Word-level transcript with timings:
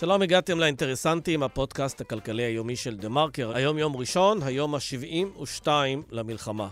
שלום, 0.00 0.22
הגעתם 0.22 0.58
לאינטרסנטים, 0.58 1.42
הפודקאסט 1.42 2.00
הכלכלי 2.00 2.42
היומי 2.42 2.76
של 2.76 2.96
דה 2.96 3.08
מרקר. 3.08 3.56
היום 3.56 3.78
יום 3.78 3.96
ראשון, 3.96 4.42
היום 4.42 4.74
ה-72 4.74 5.68
למלחמה. 6.10 6.68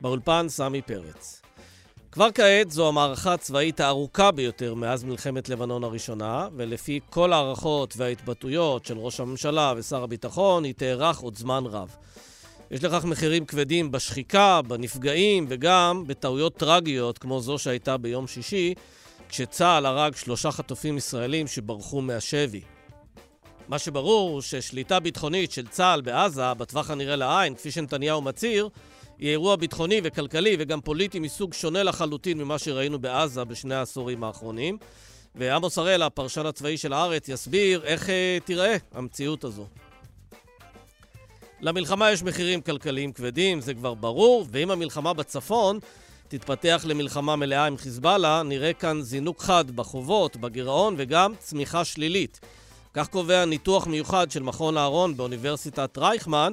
באולפן 0.00 0.46
סמי 0.48 0.82
פרץ. 0.82 1.42
כבר 2.12 2.28
כעת 2.34 2.70
זו 2.70 2.88
המערכה 2.88 3.34
הצבאית 3.34 3.80
הארוכה 3.80 4.30
ביותר 4.30 4.74
מאז 4.74 5.04
מלחמת 5.04 5.48
לבנון 5.48 5.84
הראשונה, 5.84 6.48
ולפי 6.56 7.00
כל 7.10 7.32
ההערכות 7.32 7.94
וההתבטאויות 7.96 8.86
של 8.86 8.98
ראש 8.98 9.20
הממשלה 9.20 9.74
ושר 9.76 10.02
הביטחון, 10.02 10.64
היא 10.64 10.74
תארך 10.74 11.18
עוד 11.18 11.36
זמן 11.36 11.64
רב. 11.66 11.96
יש 12.70 12.84
לכך 12.84 13.04
מחירים 13.04 13.46
כבדים 13.46 13.90
בשחיקה, 13.90 14.60
בנפגעים 14.62 15.46
וגם 15.48 16.04
בטעויות 16.06 16.56
טרגיות 16.56 17.18
כמו 17.18 17.40
זו 17.40 17.58
שהייתה 17.58 17.96
ביום 17.96 18.26
שישי, 18.26 18.74
כשצה"ל 19.28 19.86
הרג 19.86 20.16
שלושה 20.16 20.50
חטופים 20.50 20.96
ישראלים 20.96 21.46
שברחו 21.46 22.00
מהשבי. 22.00 22.60
מה 23.68 23.78
שברור 23.78 24.30
הוא 24.30 24.40
ששליטה 24.40 25.00
ביטחונית 25.00 25.52
של 25.52 25.66
צה"ל 25.66 26.00
בעזה, 26.00 26.54
בטווח 26.54 26.90
הנראה 26.90 27.16
לעין, 27.16 27.54
כפי 27.54 27.70
שנתניהו 27.70 28.22
מצהיר, 28.22 28.68
היא 29.18 29.30
אירוע 29.30 29.56
ביטחוני 29.56 30.00
וכלכלי 30.04 30.56
וגם 30.58 30.80
פוליטי 30.80 31.18
מסוג 31.18 31.54
שונה 31.54 31.82
לחלוטין 31.82 32.38
ממה 32.38 32.58
שראינו 32.58 32.98
בעזה 32.98 33.44
בשני 33.44 33.74
העשורים 33.74 34.24
האחרונים. 34.24 34.78
ועמוס 35.34 35.78
הראל, 35.78 36.02
הפרשן 36.02 36.46
הצבאי 36.46 36.76
של 36.76 36.92
הארץ, 36.92 37.28
יסביר 37.28 37.84
איך 37.84 38.10
אה, 38.10 38.38
תיראה 38.44 38.76
המציאות 38.92 39.44
הזו. 39.44 39.66
למלחמה 41.60 42.12
יש 42.12 42.22
מחירים 42.22 42.60
כלכליים 42.60 43.12
כבדים, 43.12 43.60
זה 43.60 43.74
כבר 43.74 43.94
ברור, 43.94 44.46
ואם 44.50 44.70
המלחמה 44.70 45.12
בצפון 45.12 45.78
תתפתח 46.28 46.84
למלחמה 46.88 47.36
מלאה 47.36 47.66
עם 47.66 47.76
חיזבאללה, 47.76 48.42
נראה 48.42 48.72
כאן 48.72 49.02
זינוק 49.02 49.42
חד 49.42 49.70
בחובות, 49.70 50.36
בגירעון 50.36 50.94
וגם 50.98 51.32
צמיחה 51.38 51.84
שלילית. 51.84 52.40
כך 52.94 53.08
קובע 53.08 53.44
ניתוח 53.44 53.86
מיוחד 53.86 54.30
של 54.30 54.42
מכון 54.42 54.76
אהרון 54.76 55.16
באוניברסיטת 55.16 55.98
רייכמן, 55.98 56.52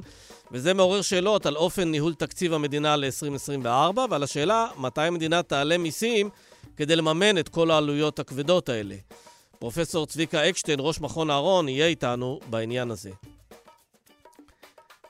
וזה 0.51 0.73
מעורר 0.73 1.01
שאלות 1.01 1.45
על 1.45 1.55
אופן 1.55 1.91
ניהול 1.91 2.13
תקציב 2.13 2.53
המדינה 2.53 2.95
ל-2024 2.95 3.99
ועל 4.09 4.23
השאלה 4.23 4.67
מתי 4.77 5.01
המדינה 5.01 5.43
תעלה 5.43 5.77
מיסים 5.77 6.29
כדי 6.77 6.95
לממן 6.95 7.37
את 7.37 7.49
כל 7.49 7.71
העלויות 7.71 8.19
הכבדות 8.19 8.69
האלה. 8.69 8.95
פרופסור 9.59 10.07
צביקה 10.07 10.49
אקשטיין, 10.49 10.79
ראש 10.81 11.01
מכון 11.01 11.29
אהרון, 11.29 11.69
יהיה 11.69 11.87
איתנו 11.87 12.39
בעניין 12.49 12.91
הזה. 12.91 13.09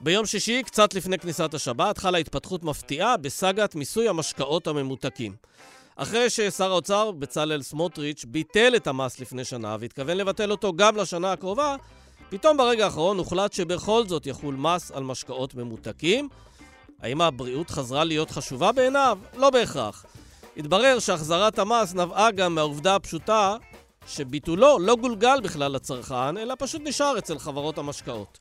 ביום 0.04 0.26
שישי, 0.26 0.64
קצת 0.64 0.94
לפני 0.94 1.18
כניסת 1.20 1.54
השבת, 1.54 1.98
חלה 1.98 2.18
התפתחות 2.18 2.64
מפתיעה 2.64 3.18
בסאגת 3.18 3.76
מיסוי 3.76 4.10
המשקאות 4.10 4.68
הממותקים. 4.68 5.36
אחרי 5.96 6.30
ששר 6.30 6.72
האוצר 6.72 7.12
בצלאל 7.12 7.62
סמוטריץ' 7.62 8.26
ביטל 8.28 8.74
את 8.76 8.88
המס 8.88 9.20
לפני 9.20 9.46
שנה 9.46 9.78
והתכוון 9.80 10.18
לבטל 10.18 10.52
אותו 10.52 10.74
גם 10.74 10.98
לשנה 10.98 11.32
הקרובה, 11.32 11.76
פתאום 12.30 12.58
ברגע 12.58 12.86
האחרון 12.86 13.18
הוחלט 13.18 13.54
שבכל 13.54 14.04
זאת 14.08 14.28
יחול 14.28 14.56
מס 14.56 14.92
על 14.92 15.04
משקאות 15.04 15.56
ממותקים. 15.56 16.30
האם 17.02 17.22
הבריאות 17.22 17.70
חזרה 17.70 18.04
להיות 18.04 18.32
חשובה 18.32 18.72
בעיניו? 18.72 19.18
לא 19.38 19.50
בהכרח. 19.50 20.06
התברר 20.58 21.00
שהחזרת 21.00 21.60
המס 21.60 21.94
נבעה 21.94 22.32
גם 22.32 22.56
מהעובדה 22.56 22.96
הפשוטה 22.96 23.56
שביטולו 24.08 24.80
לא 24.80 24.96
גולגל 24.96 25.42
בכלל 25.44 25.72
לצרכן, 25.72 26.38
אלא 26.38 26.56
פשוט 26.60 26.82
נשאר 26.86 27.18
אצל 27.18 27.40
חברות 27.40 27.78
המשקאות. 27.78 28.40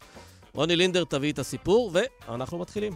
רוני 0.55 0.77
לינדר 0.77 1.05
תביא 1.05 1.33
את 1.33 1.39
הסיפור, 1.39 1.93
ואנחנו 2.29 2.59
מתחילים. 2.59 2.93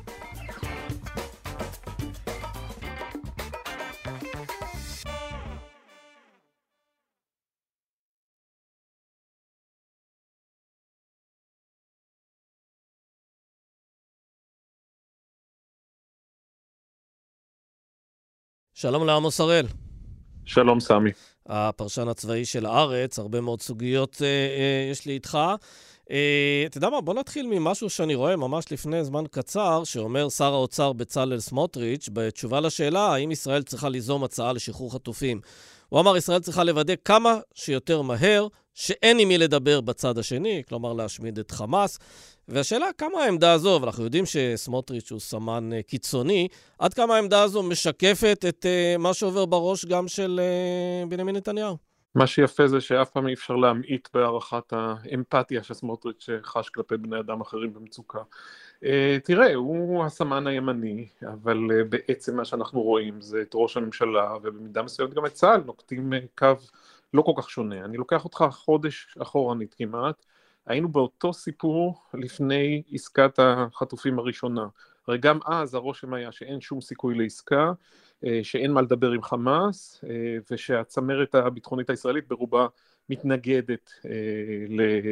שלום 18.75 19.07
לעמוס 19.07 19.41
הראל. 19.41 19.67
שלום, 20.45 20.81
סמי. 20.81 21.11
הפרשן 21.47 22.09
הצבאי 22.09 22.45
של 22.45 22.67
הארץ, 22.67 23.19
הרבה 23.19 23.41
מאוד 23.41 23.61
סוגיות 23.63 24.23
אה, 24.23 24.27
אה, 24.27 24.91
יש 24.91 25.07
לי 25.07 25.13
איתך. 25.13 25.39
אה, 26.11 26.63
אתה 26.67 26.79
יודע 26.79 26.91
מה, 26.91 27.01
בוא 27.01 27.15
נתחיל 27.15 27.47
ממשהו 27.47 27.91
שאני 27.91 28.15
רואה 28.15 28.37
ממש 28.37 28.73
לפני 28.73 29.05
זמן 29.05 29.25
קצר, 29.31 29.85
שאומר 29.85 30.29
שר 30.29 30.53
האוצר 30.53 30.93
בצלאל 30.93 31.41
סמוטריץ', 31.41 32.09
בתשובה 32.13 32.61
לשאלה 32.61 33.01
האם 33.01 33.31
ישראל 33.31 33.63
צריכה 33.63 33.89
ליזום 33.89 34.25
הצעה 34.25 34.53
לשחרור 34.53 34.93
חטופים. 34.93 35.41
הוא 35.89 36.01
אמר, 36.01 36.17
ישראל 36.17 36.41
צריכה 36.41 36.65
לוודא 36.65 36.95
כמה 37.05 37.39
שיותר 37.55 38.03
מהר 38.03 38.47
שאין 38.75 39.19
עם 39.19 39.29
מי 39.29 39.39
לדבר 39.39 39.81
בצד 39.81 40.19
השני, 40.19 40.63
כלומר 40.69 40.93
להשמיד 40.93 41.39
את 41.39 41.51
חמאס. 41.51 41.99
והשאלה 42.49 42.87
כמה 42.99 43.23
העמדה 43.23 43.53
הזו, 43.53 43.79
ואנחנו 43.83 44.05
יודעים 44.05 44.25
שסמוטריץ' 44.27 45.11
הוא 45.11 45.21
סמן 45.21 45.71
אה, 45.73 45.83
קיצוני, 45.83 46.49
עד 46.79 46.95
כמה 46.95 47.17
העמדה 47.17 47.43
הזו 47.43 47.63
משקפת 47.63 48.45
את 48.49 48.67
uh, 48.67 48.99
מה 48.99 49.15
שעובר 49.15 49.47
בראש 49.47 49.85
גם 49.85 50.09
של 50.09 50.41
בנימין 51.09 51.37
נתניהו. 51.37 51.94
מה 52.15 52.27
שיפה 52.27 52.67
זה 52.67 52.81
שאף 52.81 53.11
פעם 53.11 53.29
אי 53.29 53.35
אפשר 53.35 53.57
להמעיט 53.57 54.09
בהערכת 54.15 54.73
האמפתיה 54.73 55.63
שסמוטריץ' 55.63 56.29
חש 56.43 56.69
כלפי 56.69 56.97
בני 56.97 57.21
אדם 57.21 57.41
אחרים 57.41 57.75
במצוקה. 57.75 58.19
Uh, 58.81 58.87
תראה, 59.25 59.55
הוא 59.55 60.05
הסמן 60.05 60.47
הימני, 60.47 61.09
אבל 61.23 61.59
uh, 61.71 61.85
בעצם 61.89 62.37
מה 62.37 62.45
שאנחנו 62.45 62.83
רואים 62.83 63.21
זה 63.21 63.43
את 63.43 63.51
ראש 63.55 63.77
הממשלה, 63.77 64.37
ובמידה 64.43 64.83
מסוימת 64.83 65.15
גם 65.15 65.27
את 65.27 65.33
צה"ל, 65.33 65.63
נוקטים 65.67 66.13
uh, 66.13 66.17
קו 66.39 66.55
לא 67.15 67.23
כל 67.23 67.33
כך 67.37 67.51
שונה. 67.51 67.85
אני 67.85 67.97
לוקח 67.97 68.25
אותך 68.25 68.45
חודש 68.51 69.17
אחורנית 69.23 69.75
כמעט, 69.75 70.27
היינו 70.67 70.89
באותו 70.89 71.33
סיפור 71.33 72.03
לפני 72.15 72.83
עסקת 72.93 73.39
החטופים 73.39 74.19
הראשונה. 74.19 74.67
הרי 75.09 75.19
גם 75.19 75.39
אז 75.47 75.75
הרושם 75.75 76.15
היה 76.15 76.33
שאין 76.33 76.61
שום 76.61 76.81
סיכוי 76.81 77.15
לעסקה, 77.15 77.65
אה, 77.67 77.73
שאין 78.43 78.73
מה 78.73 78.83
לדבר 78.83 79.11
עם 79.11 79.23
חמאס, 79.23 80.05
אה, 80.05 80.37
ושהצמרת 80.51 81.35
הביטחונית 81.35 81.91
הישראלית 81.91 82.29
ברובה 82.29 82.67
מתנגדת 83.09 83.91
אה, 84.07 84.11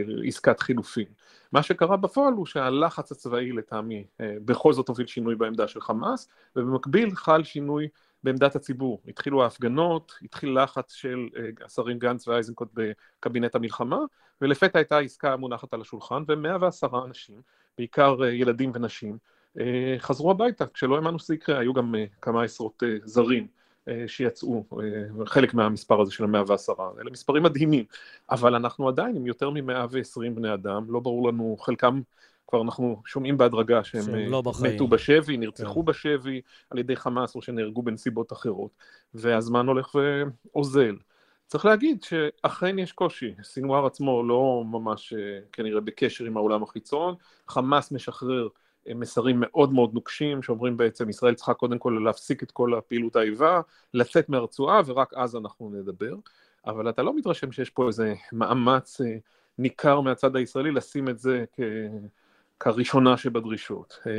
לעסקת 0.06 0.60
חילופין. 0.60 1.06
מה 1.52 1.62
שקרה 1.62 1.96
בפועל 1.96 2.34
הוא 2.34 2.46
שהלחץ 2.46 3.12
הצבאי 3.12 3.52
לטעמי 3.52 4.04
בכל 4.20 4.72
זאת 4.72 4.88
הוביל 4.88 5.06
שינוי 5.06 5.34
בעמדה 5.34 5.68
של 5.68 5.80
חמאס, 5.80 6.28
ובמקביל 6.56 7.14
חל 7.14 7.44
שינוי 7.44 7.88
בעמדת 8.22 8.56
הציבור. 8.56 9.02
התחילו 9.08 9.42
ההפגנות, 9.42 10.12
התחיל 10.22 10.62
לחץ 10.62 10.92
של 10.92 11.28
השרים 11.64 11.98
גנץ 11.98 12.28
ואייזנקוט 12.28 12.68
בקבינט 12.74 13.54
המלחמה, 13.54 13.98
ולפתע 14.40 14.78
הייתה 14.78 14.98
עסקה 14.98 15.36
מונחת 15.36 15.74
על 15.74 15.80
השולחן, 15.80 16.22
ומאה 16.28 16.56
ועשרה 16.60 17.04
אנשים, 17.04 17.36
בעיקר 17.78 18.24
ילדים 18.24 18.70
ונשים, 18.74 19.12
אה, 19.12 19.18
חזרו 19.98 20.30
הביתה, 20.30 20.66
כשלא 20.66 20.96
האמנו 20.96 21.18
שזה 21.18 21.34
יקרה, 21.34 21.58
היו 21.58 21.72
גם 21.72 21.94
אה, 21.94 22.04
כמה 22.20 22.42
עשרות 22.42 22.82
אה, 22.82 22.88
זרים 23.04 23.46
שיצאו, 24.06 24.64
חלק 25.26 25.54
מהמספר 25.54 26.00
הזה 26.00 26.12
של 26.12 26.24
המאה 26.24 26.42
ועשרה, 26.46 26.90
אלה 27.00 27.10
מספרים 27.10 27.42
מדהימים, 27.42 27.84
אבל 28.30 28.54
אנחנו 28.54 28.88
עדיין 28.88 29.16
עם 29.16 29.26
יותר 29.26 29.50
ממאה 29.50 29.86
ועשרים 29.90 30.34
בני 30.34 30.54
אדם, 30.54 30.86
לא 30.88 31.00
ברור 31.00 31.28
לנו, 31.28 31.56
חלקם 31.60 32.00
כבר 32.46 32.62
אנחנו 32.62 33.02
שומעים 33.06 33.38
בהדרגה 33.38 33.84
שהם 33.84 34.14
לא 34.14 34.42
מתו 34.62 34.88
בשבי, 34.88 35.36
נרצחו 35.36 35.80
כן. 35.80 35.84
בשבי 35.84 36.40
על 36.70 36.78
ידי 36.78 36.96
חמאס 36.96 37.34
או 37.34 37.42
שנהרגו 37.42 37.82
בנסיבות 37.82 38.32
אחרות, 38.32 38.70
והזמן 39.14 39.66
הולך 39.66 39.94
ואוזל. 39.94 40.96
צריך 41.46 41.64
להגיד 41.64 42.02
שאכן 42.02 42.78
יש 42.78 42.92
קושי, 42.92 43.34
סינואר 43.42 43.86
עצמו 43.86 44.22
לא 44.22 44.64
ממש 44.66 45.14
כנראה 45.52 45.80
בקשר 45.80 46.24
עם 46.24 46.36
העולם 46.36 46.62
החיצון, 46.62 47.14
חמאס 47.48 47.92
משחרר 47.92 48.48
מסרים 48.94 49.36
מאוד 49.40 49.72
מאוד 49.72 49.94
נוקשים 49.94 50.42
שאומרים 50.42 50.76
בעצם 50.76 51.10
ישראל 51.10 51.34
צריכה 51.34 51.54
קודם 51.54 51.78
כל 51.78 52.00
להפסיק 52.04 52.42
את 52.42 52.50
כל 52.50 52.74
הפעילות 52.74 53.16
האיבה, 53.16 53.60
לצאת 53.94 54.28
מהרצועה 54.28 54.80
ורק 54.86 55.14
אז 55.14 55.36
אנחנו 55.36 55.70
נדבר, 55.70 56.14
אבל 56.66 56.88
אתה 56.88 57.02
לא 57.02 57.16
מתרשם 57.16 57.52
שיש 57.52 57.70
פה 57.70 57.86
איזה 57.86 58.14
מאמץ 58.32 59.00
אה, 59.00 59.16
ניכר 59.58 60.00
מהצד 60.00 60.36
הישראלי 60.36 60.70
לשים 60.70 61.08
את 61.08 61.18
זה 61.18 61.44
כ... 61.52 61.60
כראשונה 62.60 63.16
שבדרישות. 63.16 63.98
אה, 64.06 64.12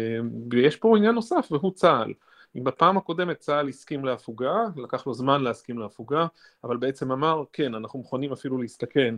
ויש 0.51 0.75
פה 0.75 0.97
עניין 0.97 1.15
נוסף 1.15 1.47
והוא 1.51 1.73
צה"ל. 1.73 2.13
אם 2.55 2.63
בפעם 2.63 2.97
הקודמת 2.97 3.39
צה"ל 3.39 3.69
הסכים 3.69 4.05
להפוגה, 4.05 4.55
לקח 4.75 5.07
לו 5.07 5.13
זמן 5.13 5.41
להסכים 5.41 5.79
להפוגה, 5.79 6.25
אבל 6.63 6.77
בעצם 6.77 7.11
אמר, 7.11 7.43
כן, 7.53 7.75
אנחנו 7.75 7.99
מוכנים 7.99 8.31
אפילו 8.31 8.57
להסתכן 8.57 9.15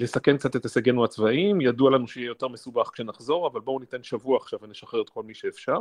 לסכן 0.00 0.36
קצת 0.36 0.56
את 0.56 0.64
הישגינו 0.64 1.04
הצבאיים, 1.04 1.60
ידוע 1.60 1.90
לנו 1.90 2.08
שיהיה 2.08 2.26
יותר 2.26 2.48
מסובך 2.48 2.90
כשנחזור, 2.92 3.46
אבל 3.46 3.60
בואו 3.60 3.78
ניתן 3.78 4.02
שבוע 4.02 4.36
עכשיו 4.36 4.58
ונשחרר 4.62 5.02
את 5.02 5.10
כל 5.10 5.22
מי 5.22 5.34
שאפשר. 5.34 5.78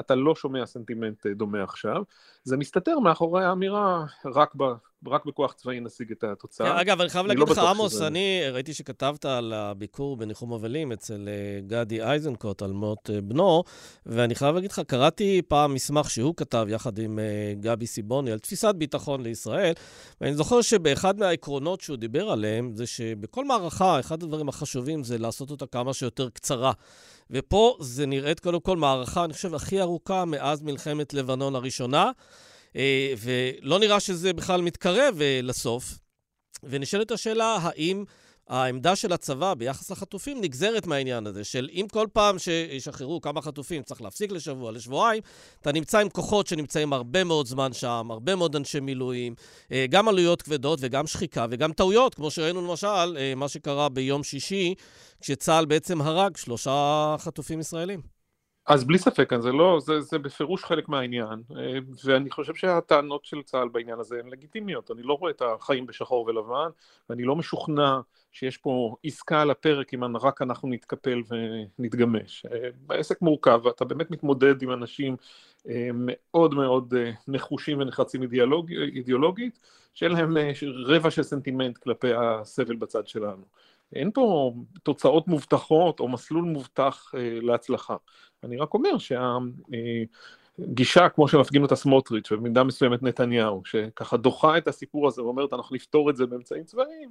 אתה 0.00 0.14
לא 0.14 0.34
שומע 0.34 0.66
סנטימנט 0.66 1.26
דומה 1.26 1.62
עכשיו. 1.62 2.02
זה 2.44 2.56
מסתתר 2.56 2.98
מאחורי 2.98 3.44
האמירה, 3.44 4.04
רק 4.24 4.54
ב... 4.56 4.62
רק 5.06 5.24
בכוח 5.24 5.52
צבאי 5.52 5.80
נשיג 5.80 6.12
את 6.12 6.24
התוצאה. 6.24 6.72
כן, 6.72 6.76
אגב, 6.76 7.00
אני 7.00 7.10
חייב 7.10 7.26
להגיד 7.26 7.48
לא 7.48 7.52
לך, 7.52 7.58
עמוס, 7.58 7.92
שזה... 7.92 8.06
אני 8.06 8.40
ראיתי 8.52 8.74
שכתבת 8.74 9.24
על 9.24 9.52
הביקור 9.52 10.16
בניחום 10.16 10.52
אבלים 10.52 10.92
אצל 10.92 11.28
אה, 11.28 11.60
גדי 11.66 12.02
איזנקוט 12.02 12.62
על 12.62 12.72
מות 12.72 13.10
אה, 13.14 13.20
בנו, 13.20 13.64
ואני 14.06 14.34
חייב 14.34 14.54
להגיד 14.54 14.70
לך, 14.70 14.80
קראתי 14.86 15.42
פעם 15.48 15.74
מסמך 15.74 16.10
שהוא 16.10 16.34
כתב 16.36 16.66
יחד 16.68 16.98
עם 16.98 17.18
אה, 17.18 17.54
גבי 17.60 17.86
סיבוני 17.86 18.32
על 18.32 18.38
תפיסת 18.38 18.74
ביטחון 18.74 19.22
לישראל, 19.22 19.72
ואני 20.20 20.34
זוכר 20.34 20.60
שבאחד 20.60 21.18
מהעקרונות 21.18 21.80
שהוא 21.80 21.96
דיבר 21.96 22.30
עליהם, 22.30 22.72
זה 22.74 22.86
שבכל 23.14 23.44
מערכה, 23.44 24.00
אחד 24.00 24.22
הדברים 24.22 24.48
החשובים 24.48 25.04
זה 25.04 25.18
לעשות 25.18 25.50
אותה 25.50 25.66
כמה 25.66 25.94
שיותר 25.94 26.28
קצרה. 26.28 26.72
ופה 27.30 27.76
זה 27.80 28.06
נראית 28.06 28.40
קודם 28.40 28.60
כל 28.60 28.76
מערכה, 28.76 29.24
אני 29.24 29.32
חושב, 29.32 29.54
הכי 29.54 29.80
ארוכה 29.80 30.24
מאז 30.24 30.62
מלחמת 30.62 31.14
לבנון 31.14 31.54
הראשונה. 31.54 32.10
אה, 32.76 33.14
ולא 33.18 33.78
נראה 33.78 34.00
שזה 34.00 34.32
בכלל 34.32 34.60
מתקרב 34.60 35.18
אה, 35.20 35.40
לסוף. 35.42 35.98
ונשאלת 36.64 37.10
השאלה, 37.10 37.58
האם 37.62 38.04
העמדה 38.48 38.96
של 38.96 39.12
הצבא 39.12 39.54
ביחס 39.54 39.90
לחטופים 39.90 40.40
נגזרת 40.40 40.86
מהעניין 40.86 41.26
הזה, 41.26 41.44
של 41.44 41.68
אם 41.72 41.86
כל 41.92 42.06
פעם 42.12 42.38
שישחררו 42.38 43.20
כמה 43.20 43.42
חטופים 43.42 43.82
צריך 43.82 44.02
להפסיק 44.02 44.32
לשבוע, 44.32 44.72
לשבועיים, 44.72 45.22
אתה 45.62 45.72
נמצא 45.72 45.98
עם 45.98 46.08
כוחות 46.08 46.46
שנמצאים 46.46 46.92
הרבה 46.92 47.24
מאוד 47.24 47.46
זמן 47.46 47.72
שם, 47.72 48.08
הרבה 48.10 48.34
מאוד 48.34 48.56
אנשי 48.56 48.80
מילואים, 48.80 49.34
אה, 49.72 49.86
גם 49.90 50.08
עלויות 50.08 50.42
כבדות 50.42 50.78
וגם 50.82 51.06
שחיקה 51.06 51.46
וגם 51.50 51.72
טעויות, 51.72 52.14
כמו 52.14 52.30
שראינו 52.30 52.66
למשל, 52.66 53.34
מה 53.36 53.48
שקרה 53.48 53.88
ביום 53.88 54.22
שישי, 54.22 54.74
כשצה"ל 55.20 55.64
בעצם 55.64 56.00
הרג 56.00 56.36
שלושה 56.36 57.16
חטופים 57.18 57.60
ישראלים. 57.60 58.15
אז 58.66 58.84
בלי 58.84 58.98
ספק, 58.98 59.30
זה 59.40 59.52
לא, 59.52 59.78
זה, 59.80 60.00
זה 60.00 60.18
בפירוש 60.18 60.64
חלק 60.64 60.88
מהעניין, 60.88 61.42
אה, 61.56 61.78
ואני 62.04 62.30
חושב 62.30 62.54
שהטענות 62.54 63.24
של 63.24 63.42
צה"ל 63.42 63.68
בעניין 63.68 64.00
הזה 64.00 64.18
הן 64.20 64.28
לגיטימיות, 64.28 64.90
אני 64.90 65.02
לא 65.02 65.14
רואה 65.14 65.30
את 65.30 65.42
החיים 65.42 65.86
בשחור 65.86 66.26
ולבן, 66.26 66.68
ואני 67.10 67.24
לא 67.24 67.36
משוכנע 67.36 68.00
שיש 68.32 68.56
פה 68.56 68.96
עסקה 69.04 69.42
על 69.42 69.50
הפרק 69.50 69.94
אם 69.94 70.16
רק 70.16 70.42
אנחנו 70.42 70.68
נתקפל 70.68 71.22
ונתגמש. 71.78 72.46
אה, 72.52 72.68
העסק 72.90 73.22
מורכב, 73.22 73.60
ואתה 73.64 73.84
באמת 73.84 74.10
מתמודד 74.10 74.62
עם 74.62 74.72
אנשים 74.72 75.16
אה, 75.68 75.90
מאוד 75.94 76.54
מאוד 76.54 76.94
נחושים 77.28 77.80
ונחרצים 77.80 78.22
אידיאולוג, 78.22 78.72
אידיאולוגית, 78.72 79.58
שאין 79.94 80.12
להם 80.12 80.36
רבע 80.86 81.10
של 81.10 81.22
סנטימנט 81.22 81.78
כלפי 81.78 82.12
הסבל 82.14 82.76
בצד 82.76 83.06
שלנו. 83.06 83.42
אין 83.92 84.10
פה 84.14 84.52
תוצאות 84.82 85.28
מובטחות 85.28 86.00
או 86.00 86.08
מסלול 86.08 86.44
מובטח 86.44 87.12
אה, 87.14 87.38
להצלחה. 87.42 87.96
אני 88.44 88.56
רק 88.56 88.74
אומר 88.74 88.90
שהגישה, 88.98 91.02
אה, 91.02 91.08
כמו 91.08 91.28
שמפגין 91.28 91.62
אותה 91.62 91.76
סמוטריץ' 91.76 92.32
ובמידה 92.32 92.64
מסוימת 92.64 93.02
נתניהו, 93.02 93.62
שככה 93.64 94.16
דוחה 94.16 94.58
את 94.58 94.68
הסיפור 94.68 95.08
הזה 95.08 95.22
ואומרת 95.22 95.52
אנחנו 95.52 95.76
נפתור 95.76 96.10
את 96.10 96.16
זה 96.16 96.26
באמצעים 96.26 96.64
צבאיים, 96.64 97.10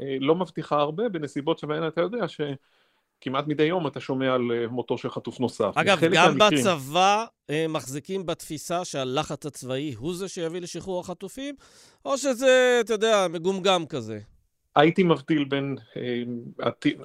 אה, 0.00 0.16
לא 0.20 0.34
מבטיחה 0.34 0.76
הרבה 0.76 1.08
בנסיבות 1.08 1.58
שבהן 1.58 1.88
אתה 1.88 2.00
יודע 2.00 2.28
ש... 2.28 2.40
כמעט 3.20 3.46
מדי 3.46 3.62
יום 3.62 3.86
אתה 3.86 4.00
שומע 4.00 4.34
על 4.34 4.42
מותו 4.70 4.98
של 4.98 5.10
חטוף 5.10 5.40
נוסף. 5.40 5.72
אגב, 5.74 6.00
גם 6.00 6.38
מהמקרים... 6.38 6.64
בצבא 6.64 7.24
מחזיקים 7.68 8.26
בתפיסה 8.26 8.84
שהלחץ 8.84 9.46
הצבאי 9.46 9.94
הוא 9.98 10.14
זה 10.14 10.28
שיביא 10.28 10.60
לשחרור 10.60 11.00
החטופים, 11.00 11.54
או 12.04 12.18
שזה, 12.18 12.80
אתה 12.84 12.92
יודע, 12.92 13.26
מגומגם 13.30 13.86
כזה? 13.86 14.18
הייתי 14.76 15.02
מבדיל 15.02 15.44
בין 15.44 15.76
אה, 15.96 16.22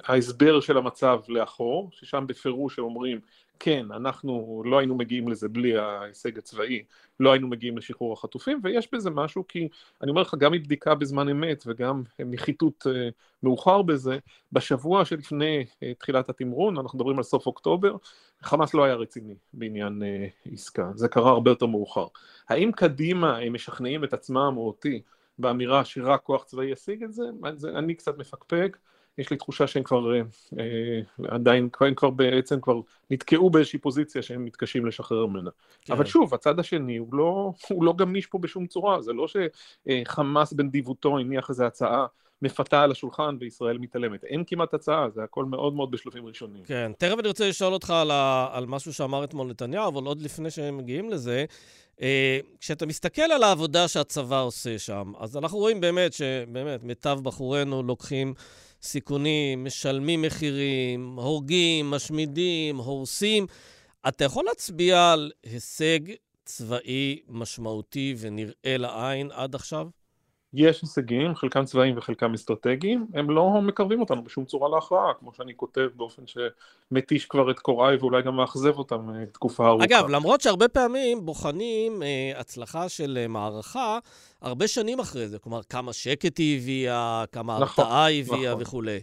ההסבר 0.03 0.59
של 0.59 0.77
המצב 0.77 1.19
לאחור, 1.27 1.89
ששם 1.91 2.25
בפירוש 2.27 2.79
הם 2.79 2.85
אומרים, 2.85 3.19
כן, 3.59 3.85
אנחנו 3.91 4.63
לא 4.65 4.79
היינו 4.79 4.95
מגיעים 4.95 5.27
לזה 5.27 5.49
בלי 5.49 5.77
ההישג 5.77 6.37
הצבאי, 6.37 6.83
לא 7.19 7.31
היינו 7.31 7.47
מגיעים 7.47 7.77
לשחרור 7.77 8.13
החטופים, 8.13 8.59
ויש 8.63 8.87
בזה 8.93 9.09
משהו 9.09 9.47
כי, 9.47 9.67
אני 10.01 10.09
אומר 10.09 10.21
לך, 10.21 10.35
גם 10.39 10.51
מבדיקה 10.51 10.95
בזמן 10.95 11.29
אמת 11.29 11.63
וגם 11.67 12.03
מחיתות 12.19 12.87
אה, 12.87 13.09
מאוחר 13.43 13.81
בזה, 13.81 14.17
בשבוע 14.51 15.05
שלפני 15.05 15.65
אה, 15.83 15.93
תחילת 15.93 16.29
התמרון, 16.29 16.77
אנחנו 16.77 16.99
מדברים 16.99 17.17
על 17.17 17.23
סוף 17.23 17.45
אוקטובר, 17.45 17.95
חמאס 18.41 18.73
לא 18.73 18.83
היה 18.83 18.95
רציני 18.95 19.35
בעניין 19.53 20.03
עסקה, 20.51 20.91
זה 20.95 21.07
קרה 21.07 21.31
הרבה 21.31 21.51
יותר 21.51 21.65
מאוחר. 21.65 22.07
האם 22.49 22.71
קדימה 22.71 23.37
הם 23.37 23.53
משכנעים 23.53 24.03
את 24.03 24.13
עצמם 24.13 24.53
או 24.57 24.67
אותי 24.67 25.01
באמירה 25.39 25.85
שרק 25.85 26.23
כוח 26.23 26.43
צבאי 26.43 26.65
ישיג 26.65 27.03
את 27.03 27.13
זה, 27.13 27.23
אני 27.75 27.95
קצת 27.95 28.17
מפקפק, 28.17 28.77
יש 29.17 29.29
לי 29.29 29.37
תחושה 29.37 29.67
שהם 29.67 29.83
כבר 29.83 30.13
אה, 30.13 30.21
אה, 30.59 31.01
עדיין, 31.27 31.69
הם 31.81 31.95
כבר 31.95 32.09
בעצם 32.09 32.61
כבר 32.61 32.81
נתקעו 33.09 33.49
באיזושהי 33.49 33.79
פוזיציה 33.79 34.21
שהם 34.21 34.45
מתקשים 34.45 34.85
לשחרר 34.85 35.25
ממנה. 35.25 35.49
כן. 35.81 35.93
אבל 35.93 36.05
שוב, 36.05 36.33
הצד 36.33 36.59
השני 36.59 36.97
הוא 36.97 37.15
לא, 37.15 37.53
הוא 37.69 37.83
לא 37.83 37.93
גמיש 37.93 38.25
פה 38.25 38.37
בשום 38.37 38.67
צורה, 38.67 39.01
זה 39.01 39.13
לא 39.13 39.25
שחמאס 39.27 40.53
בנדיבותו 40.53 41.19
הניח 41.19 41.49
איזו 41.49 41.63
הצעה 41.63 42.05
מפתה 42.41 42.81
על 42.81 42.91
השולחן 42.91 43.37
וישראל 43.39 43.77
מתעלמת. 43.77 44.23
אין 44.23 44.43
כמעט 44.47 44.73
הצעה, 44.73 45.09
זה 45.09 45.23
הכל 45.23 45.45
מאוד 45.45 45.73
מאוד 45.73 45.91
בשלבים 45.91 46.25
ראשונים. 46.25 46.63
כן, 46.63 46.91
תכף 46.97 47.19
אני 47.19 47.27
רוצה 47.27 47.49
לשאול 47.49 47.73
אותך 47.73 47.89
על, 47.89 48.11
ה, 48.11 48.47
על 48.51 48.65
משהו 48.65 48.93
שאמר 48.93 49.23
אתמול 49.23 49.47
נתניהו, 49.47 49.87
אבל 49.87 50.03
עוד 50.03 50.21
לפני 50.21 50.51
שהם 50.51 50.77
מגיעים 50.77 51.09
לזה, 51.09 51.45
אה, 52.01 52.39
כשאתה 52.59 52.85
מסתכל 52.85 53.21
על 53.21 53.43
העבודה 53.43 53.87
שהצבא 53.87 54.41
עושה 54.41 54.79
שם, 54.79 55.11
אז 55.19 55.37
אנחנו 55.37 55.57
רואים 55.57 55.81
באמת 55.81 56.13
שבאמת 56.13 56.83
מיטב 56.83 57.19
בחורינו 57.23 57.83
לוקחים 57.83 58.33
סיכונים, 58.81 59.63
משלמים 59.63 60.21
מחירים, 60.21 61.15
הורגים, 61.19 61.91
משמידים, 61.91 62.77
הורסים. 62.77 63.45
אתה 64.07 64.23
יכול 64.23 64.45
להצביע 64.45 65.11
על 65.11 65.31
הישג 65.43 65.99
צבאי 66.45 67.19
משמעותי 67.27 68.15
ונראה 68.19 68.77
לעין 68.77 69.29
עד 69.31 69.55
עכשיו? 69.55 69.87
יש 70.53 70.81
הישגים, 70.81 71.35
חלקם 71.35 71.65
צבאיים 71.65 71.97
וחלקם 71.97 72.33
אסטרטגיים, 72.33 73.07
הם 73.13 73.29
לא 73.29 73.61
מקרבים 73.61 73.99
אותנו 73.99 74.23
בשום 74.23 74.45
צורה 74.45 74.69
להכרעה, 74.69 75.13
כמו 75.19 75.33
שאני 75.33 75.53
כותב 75.55 75.89
באופן 75.95 76.23
שמתיש 76.27 77.25
כבר 77.25 77.51
את 77.51 77.59
קוראי 77.59 77.95
ואולי 77.95 78.21
גם 78.21 78.35
מאכזב 78.35 78.77
אותם 78.77 79.09
אה, 79.09 79.25
תקופה 79.25 79.67
ארוכה. 79.67 79.85
אגב, 79.85 80.09
למרות 80.09 80.41
שהרבה 80.41 80.67
פעמים 80.67 81.25
בוחנים 81.25 82.03
אה, 82.03 82.31
הצלחה 82.39 82.89
של 82.89 83.17
אה, 83.21 83.27
מערכה 83.27 83.99
הרבה 84.41 84.67
שנים 84.67 84.99
אחרי 84.99 85.27
זה, 85.27 85.39
כלומר, 85.39 85.63
כמה 85.63 85.93
שקט 85.93 86.37
היא 86.37 86.57
הביאה, 86.57 87.23
כמה 87.31 87.59
נכון, 87.59 87.85
הרתעה 87.85 88.05
היא 88.05 88.23
הביאה 88.23 88.51
נכון. 88.51 88.61
וכולי. 88.61 88.99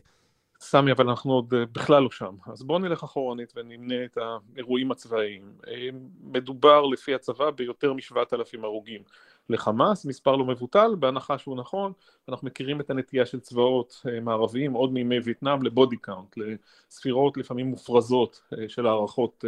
סמי, 0.60 0.92
אבל 0.92 1.08
אנחנו 1.08 1.32
עוד 1.32 1.54
אה, 1.54 1.64
בכלל 1.72 2.02
לא 2.02 2.10
שם. 2.10 2.34
אז 2.52 2.62
בואו 2.62 2.78
נלך 2.78 3.02
אחורנית 3.02 3.52
ונמנה 3.56 4.04
את 4.04 4.18
האירועים 4.18 4.90
הצבאיים. 4.90 5.42
אה, 5.68 5.88
מדובר 6.20 6.86
לפי 6.86 7.14
הצבא 7.14 7.50
ביותר 7.50 7.92
משבעת 7.92 8.34
אלפים 8.34 8.64
הרוגים 8.64 9.02
לחמאס, 9.50 10.04
מספר 10.04 10.36
לא 10.36 10.44
מבוטל, 10.44 10.94
בהנחה 10.98 11.38
שהוא 11.38 11.56
נכון, 11.56 11.92
אנחנו 12.28 12.46
מכירים 12.46 12.80
את 12.80 12.90
הנטייה 12.90 13.26
של 13.26 13.40
צבאות 13.40 14.02
אה, 14.08 14.20
מערביים 14.20 14.72
עוד 14.72 14.92
מימי 14.92 15.18
וייטנאם 15.20 15.62
ל 15.62 15.69
body 15.69 15.96
count, 15.96 16.36
לספירות 16.36 17.36
לפעמים 17.36 17.66
מופרזות 17.66 18.40
של 18.68 18.86
הערכות 18.86 19.44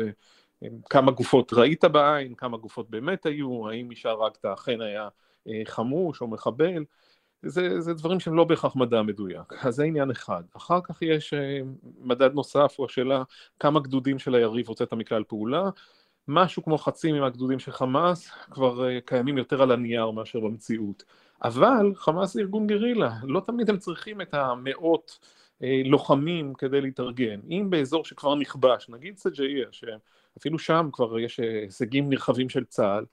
כמה 0.91 1.13
גופות 1.13 1.53
ראית 1.53 1.85
בעין, 1.85 2.35
כמה 2.35 2.57
גופות 2.57 2.91
באמת 2.91 3.27
היו, 3.27 3.69
האם 3.69 3.89
מי 3.89 3.97
שהרגת 3.97 4.45
אכן 4.45 4.81
היה 4.81 5.09
חמוש 5.67 6.21
או 6.21 6.27
מחבל, 6.27 6.85
זה, 7.43 7.81
זה 7.81 7.95
דברים 7.95 8.21
שהם 8.21 8.35
לא 8.35 8.45
בהכרח 8.45 8.77
מדע 8.77 9.03
מדויק, 9.03 9.53
אז 9.63 9.75
זה 9.75 9.85
עניין 9.85 10.11
אחד. 10.11 10.43
אחר 10.57 10.81
כך 10.85 11.03
יש 11.03 11.35
אה, 11.35 11.61
מדד 12.01 12.35
נוסף, 12.35 12.75
הוא 12.77 12.87
השאלה 12.87 13.23
כמה 13.59 13.81
גדודים 13.81 14.19
של 14.19 14.35
היריב 14.35 14.69
הוצאת 14.69 14.93
מכלל 14.93 15.25
פעולה, 15.25 15.71
משהו 16.33 16.63
כמו 16.63 16.79
חצי 16.79 17.13
מהגדודים 17.13 17.59
של 17.59 17.73
חמאס 17.73 18.31
כבר 18.51 18.89
אה, 18.89 19.01
קיימים 19.01 19.39
יותר 19.39 19.63
על 19.63 19.73
הנייר 19.73 20.11
מאשר 20.11 20.41
במציאות. 20.41 21.05
אבל 21.43 21.93
חמאס 21.95 22.33
זה 22.33 22.41
ארגון 22.41 22.67
גרילה, 22.67 23.13
לא 23.23 23.41
תמיד 23.47 23.71
הם 23.71 23.79
צריכים 23.79 24.21
את 24.21 24.35
המאות 24.35 25.19
אה, 25.63 25.83
לוחמים 25.85 26.55
כדי 26.55 26.81
להתארגן. 26.81 27.41
אם 27.51 27.67
באזור 27.71 28.05
שכבר 28.05 28.35
נכבש, 28.35 28.89
נגיד 28.89 29.19
סג'איה, 29.19 29.67
שאפילו 29.73 30.59
שם 30.59 30.89
כבר 30.93 31.19
יש 31.19 31.41
הישגים 31.41 32.11
נרחבים 32.11 32.49
של 32.49 32.65
צה"ל, 32.65 33.05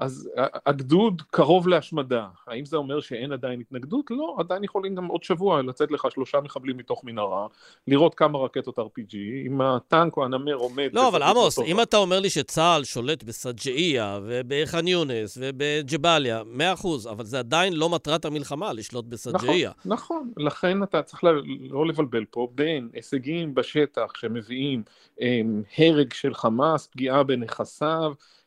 אז 0.00 0.30
הגדוד 0.66 1.22
קרוב 1.30 1.68
להשמדה, 1.68 2.26
האם 2.46 2.64
זה 2.64 2.76
אומר 2.76 3.00
שאין 3.00 3.32
עדיין 3.32 3.60
התנגדות? 3.60 4.10
לא, 4.10 4.36
עדיין 4.38 4.64
יכולים 4.64 4.94
גם 4.94 5.06
עוד 5.06 5.22
שבוע 5.22 5.62
לצאת 5.62 5.90
לך 5.90 6.06
שלושה 6.10 6.40
מחבלים 6.40 6.76
מתוך 6.76 7.04
מנהרה, 7.04 7.46
לראות 7.88 8.14
כמה 8.14 8.38
רקטות 8.38 8.78
RPG, 8.78 9.14
אם 9.46 9.60
הטנק 9.60 10.16
או 10.16 10.24
הנמר 10.24 10.54
עומד... 10.54 10.90
לא, 10.92 11.08
אבל 11.08 11.22
עמוס, 11.22 11.58
אם 11.58 11.82
אתה 11.82 11.96
אומר 11.96 12.20
לי 12.20 12.30
שצה"ל 12.30 12.84
שולט 12.84 13.22
בסג'איה 13.22 14.18
ובח'אן 14.22 14.88
יונס 14.88 15.38
ובג'באליה, 15.40 16.42
מאה 16.46 16.72
אחוז, 16.72 17.06
אבל 17.06 17.24
זה 17.24 17.38
עדיין 17.38 17.72
לא 17.72 17.88
מטרת 17.88 18.24
המלחמה, 18.24 18.72
לשלוט 18.72 19.04
בסג'איה. 19.04 19.72
נכון, 19.84 20.00
נכון, 20.10 20.32
לכן 20.36 20.82
אתה 20.82 21.02
צריך 21.02 21.24
לא 21.70 21.86
לבלבל 21.86 22.24
פה 22.30 22.48
בין 22.54 22.88
הישגים 22.92 23.54
בשטח 23.54 24.12
שמביאים 24.16 24.82
הם, 25.20 25.62
הרג 25.78 26.12
של 26.12 26.34
חמאס, 26.34 26.86
פגיעה 26.86 27.22
בנכסיו, 27.22 28.12
אה, 28.12 28.39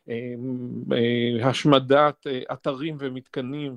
השמדת 1.43 2.27
אה, 2.27 2.41
אתרים 2.53 2.95
ומתקנים 2.99 3.75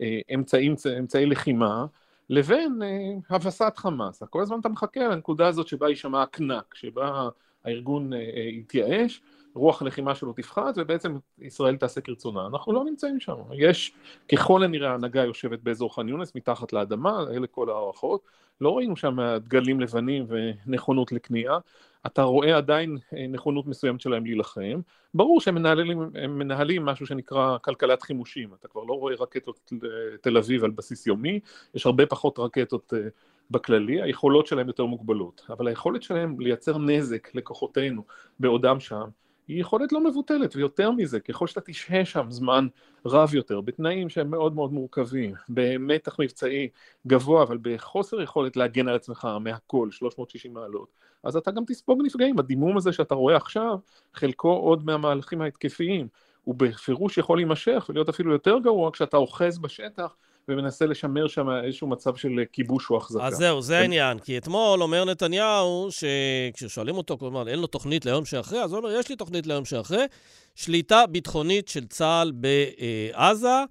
ואמצעי 0.00 1.26
לחימה, 1.26 1.86
לבין 2.30 2.82
אה, 2.82 3.36
הבסת 3.36 3.72
חמאס. 3.76 4.22
כל 4.30 4.42
הזמן 4.42 4.60
אתה 4.60 4.68
מחכה 4.68 5.08
לנקודה 5.08 5.46
הזאת 5.46 5.68
שבה 5.68 5.88
יישמע 5.88 6.22
הקנק, 6.22 6.74
שבה 6.74 7.28
הארגון 7.64 8.12
אה, 8.12 8.18
אה, 8.18 8.42
יתייאש, 8.42 9.22
רוח 9.54 9.82
הלחימה 9.82 10.14
שלו 10.14 10.32
תפחת 10.32 10.74
ובעצם 10.76 11.18
ישראל 11.38 11.76
תעשה 11.76 12.00
כרצונה. 12.00 12.46
אנחנו 12.46 12.72
לא 12.72 12.84
נמצאים 12.84 13.20
שם. 13.20 13.34
יש 13.52 13.92
ככל 14.32 14.62
הנראה 14.62 14.94
הנהגה 14.94 15.24
יושבת 15.24 15.60
באזור 15.62 15.94
ח'אן 15.94 16.08
יונס 16.08 16.34
מתחת 16.34 16.72
לאדמה, 16.72 17.24
אלה 17.30 17.46
כל 17.46 17.70
ההערכות. 17.70 18.20
לא 18.60 18.76
ראינו 18.76 18.96
שם 18.96 19.16
דגלים 19.36 19.80
לבנים 19.80 20.26
ונכונות 20.28 21.12
לכניעה. 21.12 21.58
אתה 22.06 22.22
רואה 22.22 22.56
עדיין 22.56 22.98
אה, 23.16 23.26
נכונות 23.26 23.66
מסוימת 23.66 24.00
שלהם 24.00 24.24
להילחם. 24.24 24.80
ברור 25.14 25.40
שהם 25.40 25.54
מנהלים, 25.54 26.10
מנהלים 26.28 26.84
משהו 26.84 27.06
שנקרא 27.06 27.58
כלכלת 27.58 28.02
חימושים. 28.02 28.54
אתה 28.60 28.68
כבר 28.68 28.84
לא 28.84 28.92
רואה 28.92 29.14
רקטות 29.14 29.72
לתל 29.82 30.36
אביב 30.36 30.64
על 30.64 30.70
בסיס 30.70 31.06
יומי, 31.06 31.40
יש 31.74 31.86
הרבה 31.86 32.06
פחות 32.06 32.38
רקטות 32.38 32.94
אה, 32.94 33.08
בכללי, 33.50 34.02
היכולות 34.02 34.46
שלהם 34.46 34.66
יותר 34.66 34.84
מוגבלות. 34.84 35.46
אבל 35.50 35.68
היכולת 35.68 36.02
שלהם 36.02 36.40
לייצר 36.40 36.78
נזק 36.78 37.34
לכוחותינו 37.34 38.02
בעודם 38.40 38.80
שם, 38.80 39.04
היא 39.48 39.60
יכולת 39.60 39.92
לא 39.92 40.04
מבוטלת, 40.04 40.56
ויותר 40.56 40.90
מזה, 40.90 41.20
ככל 41.20 41.46
שאתה 41.46 41.60
תשהה 41.60 42.04
שם 42.04 42.26
זמן 42.30 42.66
רב 43.06 43.34
יותר, 43.34 43.60
בתנאים 43.60 44.08
שהם 44.08 44.30
מאוד 44.30 44.54
מאוד 44.54 44.72
מורכבים, 44.72 45.34
במתח 45.48 46.16
מבצעי 46.18 46.68
גבוה, 47.06 47.42
אבל 47.42 47.58
בחוסר 47.62 48.22
יכולת 48.22 48.56
להגן 48.56 48.88
על 48.88 48.94
עצמך 48.94 49.28
מהכל, 49.40 49.88
360 49.90 50.54
מעלות, 50.54 50.88
אז 51.22 51.36
אתה 51.36 51.50
גם 51.50 51.62
תספוג 51.66 52.02
נפגעים. 52.04 52.38
הדימום 52.38 52.76
הזה 52.76 52.92
שאתה 52.92 53.14
רואה 53.14 53.36
עכשיו, 53.36 53.78
חלקו 54.14 54.52
עוד 54.52 54.86
מהמהלכים 54.86 55.40
ההתקפיים, 55.40 56.08
הוא 56.44 56.54
בפירוש 56.54 57.18
יכול 57.18 57.38
להימשך 57.38 57.86
ולהיות 57.88 58.08
אפילו 58.08 58.32
יותר 58.32 58.58
גרוע 58.58 58.90
כשאתה 58.92 59.16
אוחז 59.16 59.58
בשטח 59.58 60.16
ומנסה 60.48 60.86
לשמר 60.86 61.28
שם 61.28 61.50
איזשהו 61.64 61.88
מצב 61.88 62.16
של 62.16 62.30
כיבוש 62.52 62.90
או 62.90 62.96
החזקה. 62.96 63.26
אז 63.26 63.34
זהו, 63.34 63.62
זה 63.62 63.78
העניין. 63.78 64.18
כי 64.18 64.38
אתמול 64.38 64.82
אומר 64.82 65.04
נתניהו, 65.04 65.88
שכששואלים 65.90 66.96
אותו, 66.96 67.18
כלומר, 67.18 67.48
אין 67.48 67.58
לו 67.58 67.66
תוכנית 67.66 68.06
ליום 68.06 68.24
שאחרי, 68.24 68.62
אז 68.62 68.72
הוא 68.72 68.78
אומר, 68.78 68.90
יש 68.98 69.08
לי 69.08 69.16
תוכנית 69.16 69.46
ליום 69.46 69.64
שאחרי, 69.64 70.04
שליטה 70.54 71.06
ביטחונית 71.06 71.68
של 71.68 71.86
צה"ל 71.86 72.32
בעזה. 72.32 73.64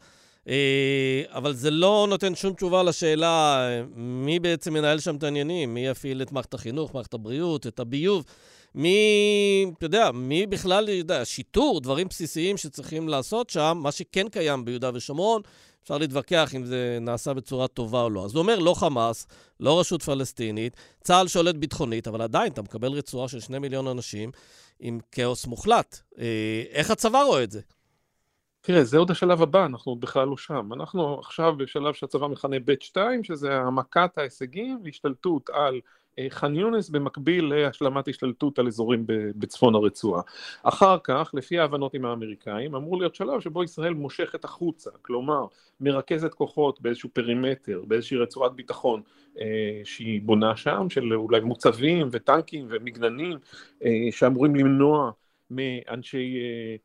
אה, 0.47 1.23
אבל 1.29 1.53
זה 1.53 1.71
לא 1.71 2.05
נותן 2.09 2.35
שום 2.35 2.53
תשובה 2.53 2.83
לשאלה 2.83 3.67
מי 3.95 4.39
בעצם 4.39 4.73
מנהל 4.73 4.99
שם 4.99 5.15
את 5.15 5.23
העניינים, 5.23 5.73
מי 5.73 5.87
יפעיל 5.87 6.21
את 6.21 6.31
מערכת 6.31 6.53
החינוך, 6.53 6.93
מערכת 6.93 7.13
הבריאות, 7.13 7.67
את 7.67 7.79
הביוב, 7.79 8.25
מי, 8.75 9.65
אתה 9.77 9.85
יודע, 9.85 10.11
מי 10.11 10.45
בכלל, 10.45 10.89
יודע, 10.89 11.25
שיטור, 11.25 11.81
דברים 11.81 12.07
בסיסיים 12.07 12.57
שצריכים 12.57 13.09
לעשות 13.09 13.49
שם, 13.49 13.79
מה 13.83 13.91
שכן 13.91 14.29
קיים 14.29 14.65
ביהודה 14.65 14.91
ושומרון, 14.93 15.41
אפשר 15.83 15.97
להתווכח 15.97 16.55
אם 16.55 16.65
זה 16.65 16.97
נעשה 17.01 17.33
בצורה 17.33 17.67
טובה 17.67 18.01
או 18.01 18.09
לא. 18.09 18.25
אז 18.25 18.35
הוא 18.35 18.41
אומר, 18.41 18.59
לא 18.59 18.73
חמאס, 18.73 19.27
לא 19.59 19.79
רשות 19.79 20.01
פלסטינית, 20.03 20.75
צה"ל 21.03 21.27
שולט 21.27 21.55
ביטחונית, 21.55 22.07
אבל 22.07 22.21
עדיין 22.21 22.51
אתה 22.51 22.61
מקבל 22.61 22.91
רצועה 22.91 23.27
של 23.27 23.39
שני 23.39 23.59
מיליון 23.59 23.87
אנשים 23.87 24.31
עם 24.79 24.99
כאוס 25.11 25.45
מוחלט. 25.47 25.99
אה, 26.19 26.63
איך 26.71 26.91
הצבא 26.91 27.21
רואה 27.21 27.43
את 27.43 27.51
זה? 27.51 27.61
תראה, 28.61 28.83
זה 28.83 28.97
עוד 28.97 29.11
השלב 29.11 29.41
הבא, 29.41 29.65
אנחנו 29.65 29.95
בכלל 29.95 30.27
לא 30.27 30.37
שם. 30.37 30.73
אנחנו 30.73 31.19
עכשיו 31.19 31.57
בשלב 31.57 31.93
שהצבא 31.93 32.27
מכנה 32.27 32.57
ב' 32.65 32.73
2, 32.79 33.23
שזה 33.23 33.53
העמקת 33.53 34.17
ההישגים 34.17 34.81
והשתלטות 34.83 35.49
על 35.49 35.79
ח'אן 36.29 36.55
יונס 36.55 36.89
במקביל 36.89 37.53
להשלמת 37.53 38.07
השתלטות 38.07 38.59
על 38.59 38.67
אזורים 38.67 39.03
בצפון 39.07 39.75
הרצועה. 39.75 40.21
אחר 40.63 40.97
כך, 41.03 41.31
לפי 41.33 41.59
ההבנות 41.59 41.93
עם 41.93 42.05
האמריקאים, 42.05 42.75
אמור 42.75 42.97
להיות 42.97 43.15
שלב 43.15 43.39
שבו 43.39 43.63
ישראל 43.63 43.93
מושכת 43.93 44.45
החוצה, 44.45 44.89
כלומר, 45.01 45.45
מרכזת 45.81 46.33
כוחות 46.33 46.81
באיזשהו 46.81 47.09
פרימטר, 47.13 47.83
באיזושהי 47.87 48.17
רצועת 48.17 48.53
ביטחון 48.53 49.01
אה, 49.39 49.81
שהיא 49.83 50.21
בונה 50.21 50.55
שם, 50.55 50.89
של 50.89 51.13
אולי 51.13 51.39
מוצבים 51.39 52.09
וטנקים 52.11 52.67
ומגננים, 52.69 53.37
אה, 53.83 53.89
שאמורים 54.11 54.55
למנוע 54.55 55.11
מאנשי 55.51 56.37
אה, 56.37 56.43
אה, 56.43 56.75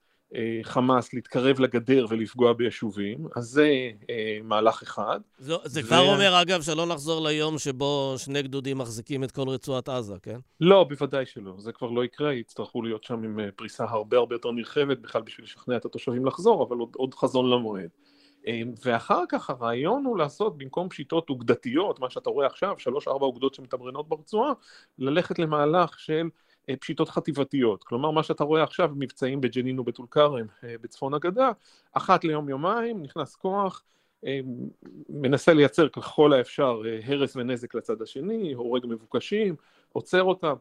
חמאס 0.62 1.14
להתקרב 1.14 1.60
לגדר 1.60 2.06
ולפגוע 2.08 2.52
ביישובים, 2.52 3.26
אז 3.36 3.44
זה 3.44 3.90
אה, 4.10 4.38
מהלך 4.44 4.82
אחד. 4.82 5.20
זו, 5.38 5.58
זה 5.64 5.80
ו... 5.80 5.82
כבר 5.82 6.14
אומר, 6.14 6.42
אגב, 6.42 6.62
שלא 6.62 6.86
נחזור 6.86 7.28
ליום 7.28 7.58
שבו 7.58 8.14
שני 8.16 8.42
גדודים 8.42 8.78
מחזיקים 8.78 9.24
את 9.24 9.30
כל 9.30 9.48
רצועת 9.48 9.88
עזה, 9.88 10.14
כן? 10.22 10.38
לא, 10.60 10.84
בוודאי 10.84 11.26
שלא. 11.26 11.52
זה 11.58 11.72
כבר 11.72 11.90
לא 11.90 12.04
יקרה, 12.04 12.34
יצטרכו 12.34 12.82
להיות 12.82 13.04
שם 13.04 13.14
עם 13.14 13.40
אה, 13.40 13.48
פריסה 13.56 13.84
הרבה 13.84 14.16
הרבה 14.16 14.34
יותר 14.34 14.50
נרחבת, 14.50 14.98
בכלל 14.98 15.22
בשביל 15.22 15.44
לשכנע 15.44 15.76
את 15.76 15.84
התושבים 15.84 16.26
לחזור, 16.26 16.66
אבל 16.68 16.76
עוד, 16.76 16.90
עוד 16.96 17.14
חזון 17.14 17.50
למועד. 17.50 17.90
אה, 18.46 18.62
ואחר 18.84 19.22
כך 19.28 19.50
הרעיון 19.50 20.04
הוא 20.04 20.18
לעשות 20.18 20.58
במקום 20.58 20.88
פשיטות 20.88 21.30
אוגדתיות, 21.30 22.00
מה 22.00 22.10
שאתה 22.10 22.30
רואה 22.30 22.46
עכשיו, 22.46 22.74
שלוש-ארבע 22.78 23.26
אוגדות 23.26 23.54
שמתמרנות 23.54 24.08
ברצועה, 24.08 24.52
ללכת 24.98 25.38
למהלך 25.38 25.98
של 25.98 26.12
אה, 26.14 26.28
פשיטות 26.76 27.08
חטיבתיות. 27.08 27.84
כלומר, 27.84 28.10
מה 28.10 28.22
שאתה 28.22 28.44
רואה 28.44 28.62
עכשיו, 28.62 28.90
מבצעים 28.96 29.40
בג'נין 29.40 29.78
ובטול 29.78 30.06
כרם 30.10 30.46
אה, 30.64 30.74
בצפון 30.80 31.14
הגדה, 31.14 31.50
אחת 31.92 32.24
ליום-יומיים 32.24 33.02
נכנס 33.02 33.36
כוח, 33.36 33.82
אה, 34.26 34.40
מנסה 35.08 35.54
לייצר 35.54 35.88
ככל 35.88 36.32
האפשר 36.32 36.80
הרס 37.04 37.36
ונזק 37.36 37.74
לצד 37.74 38.02
השני, 38.02 38.52
הורג 38.52 38.86
מבוקשים, 38.86 39.56
עוצר 39.92 40.22
אותם. 40.22 40.54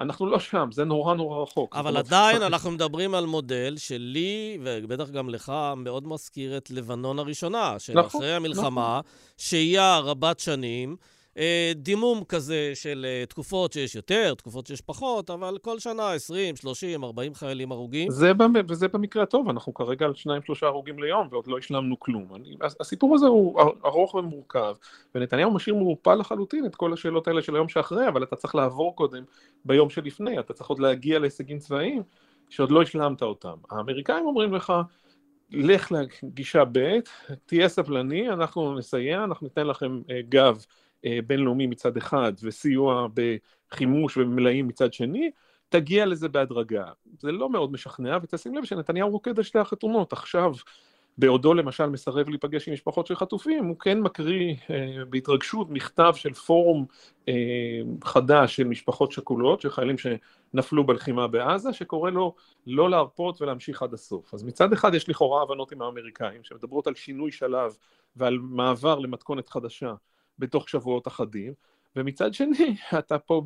אנחנו 0.00 0.26
לא 0.26 0.38
שם, 0.38 0.68
זה 0.72 0.84
נורא 0.84 1.14
נורא 1.14 1.42
רחוק. 1.42 1.76
אבל 1.76 1.96
עדיין 1.96 2.42
אנחנו 2.42 2.70
מדברים 2.70 3.14
על 3.14 3.26
מודל 3.26 3.74
שלי, 3.76 4.58
ובטח 4.64 5.10
גם 5.10 5.28
לך, 5.28 5.52
מאוד 5.76 6.06
מזכיר 6.06 6.56
את 6.56 6.70
לבנון 6.70 7.18
הראשונה, 7.18 7.78
של 7.78 7.92
נכון, 7.92 8.20
אחרי 8.20 8.34
המלחמה, 8.34 9.00
נכון. 9.04 9.12
שהייה 9.36 9.98
רבת 9.98 10.40
שנים. 10.40 10.96
אה, 11.38 11.72
דימום 11.76 12.24
כזה 12.24 12.70
של 12.74 13.06
אה, 13.08 13.26
תקופות 13.26 13.72
שיש 13.72 13.94
יותר, 13.94 14.34
תקופות 14.34 14.66
שיש 14.66 14.80
פחות, 14.80 15.30
אבל 15.30 15.58
כל 15.58 15.78
שנה 15.78 16.12
20, 16.12 16.56
30, 16.56 17.04
40 17.04 17.34
חיילים 17.34 17.72
הרוגים. 17.72 18.10
זה, 18.10 18.32
וזה 18.68 18.88
במקרה 18.88 19.22
הטוב, 19.22 19.48
אנחנו 19.48 19.74
כרגע 19.74 20.06
על 20.06 20.12
2-3 20.12 20.30
הרוגים 20.62 20.98
ליום 20.98 21.28
ועוד 21.30 21.46
לא 21.46 21.58
השלמנו 21.58 22.00
כלום. 22.00 22.34
אני, 22.34 22.56
הסיפור 22.80 23.14
הזה 23.14 23.26
הוא 23.26 23.60
ארוך 23.84 24.14
ומורכב, 24.14 24.74
ונתניהו 25.14 25.50
משאיר 25.50 25.74
מעורפל 25.74 26.14
לחלוטין 26.14 26.66
את 26.66 26.76
כל 26.76 26.92
השאלות 26.92 27.28
האלה 27.28 27.42
של 27.42 27.54
היום 27.54 27.68
שאחרי, 27.68 28.08
אבל 28.08 28.22
אתה 28.22 28.36
צריך 28.36 28.54
לעבור 28.54 28.96
קודם 28.96 29.24
ביום 29.64 29.90
שלפני, 29.90 30.38
אתה 30.38 30.52
צריך 30.52 30.68
עוד 30.68 30.78
להגיע 30.78 31.18
להישגים 31.18 31.58
צבאיים 31.58 32.02
שעוד 32.48 32.70
לא 32.70 32.82
השלמת 32.82 33.22
אותם. 33.22 33.54
האמריקאים 33.70 34.26
אומרים 34.26 34.54
לך, 34.54 34.72
לך 35.50 35.92
לגישה 36.22 36.64
ב', 36.72 36.98
תהיה 37.46 37.68
סבלני, 37.68 38.28
אנחנו 38.28 38.74
נסייע, 38.74 39.24
אנחנו 39.24 39.46
ניתן 39.46 39.66
לכם 39.66 40.00
אה, 40.10 40.20
גב 40.28 40.64
בינלאומי 41.26 41.66
מצד 41.66 41.96
אחד 41.96 42.32
וסיוע 42.42 43.06
בחימוש 43.70 44.16
ומלאים 44.16 44.68
מצד 44.68 44.92
שני, 44.92 45.30
תגיע 45.68 46.06
לזה 46.06 46.28
בהדרגה. 46.28 46.84
זה 47.18 47.32
לא 47.32 47.50
מאוד 47.50 47.72
משכנע, 47.72 48.18
ותשים 48.22 48.54
לב 48.54 48.64
שנתניהו 48.64 49.10
רוקד 49.10 49.38
על 49.38 49.44
שתי 49.44 49.58
החתונות. 49.58 50.12
עכשיו, 50.12 50.52
בעודו 51.18 51.54
למשל 51.54 51.86
מסרב 51.86 52.28
להיפגש 52.28 52.68
עם 52.68 52.74
משפחות 52.74 53.06
של 53.06 53.16
חטופים, 53.16 53.64
הוא 53.64 53.78
כן 53.78 54.00
מקריא 54.00 54.54
אה, 54.70 55.04
בהתרגשות 55.10 55.70
מכתב 55.70 56.12
של 56.16 56.32
פורום 56.32 56.86
אה, 57.28 57.34
חדש 58.04 58.56
של 58.56 58.64
משפחות 58.64 59.12
שכולות, 59.12 59.60
של 59.60 59.70
חיילים 59.70 59.96
שנפלו 59.98 60.86
בלחימה 60.86 61.26
בעזה, 61.26 61.72
שקורא 61.72 62.10
לו 62.10 62.34
לא 62.66 62.90
להרפות 62.90 63.42
ולהמשיך 63.42 63.82
עד 63.82 63.94
הסוף. 63.94 64.34
אז 64.34 64.44
מצד 64.44 64.72
אחד 64.72 64.94
יש 64.94 65.08
לכאורה 65.08 65.42
הבנות 65.42 65.72
עם 65.72 65.82
האמריקאים, 65.82 66.44
שמדברות 66.44 66.86
על 66.86 66.94
שינוי 66.94 67.32
שלב 67.32 67.76
ועל 68.16 68.38
מעבר 68.38 68.98
למתכונת 68.98 69.48
חדשה. 69.48 69.94
בתוך 70.38 70.68
שבועות 70.68 71.08
אחדים, 71.08 71.52
ומצד 71.96 72.34
שני 72.34 72.76
אתה 72.98 73.18
פה 73.18 73.42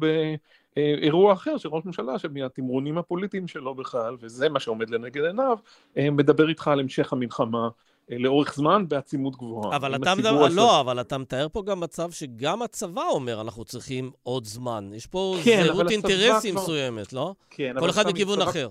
באירוע 0.77 1.33
אחר 1.33 1.57
של 1.57 1.69
ראש 1.69 1.85
ממשלה 1.85 2.19
שמהתמרונים 2.19 2.99
הפוליטיים 2.99 3.49
שלו 3.49 3.75
בכלל, 3.75 4.17
וזה 4.21 4.49
מה 4.49 4.61
שעומד 4.61 4.91
לנגד 4.91 5.25
עיניו, 5.25 5.59
אה, 5.97 6.11
מדבר 6.11 6.49
איתך 6.49 6.69
על 6.69 6.81
המשך 6.81 7.13
המלחמה. 7.13 7.69
אה, 8.11 8.19
לאורך 8.19 8.55
זמן 8.55 8.89
בעצימות 8.89 9.37
גבוהה. 9.37 9.77
אבל 9.77 9.95
אתה 9.95 10.15
מדבר, 10.15 10.45
עשה... 10.45 10.55
לא, 10.55 10.81
אבל 10.81 11.01
אתה 11.01 11.19
מתאר 11.19 11.47
פה 11.53 11.63
גם 11.63 11.81
מצב 11.81 12.11
שגם 12.11 12.63
הצבא 12.63 13.03
אומר, 13.03 13.41
אנחנו 13.41 13.65
צריכים 13.65 14.11
עוד 14.23 14.45
זמן. 14.45 14.91
יש 14.93 15.07
פה 15.07 15.37
כן, 15.45 15.63
זהות 15.67 15.91
אינטרסים 15.91 16.55
כבר... 16.55 16.63
מסוימת, 16.63 17.13
לא? 17.13 17.35
כן, 17.51 17.75
כל 17.79 17.91
אחד 17.91 18.07
לכיוון 18.07 18.39
הצבא... 18.39 18.51
אחר. 18.51 18.69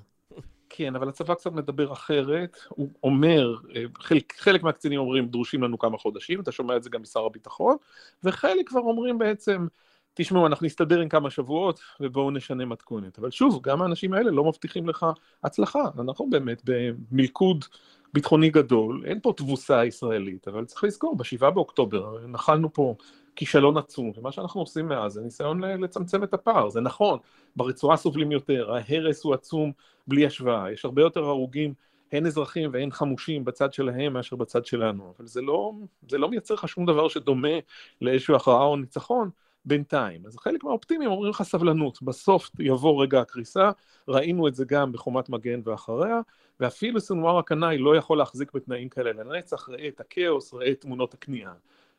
כן, 0.73 0.95
אבל 0.95 1.09
הצבא 1.09 1.33
קצת 1.33 1.51
מדבר 1.51 1.93
אחרת, 1.93 2.57
הוא 2.69 2.89
אומר, 3.03 3.55
אה, 3.75 3.83
חלק, 3.99 4.33
חלק 4.37 4.63
מהקצינים 4.63 4.99
אומרים 4.99 5.27
דרושים 5.27 5.63
לנו 5.63 5.79
כמה 5.79 5.97
חודשים, 5.97 6.41
אתה 6.41 6.51
שומע 6.51 6.75
את 6.75 6.83
זה 6.83 6.89
גם 6.89 7.01
משר 7.01 7.25
הביטחון, 7.25 7.77
וחלק 8.23 8.69
כבר 8.69 8.79
אומרים 8.79 9.17
בעצם, 9.17 9.67
תשמעו, 10.13 10.47
אנחנו 10.47 10.65
נסתדר 10.65 10.99
עם 10.99 11.09
כמה 11.09 11.29
שבועות 11.29 11.79
ובואו 11.99 12.31
נשנה 12.31 12.65
מתכונת. 12.65 13.19
אבל 13.19 13.31
שוב, 13.31 13.59
גם 13.63 13.81
האנשים 13.81 14.13
האלה 14.13 14.31
לא 14.31 14.43
מבטיחים 14.43 14.89
לך 14.89 15.05
הצלחה, 15.43 15.83
אנחנו 15.99 16.29
באמת 16.29 16.61
במלכוד 16.63 17.65
ביטחוני 18.13 18.49
גדול, 18.49 19.03
אין 19.05 19.19
פה 19.21 19.33
תבוסה 19.37 19.85
ישראלית, 19.85 20.47
אבל 20.47 20.65
צריך 20.65 20.83
לזכור, 20.83 21.15
בשבעה 21.15 21.51
באוקטובר 21.51 22.27
נחלנו 22.27 22.73
פה 22.73 22.95
כישלון 23.35 23.77
עצום, 23.77 24.11
ומה 24.17 24.31
שאנחנו 24.31 24.61
עושים 24.61 24.87
מאז 24.87 25.13
זה 25.13 25.21
ניסיון 25.21 25.63
לצמצם 25.63 26.23
את 26.23 26.33
הפער, 26.33 26.69
זה 26.69 26.81
נכון, 26.81 27.19
ברצועה 27.55 27.97
סובלים 27.97 28.31
יותר, 28.31 28.73
ההרס 28.73 29.23
הוא 29.23 29.33
עצום 29.33 29.71
בלי 30.07 30.25
השוואה, 30.25 30.71
יש 30.71 30.85
הרבה 30.85 31.01
יותר 31.01 31.23
הרוגים 31.23 31.73
הן 32.11 32.25
אזרחים 32.25 32.69
והן 32.73 32.91
חמושים 32.91 33.45
בצד 33.45 33.73
שלהם 33.73 34.13
מאשר 34.13 34.35
בצד 34.35 34.65
שלנו, 34.65 35.13
אבל 35.17 35.27
זה 35.27 35.41
לא, 35.41 35.73
זה 36.09 36.17
לא 36.17 36.29
מייצר 36.29 36.53
לך 36.53 36.67
שום 36.67 36.85
דבר 36.85 37.07
שדומה 37.07 37.57
לאיזושהי 38.01 38.35
הכרעה 38.35 38.65
או 38.65 38.77
ניצחון 38.77 39.29
בינתיים. 39.65 40.25
אז 40.25 40.37
חלק 40.37 40.63
מהאופטימיים 40.63 41.11
אומרים 41.11 41.29
לך 41.29 41.41
סבלנות, 41.41 42.01
בסוף 42.01 42.49
יבוא 42.59 43.03
רגע 43.03 43.21
הקריסה, 43.21 43.71
ראינו 44.07 44.47
את 44.47 44.55
זה 44.55 44.65
גם 44.65 44.91
בחומת 44.91 45.29
מגן 45.29 45.61
ואחריה, 45.63 46.21
ואפילו 46.59 46.99
סנוואר 46.99 47.37
הקנאי 47.37 47.77
לא 47.77 47.95
יכול 47.95 48.17
להחזיק 48.17 48.53
בתנאים 48.53 48.89
כאלה 48.89 49.11
לנצח, 49.13 49.69
ראה 49.69 49.87
את 49.87 49.99
הכאוס, 49.99 50.53
ראה 50.53 50.71
את 50.71 50.81
תמונות 50.81 51.13
הכניעה. 51.13 51.53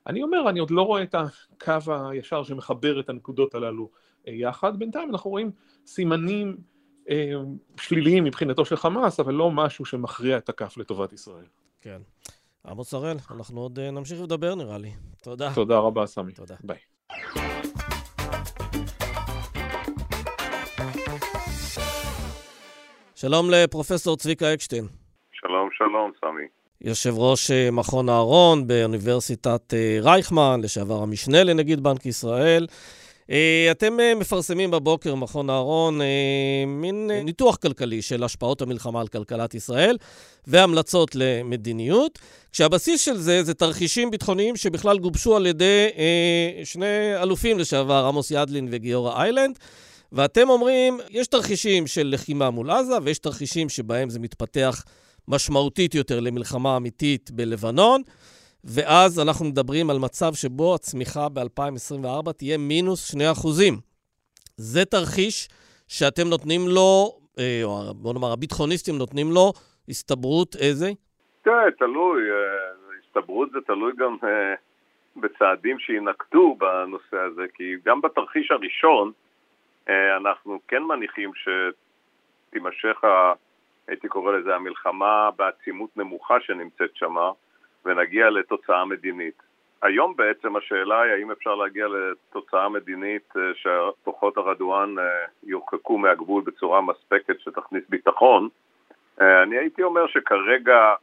אני 0.06 0.22
אומר, 0.22 0.48
אני 0.48 0.58
עוד 0.58 0.70
לא 0.70 0.82
רואה 0.82 1.02
את 1.02 1.14
הקו 1.14 1.92
הישר 2.10 2.42
שמחבר 2.42 3.00
את 3.00 3.08
הנקודות 3.08 3.54
הללו 3.54 3.90
אה, 4.28 4.32
יחד, 4.32 4.78
בינתיים 4.78 5.10
אנחנו 5.10 5.30
רואים 5.30 5.50
סימנים 5.86 6.56
אה, 7.10 7.32
שליליים 7.80 8.24
מבחינתו 8.24 8.64
של 8.64 8.76
חמאס, 8.76 9.20
אבל 9.20 9.34
לא 9.34 9.50
משהו 9.50 9.84
שמכריע 9.84 10.38
את 10.38 10.48
הכף 10.48 10.76
לטובת 10.76 11.12
ישראל. 11.12 11.46
כן. 11.80 12.00
עמוס 12.66 12.94
הראל, 12.94 13.16
אנחנו 13.30 13.60
עוד 13.60 13.78
אה, 13.78 13.90
נמשיך 13.90 14.22
לדבר 14.22 14.54
נראה 14.54 14.78
לי. 14.78 14.90
תודה. 15.22 15.54
תודה 15.54 15.78
רבה, 15.78 16.06
סמי. 16.06 16.32
תודה. 16.32 16.54
ביי. 16.64 16.78
שלום 23.14 23.50
לפרופסור 23.50 24.16
צביקה 24.16 24.54
אקשטיין. 24.54 24.84
שלום, 25.32 25.68
שלום, 25.72 26.12
סמי. 26.20 26.61
יושב 26.84 27.14
ראש 27.18 27.50
אה, 27.50 27.70
מכון 27.70 28.08
אהרון 28.08 28.66
באוניברסיטת 28.66 29.74
אה, 29.74 29.98
רייכמן, 30.00 30.60
לשעבר 30.62 31.02
המשנה 31.02 31.44
לנגיד 31.44 31.82
בנק 31.82 32.06
ישראל. 32.06 32.66
אה, 33.30 33.68
אתם 33.70 33.98
מפרסמים 34.16 34.70
בבוקר, 34.70 35.14
מכון 35.14 35.50
אהרון, 35.50 36.00
מין 36.66 37.10
ניתוח 37.24 37.56
כלכלי 37.56 38.02
של 38.02 38.24
השפעות 38.24 38.62
המלחמה 38.62 39.00
על 39.00 39.08
כלכלת 39.08 39.54
ישראל 39.54 39.96
והמלצות 40.46 41.14
למדיניות, 41.14 42.18
כשהבסיס 42.52 43.00
של 43.00 43.16
זה 43.16 43.42
זה 43.42 43.54
תרחישים 43.54 44.10
ביטחוניים 44.10 44.56
שבכלל 44.56 44.98
גובשו 44.98 45.36
על 45.36 45.46
ידי 45.46 45.88
שני 46.64 47.22
אלופים 47.22 47.58
לשעבר, 47.58 48.04
עמוס 48.06 48.30
ידלין 48.30 48.68
וגיורא 48.70 49.22
איילנד. 49.22 49.58
ואתם 50.12 50.50
אומרים, 50.50 51.00
יש 51.10 51.26
תרחישים 51.26 51.86
של 51.86 52.10
לחימה 52.14 52.50
מול 52.50 52.70
עזה, 52.70 52.94
ויש 53.02 53.18
תרחישים 53.18 53.68
שבהם 53.68 54.10
זה 54.10 54.18
מתפתח 54.18 54.84
משמעותית 55.28 55.94
יותר 55.94 56.20
למלחמה 56.20 56.76
אמיתית 56.76 57.30
בלבנון, 57.30 58.02
ואז 58.64 59.20
אנחנו 59.20 59.44
מדברים 59.44 59.90
על 59.90 59.98
מצב 59.98 60.34
שבו 60.34 60.74
הצמיחה 60.74 61.28
ב-2024 61.28 62.32
תהיה 62.32 62.58
מינוס 62.58 63.08
2 63.08 63.30
אחוזים. 63.30 63.74
זה 64.56 64.84
תרחיש 64.84 65.48
שאתם 65.88 66.28
נותנים 66.28 66.60
לו, 66.68 67.18
אה, 67.38 67.60
או 67.64 67.94
בוא 67.94 68.12
נאמר, 68.14 68.32
הביטחוניסטים 68.32 68.98
נותנים 68.98 69.26
לו 69.34 69.52
הסתברות 69.88 70.56
איזה? 70.60 70.90
תראה, 71.42 71.70
תלוי. 71.78 72.22
אה, 72.30 72.36
הסתברות 73.06 73.50
זה 73.50 73.58
תלוי 73.66 73.92
גם 73.98 74.16
אה, 74.24 74.54
בצעדים 75.16 75.78
שיינקטו 75.78 76.56
בנושא 76.58 77.16
הזה, 77.16 77.42
כי 77.54 77.64
גם 77.84 78.00
בתרחיש 78.00 78.50
הראשון 78.50 79.12
אנחנו 80.16 80.60
כן 80.68 80.82
מניחים 80.82 81.30
שתימשך 81.34 83.04
הייתי 83.88 84.08
קורא 84.08 84.32
לזה 84.32 84.54
המלחמה 84.54 85.30
בעצימות 85.36 85.96
נמוכה 85.96 86.40
שנמצאת 86.40 86.96
שמה, 86.96 87.30
ונגיע 87.84 88.30
לתוצאה 88.30 88.84
מדינית. 88.84 89.42
היום 89.82 90.16
בעצם 90.16 90.56
השאלה 90.56 91.02
היא 91.02 91.12
האם 91.12 91.30
אפשר 91.30 91.54
להגיע 91.54 91.86
לתוצאה 91.88 92.68
מדינית 92.68 93.36
אה, 93.36 93.42
שהכוחות 93.54 94.36
הרדואן 94.36 94.98
אה, 94.98 95.04
יורחקו 95.42 95.98
מהגבול 95.98 96.42
בצורה 96.42 96.80
מספקת 96.80 97.40
שתכניס 97.40 97.84
ביטחון. 97.88 98.48
אה, 99.20 99.42
אני 99.42 99.58
הייתי 99.58 99.82
אומר 99.82 100.06
שכרגע 100.06 100.94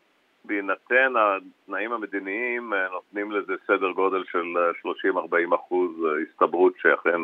בהינתן 0.46 1.14
התנאים 1.18 1.92
המדיניים 1.92 2.74
נותנים 2.92 3.32
לזה 3.32 3.54
סדר 3.68 3.92
גודל 3.92 4.24
של 4.24 4.54
30-40 5.52 5.56
אחוז 5.56 5.92
הסתברות 6.22 6.74
שאכן 6.82 7.22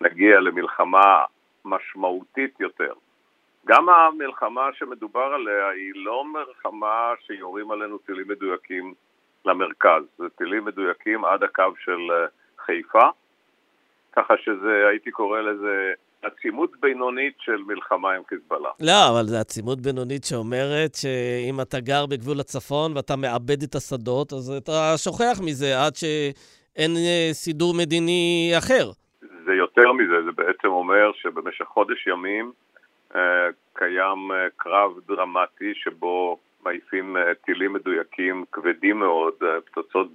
נגיע 0.00 0.40
למלחמה 0.40 1.24
משמעותית 1.64 2.60
יותר. 2.60 2.92
גם 3.66 3.88
המלחמה 3.88 4.68
שמדובר 4.78 5.20
עליה 5.34 5.68
היא 5.68 5.92
לא 5.94 6.24
מלחמה 6.24 7.12
שיורים 7.26 7.70
עלינו 7.70 7.98
טילים 7.98 8.28
מדויקים 8.28 8.94
למרכז, 9.44 10.02
זה 10.18 10.24
טילים 10.28 10.64
מדויקים 10.64 11.24
עד 11.24 11.42
הקו 11.42 11.72
של 11.84 12.00
אה, 12.10 12.26
חיפה, 12.66 13.08
ככה 14.12 14.34
שזה, 14.44 14.88
הייתי 14.90 15.10
קורא 15.10 15.40
לזה 15.40 15.92
עצימות 16.22 16.70
בינונית 16.80 17.34
של 17.40 17.56
מלחמה 17.66 18.12
עם 18.12 18.22
חיזבאללה. 18.28 18.68
לא, 18.80 19.08
אבל 19.10 19.22
זו 19.26 19.36
עצימות 19.36 19.80
בינונית 19.80 20.24
שאומרת 20.24 20.94
שאם 20.94 21.60
אתה 21.60 21.80
גר 21.80 22.06
בגבול 22.06 22.40
הצפון 22.40 22.96
ואתה 22.96 23.16
מאבד 23.16 23.62
את 23.62 23.74
השדות, 23.74 24.32
אז 24.32 24.50
אתה 24.62 24.94
שוכח 24.96 25.40
מזה 25.46 25.84
עד 25.84 25.94
שאין 25.96 26.90
אה, 26.96 27.28
סידור 27.32 27.74
מדיני 27.74 28.52
אחר. 28.58 28.90
זה 29.20 29.52
יותר 29.52 29.92
מזה, 29.92 30.22
זה 30.24 30.32
בעצם 30.32 30.68
אומר 30.68 31.12
שבמשך 31.12 31.64
חודש 31.64 32.06
ימים 32.06 32.52
קיים 33.72 34.32
אה, 34.32 34.46
קרב 34.56 34.92
דרמטי 35.08 35.74
שבו 35.74 36.38
מעיפים 36.64 37.16
אה, 37.16 37.34
טילים 37.34 37.72
מדויקים 37.72 38.44
כבדים 38.52 38.98
מאוד, 38.98 39.34
פצצות 39.64 40.06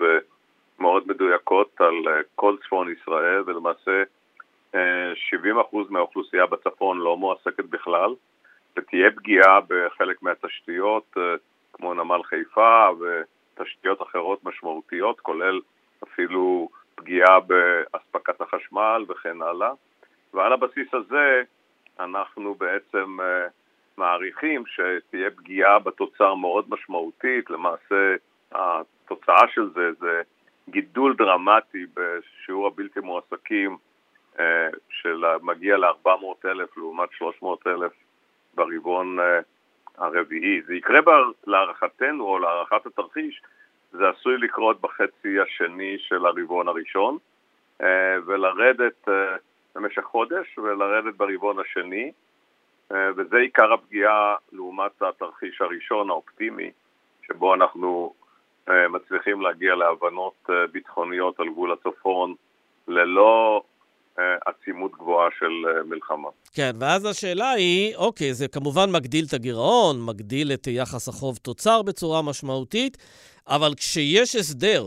מאוד 0.80 1.04
מדויקות 1.08 1.82
על 1.82 2.24
כל 2.36 2.56
צפון 2.64 2.94
ישראל 2.94 3.44
ולמעשה 3.46 4.04
70% 4.74 4.78
מהאוכלוסייה 5.90 6.46
בצפון 6.46 6.98
לא 6.98 7.18
מועסקת 7.18 7.66
בכלל 7.66 8.16
ותהיה 8.78 9.12
פגיעה 9.12 9.60
בחלק 9.68 10.22
מהתשתיות 10.22 11.18
כמו 11.74 11.94
נמל 11.94 12.24
חיפה 12.24 12.88
ותשתיות 13.00 14.02
אחרות 14.02 14.44
משמעותיות 14.44 15.20
כולל 15.20 15.60
אפילו 16.04 16.70
פגיעה 16.96 17.40
באספקת 17.40 18.42
החשמל 18.42 19.06
וכן 19.10 19.42
הלאה. 19.42 19.72
ועל 20.34 20.54
הבסיס 20.54 20.94
הזה 20.94 21.44
אנחנו 22.00 22.54
בעצם 22.56 23.18
uh, 23.20 23.24
מעריכים 23.98 24.64
שתהיה 24.68 25.30
פגיעה 25.32 25.80
בתוצר 25.80 26.36
מאוד 26.36 26.66
משמעותית, 26.70 27.50
למעשה 27.50 28.16
התוצאה 28.52 29.48
של 29.54 29.70
זה 29.74 29.92
זה 30.00 30.22
גידול 30.70 31.16
דרמטי 31.16 31.86
בשיעור 31.94 32.68
הבלתי 32.68 33.00
מועסקים 33.00 33.78
uh, 34.36 34.40
שמגיע 34.90 35.78
ל-400 35.78 36.46
אלף 36.46 36.78
לעומת 36.78 37.10
300 37.12 37.68
אלף 37.68 37.92
ברבעון 38.56 39.20
uh, 39.20 39.24
הרביעי. 39.98 40.62
זה 40.62 40.76
יקרה 40.76 41.00
להערכתנו 41.48 42.24
או 42.24 42.40
להערכת 42.40 42.86
התרחיש, 42.86 43.42
זה 43.92 44.10
עשוי 44.10 44.38
לקרות 44.38 44.82
בחצי 44.82 45.40
השני 45.40 45.98
של 46.00 46.26
הרבעון 46.26 46.68
הראשון 46.68 47.18
ולרדת 48.26 49.08
במשך 49.78 50.04
חודש 50.12 50.58
ולרדת 50.58 51.16
ברבעון 51.18 51.58
השני, 51.60 52.12
אה, 52.92 52.98
וזה 53.18 53.38
עיקר 53.38 53.74
הפגיעה 53.74 54.36
לעומת 54.52 55.02
התרחיש 55.02 55.62
הראשון 55.62 56.10
האופטימי, 56.10 56.72
שבו 57.28 57.54
אנחנו 57.54 58.13
אה, 58.70 58.88
מצליחים 58.88 59.42
להגיע 59.42 59.76
להבנות 59.76 60.34
אה, 60.50 60.68
ביטחוניות 60.72 61.40
על 61.40 61.50
גבול 61.50 61.72
הצפון 61.72 62.34
ללא 62.88 63.62
עצימות 64.46 64.92
גבוהה 64.92 65.30
של 65.40 65.84
מלחמה. 65.86 66.30
כן, 66.54 66.72
ואז 66.80 67.06
השאלה 67.06 67.52
היא, 67.52 67.96
אוקיי, 67.96 68.34
זה 68.34 68.48
כמובן 68.48 68.92
מגדיל 68.92 69.26
את 69.28 69.34
הגירעון, 69.34 70.06
מגדיל 70.06 70.52
את 70.54 70.68
יחס 70.68 71.08
החוב-תוצר 71.08 71.82
בצורה 71.82 72.22
משמעותית, 72.22 72.98
אבל 73.48 73.74
כשיש 73.78 74.36
הסדר 74.36 74.84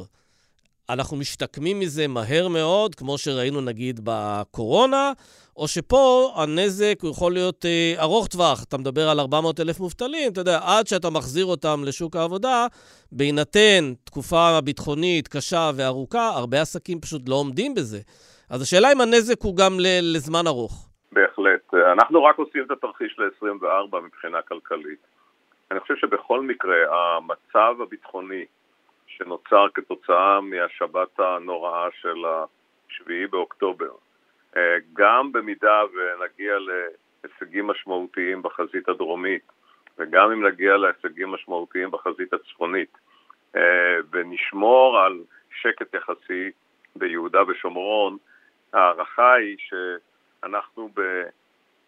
אנחנו 0.92 1.16
משתקמים 1.16 1.80
מזה 1.80 2.08
מהר 2.08 2.48
מאוד, 2.48 2.94
כמו 2.94 3.18
שראינו 3.18 3.60
נגיד 3.60 4.00
בקורונה, 4.04 5.12
או 5.56 5.68
שפה 5.68 6.32
הנזק 6.36 6.98
הוא 7.02 7.10
יכול 7.10 7.32
להיות 7.32 7.64
אה, 7.64 8.02
ארוך 8.02 8.26
טווח. 8.26 8.64
אתה 8.68 8.78
מדבר 8.78 9.08
על 9.08 9.20
400 9.20 9.60
אלף 9.60 9.80
מובטלים, 9.80 10.32
אתה 10.32 10.40
יודע, 10.40 10.58
עד 10.64 10.86
שאתה 10.86 11.10
מחזיר 11.10 11.46
אותם 11.46 11.76
לשוק 11.86 12.16
העבודה, 12.16 12.66
בהינתן 13.12 13.92
תקופה 14.04 14.60
ביטחונית 14.64 15.28
קשה 15.28 15.70
וארוכה, 15.76 16.28
הרבה 16.28 16.60
עסקים 16.60 17.00
פשוט 17.00 17.22
לא 17.28 17.34
עומדים 17.34 17.74
בזה. 17.74 17.98
אז 18.50 18.62
השאלה 18.62 18.92
אם 18.92 19.00
הנזק 19.00 19.42
הוא 19.42 19.56
גם 19.56 19.72
לזמן 20.14 20.46
ארוך. 20.46 20.88
בהחלט. 21.12 21.74
אנחנו 21.92 22.24
רק 22.24 22.38
עושים 22.38 22.62
את 22.66 22.70
התרחיש 22.70 23.18
ל-24 23.18 23.96
מבחינה 24.06 24.42
כלכלית. 24.42 24.98
אני 25.70 25.80
חושב 25.80 25.96
שבכל 25.96 26.40
מקרה, 26.40 26.76
המצב 26.90 27.82
הביטחוני 27.82 28.44
שנוצר 29.20 29.66
כתוצאה 29.74 30.40
מהשבת 30.40 31.20
הנוראה 31.20 31.88
של 32.00 32.24
השביעי 32.26 33.26
באוקטובר. 33.26 33.90
אה, 34.56 34.76
גם 34.92 35.32
במידה 35.32 35.82
ונגיע 35.94 36.54
להישגים 36.58 37.66
משמעותיים 37.66 38.42
בחזית 38.42 38.88
הדרומית, 38.88 39.42
וגם 39.98 40.32
אם 40.32 40.46
נגיע 40.46 40.76
להישגים 40.76 41.28
משמעותיים 41.28 41.90
בחזית 41.90 42.32
הצפונית, 42.32 42.98
אה, 43.56 43.96
ונשמור 44.10 44.98
על 44.98 45.20
שקט 45.60 45.94
יחסי 45.94 46.50
ביהודה 46.96 47.42
ושומרון, 47.48 48.16
ההערכה 48.72 49.34
היא 49.34 49.56
שאנחנו 49.58 50.90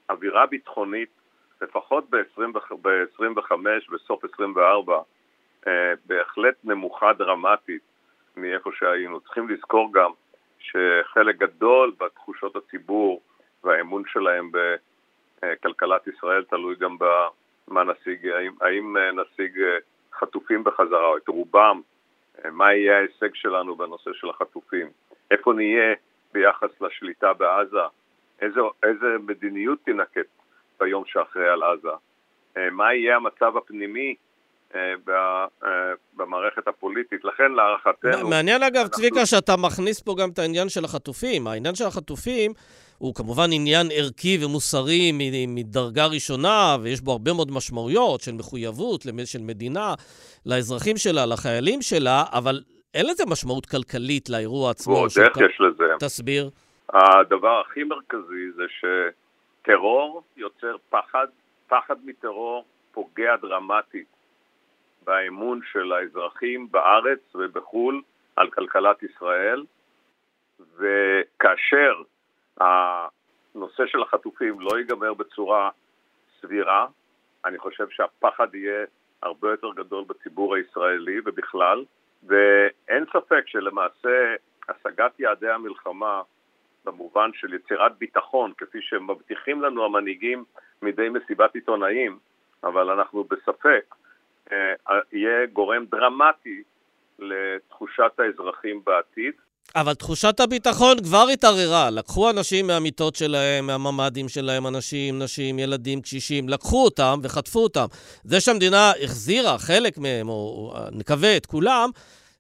באווירה 0.09 0.47
ביטחונית 0.47 1.11
לפחות 1.62 2.11
ב-25, 2.11 3.53
בסוף 3.92 4.25
24, 4.25 5.03
בהחלט 6.07 6.55
נמוכה 6.64 7.12
דרמטית 7.12 7.83
מאיפה 8.37 8.70
שהיינו. 8.79 9.20
צריכים 9.20 9.48
לזכור 9.48 9.92
גם 9.92 10.11
שחלק 10.59 11.37
גדול 11.37 11.92
בתחושות 12.01 12.57
הציבור 12.57 13.22
והאמון 13.64 14.03
שלהם 14.07 14.51
בכלכלת 15.42 16.07
ישראל 16.07 16.44
תלוי 16.44 16.77
גם 16.77 16.96
במה 16.98 17.85
נשיג, 17.85 18.27
האם, 18.29 18.53
האם 18.61 18.96
נשיג 18.96 19.59
חטופים 20.12 20.64
בחזרה, 20.64 21.07
או 21.07 21.16
את 21.16 21.29
רובם, 21.29 21.81
מה 22.53 22.75
יהיה 22.75 22.96
ההישג 22.98 23.35
שלנו 23.35 23.77
בנושא 23.77 24.11
של 24.12 24.31
החטופים, 24.31 24.87
איפה 25.31 25.53
נהיה 25.53 25.94
ביחס 26.33 26.81
לשליטה 26.81 27.33
בעזה, 27.33 27.79
איזה, 28.40 28.61
איזה 28.83 29.07
מדיניות 29.27 29.79
תינקט 29.85 30.27
ביום 30.81 31.05
שאחרי 31.07 31.48
על 31.48 31.62
עזה, 31.62 31.88
מה 32.70 32.94
יהיה 32.94 33.16
המצב 33.16 33.57
הפנימי 33.57 34.09
אה, 34.09 34.14
אה, 34.14 34.32
במערכת 36.17 36.69
הפוליטית. 36.69 37.25
לכן 37.25 37.53
להערכתנו... 37.53 38.29
מעניין 38.29 38.63
אגב, 38.63 38.77
אנחנו... 38.77 38.91
צביקה, 38.91 39.27
שאתה 39.27 39.57
מכניס 39.57 40.01
פה 40.01 40.15
גם 40.19 40.31
את 40.31 40.39
העניין 40.39 40.69
של 40.69 40.85
החטופים. 40.85 41.47
העניין 41.47 41.75
של 41.75 41.85
החטופים 41.85 42.53
הוא 42.99 43.15
כמובן 43.15 43.53
עניין 43.53 43.87
ערכי 43.93 44.39
ומוסרי 44.45 45.13
מדרגה 45.49 46.07
ראשונה, 46.07 46.77
ויש 46.83 47.01
בו 47.01 47.13
הרבה 47.13 47.33
מאוד 47.33 47.51
משמעויות 47.51 48.21
של 48.21 48.33
מחויבות 48.33 49.05
של 49.25 49.41
מדינה 49.41 49.95
לאזרחים 50.47 50.97
שלה, 50.97 51.27
לחיילים 51.27 51.83
שלה, 51.83 52.25
אבל 52.33 52.61
אין 52.95 53.07
לזה 53.07 53.25
משמעות 53.27 53.67
כלכלית 53.67 54.29
לאירוע 54.31 54.71
עצמו. 54.71 54.95
ועוד 54.95 55.11
איך 55.25 55.37
יש 55.37 55.61
לזה. 55.61 55.85
תסביר. 55.99 56.51
הדבר 56.93 57.61
הכי 57.61 57.85
מרכזי 57.85 58.53
זה 58.57 58.63
שטרור 59.63 60.23
יוצר 60.37 60.77
פחד, 60.91 61.27
פחד 61.69 61.97
מטרור 62.05 62.65
פוגע 62.93 63.37
דרמטית 63.43 64.07
באמון 65.05 65.61
של 65.73 65.93
האזרחים 65.93 66.69
בארץ 66.71 67.35
ובחו"ל 67.35 68.03
על 68.37 68.51
כלכלת 68.51 69.03
ישראל, 69.03 69.65
וכאשר 70.77 72.03
הנושא 72.61 73.87
של 73.87 74.03
החטופים 74.03 74.61
לא 74.61 74.79
ייגמר 74.79 75.15
בצורה 75.15 75.71
סבירה, 76.41 76.87
אני 77.45 77.59
חושב 77.59 77.88
שהפחד 77.91 78.55
יהיה 78.55 78.85
הרבה 79.23 79.51
יותר 79.51 79.73
גדול 79.77 80.05
בציבור 80.05 80.55
הישראלי 80.55 81.21
ובכלל, 81.25 81.85
ואין 82.27 83.05
ספק 83.12 83.43
שלמעשה 83.47 84.35
השגת 84.69 85.21
יעדי 85.21 85.51
המלחמה 85.51 86.23
במובן 86.85 87.31
של 87.35 87.55
יצירת 87.55 87.99
ביטחון, 87.99 88.53
כפי 88.59 88.79
שמבטיחים 88.83 89.62
לנו 89.62 89.85
המנהיגים 89.85 90.45
מדי 90.83 91.09
מסיבת 91.09 91.55
עיתונאים, 91.55 92.19
אבל 92.65 92.91
אנחנו 92.91 93.25
בספק 93.25 93.95
יהיה 95.13 95.47
גורם 95.53 95.85
דרמטי 95.91 96.63
לתחושת 97.19 98.13
האזרחים 98.19 98.83
בעתיד. 98.87 99.33
אבל 99.77 99.95
תחושת 99.95 100.41
הביטחון 100.41 101.03
כבר 101.03 101.27
התערערה. 101.33 101.91
לקחו 101.91 102.31
אנשים 102.31 102.67
מהמיטות 102.67 103.17
שלהם, 103.17 103.67
מהממ"דים 103.67 104.29
שלהם, 104.29 104.67
אנשים, 104.67 105.23
נשים, 105.23 105.59
ילדים, 105.59 106.01
קשישים, 106.01 106.49
לקחו 106.49 106.85
אותם 106.85 107.21
וחטפו 107.23 107.59
אותם. 107.59 107.87
זה 108.25 108.41
שהמדינה 108.41 108.93
החזירה 109.05 109.59
חלק 109.59 109.99
מהם, 109.99 110.29
או 110.29 110.75
נקווה 110.93 111.37
את 111.37 111.47
כולם, 111.47 111.91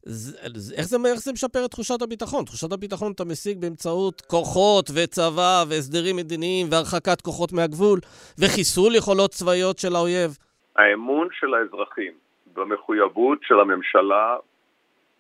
איך 0.06 0.88
זה, 0.88 1.02
איך 1.04 1.22
זה 1.22 1.32
משפר 1.32 1.64
את 1.64 1.70
תחושת 1.70 2.02
הביטחון? 2.02 2.44
תחושת 2.44 2.72
הביטחון 2.72 3.12
אתה 3.12 3.24
משיג 3.24 3.58
באמצעות 3.58 4.20
כוחות 4.20 4.90
וצבא 4.94 5.64
והסדרים 5.68 6.16
מדיניים 6.16 6.66
והרחקת 6.70 7.20
כוחות 7.20 7.52
מהגבול 7.52 8.00
וחיסול 8.38 8.94
יכולות 8.94 9.30
צבאיות 9.30 9.78
של 9.78 9.96
האויב. 9.96 10.38
האמון 10.76 11.28
של 11.32 11.54
האזרחים 11.54 12.12
במחויבות 12.54 13.38
של 13.42 13.60
הממשלה 13.60 14.36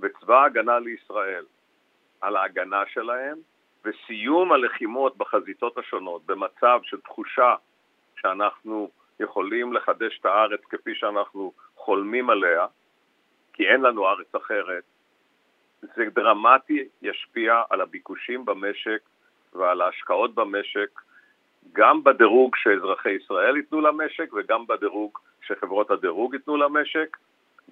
וצבא 0.00 0.40
ההגנה 0.42 0.78
לישראל 0.78 1.44
על 2.20 2.36
ההגנה 2.36 2.82
שלהם 2.86 3.38
וסיום 3.84 4.52
הלחימות 4.52 5.16
בחזיתות 5.16 5.78
השונות 5.78 6.26
במצב 6.26 6.80
של 6.82 7.00
תחושה 7.00 7.54
שאנחנו 8.20 8.90
יכולים 9.20 9.72
לחדש 9.72 10.18
את 10.20 10.26
הארץ 10.26 10.60
כפי 10.70 10.94
שאנחנו 10.94 11.52
חולמים 11.76 12.30
עליה, 12.30 12.66
כי 13.52 13.68
אין 13.68 13.80
לנו 13.80 14.08
ארץ 14.08 14.34
אחרת, 14.34 14.82
זה 15.82 16.04
דרמטי 16.14 16.88
ישפיע 17.02 17.62
על 17.70 17.80
הביקושים 17.80 18.44
במשק 18.44 19.00
ועל 19.52 19.80
ההשקעות 19.80 20.34
במשק, 20.34 21.00
גם 21.72 22.04
בדירוג 22.04 22.56
שאזרחי 22.56 23.10
ישראל 23.10 23.56
ייתנו 23.56 23.80
למשק 23.80 24.32
וגם 24.32 24.66
בדירוג 24.66 25.18
שחברות 25.46 25.90
הדירוג 25.90 26.34
ייתנו 26.34 26.56
למשק, 26.56 27.16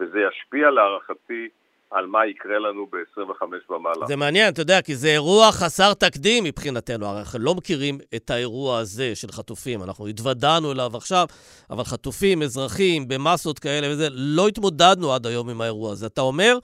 וזה 0.01 0.19
ישפיע 0.21 0.71
להערכתי 0.71 1.49
על 1.91 2.07
מה 2.07 2.27
יקרה 2.27 2.59
לנו 2.59 2.87
ב-25 2.87 3.73
ומעלה. 3.73 4.07
זה 4.07 4.17
מעניין, 4.17 4.53
אתה 4.53 4.61
יודע, 4.61 4.83
כי 4.83 4.95
זה 4.95 5.09
אירוע 5.09 5.53
חסר 5.53 5.95
תקדים 5.95 6.45
מבחינתנו. 6.45 7.07
הרי 7.07 7.19
אנחנו 7.19 7.39
לא 7.39 7.55
מכירים 7.55 7.99
את 8.15 8.31
האירוע 8.31 8.79
הזה 8.79 9.15
של 9.15 9.33
חטופים. 9.33 9.83
אנחנו 9.83 10.07
התוודענו 10.07 10.73
אליו 10.73 10.91
עכשיו, 10.97 11.27
אבל 11.71 11.85
חטופים, 11.85 12.43
אזרחים, 12.43 13.09
במסות 13.09 13.59
כאלה 13.59 13.87
וזה, 13.91 14.09
לא 14.11 14.49
התמודדנו 14.49 15.15
עד 15.15 15.27
היום 15.27 15.51
עם 15.51 15.61
האירוע 15.61 15.93
הזה. 15.93 16.07
אתה 16.07 16.21
אומר, 16.21 16.59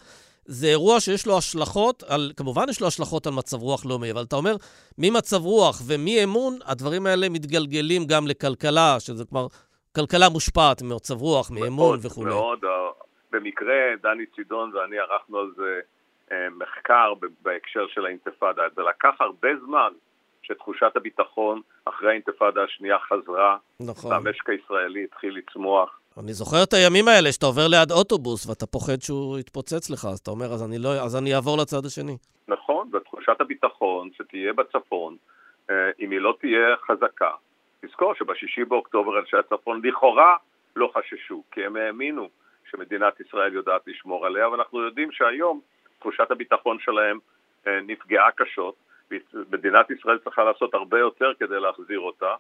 זה 0.47 0.67
אירוע 0.67 1.01
שיש 1.01 1.27
לו 1.27 1.39
השלכות, 1.39 2.03
על, 2.09 2.33
כמובן 2.37 2.65
יש 2.69 2.81
לו 2.81 2.87
השלכות 2.87 3.27
על 3.27 3.33
מצב 3.33 3.63
רוח 3.63 3.87
לאומי, 3.87 4.11
אבל 4.11 4.23
אתה 4.23 4.37
אומר, 4.37 4.57
ממצב 4.99 5.45
רוח 5.45 5.83
ומאמון, 5.87 6.59
הדברים 6.65 7.07
האלה 7.07 7.29
מתגלגלים 7.29 8.07
גם 8.07 8.27
לכלכלה, 8.27 9.01
שזה 9.01 9.25
כבר 9.25 9.47
כלכלה 9.97 10.29
מושפעת 10.29 10.83
ממצב 10.83 11.15
רוח, 11.15 11.51
מאמון 11.51 11.99
וכו'. 12.03 12.25
מאוד, 12.25 12.59
מאוד. 12.63 12.95
במקרה 13.33 13.75
דני 14.03 14.27
צידון 14.27 14.71
ואני 14.75 14.99
ערכנו 14.99 15.39
על 15.39 15.51
זה 15.57 15.81
אה, 16.33 16.49
מחקר 16.51 17.13
בהקשר 17.43 17.87
של 17.89 18.07
האינתיפאדה. 18.07 18.63
זה 18.77 18.83
לקח 18.83 19.15
הרבה 19.21 19.49
זמן 19.67 19.93
שתחושת 20.43 20.93
הביטחון 20.97 21.61
אחרי 21.85 22.11
האינתיפאדה 22.11 22.65
השנייה 22.65 22.97
חזרה, 22.99 23.57
נכון. 23.81 24.13
והמשק 24.13 24.51
הישראלי 24.51 25.05
התחיל 25.05 25.37
לצמוח. 25.37 26.01
אני 26.21 26.33
זוכר 26.33 26.63
את 26.63 26.73
הימים 26.73 27.09
האלה 27.09 27.33
שאתה 27.33 27.47
עובר 27.47 27.67
ליד 27.69 27.91
אוטובוס 27.91 28.47
ואתה 28.47 28.67
פוחד 28.67 29.01
שהוא 29.01 29.39
יתפוצץ 29.39 29.91
לך, 29.91 30.05
אז 30.05 30.19
אתה 30.19 30.31
אומר, 30.31 30.47
אז 30.47 30.63
אני, 30.63 30.79
לא, 30.79 30.89
אז 30.89 31.17
אני 31.17 31.35
אעבור 31.35 31.59
לצד 31.59 31.85
השני. 31.87 32.17
נכון, 32.49 32.91
ותחושת 32.93 33.41
הביטחון 33.41 34.11
שתהיה 34.17 34.53
בצפון, 34.53 35.17
אה, 35.71 35.75
אם 36.01 36.11
היא 36.11 36.21
לא 36.21 36.35
תהיה 36.41 36.77
חזקה, 36.87 37.31
תזכור 37.85 38.15
שבשישי 38.15 38.65
באוקטובר 38.65 39.21
אנשי 39.21 39.37
הצפון 39.37 39.81
לכאורה 39.85 40.37
לא 40.77 40.93
חששו, 40.95 41.43
כי 41.51 41.65
הם 41.65 41.77
האמינו 41.77 42.29
שמדינת 42.71 43.21
ישראל 43.21 43.55
יודעת 43.55 43.83
לשמור 43.87 44.27
עליה, 44.27 44.49
ואנחנו 44.49 44.83
יודעים 44.83 45.13
שהיום 45.13 45.61
תחושת 45.99 46.31
הביטחון 46.31 46.79
שלהם 46.81 47.19
אה, 47.67 47.81
נפגעה 47.81 48.31
קשות, 48.31 48.75
ומדינת 49.35 49.91
ישראל 49.91 50.19
צריכה 50.19 50.45
לעשות 50.45 50.75
הרבה 50.75 50.99
יותר 50.99 51.33
כדי 51.39 51.61
להחזיר 51.61 52.01
אותה, 52.01 52.35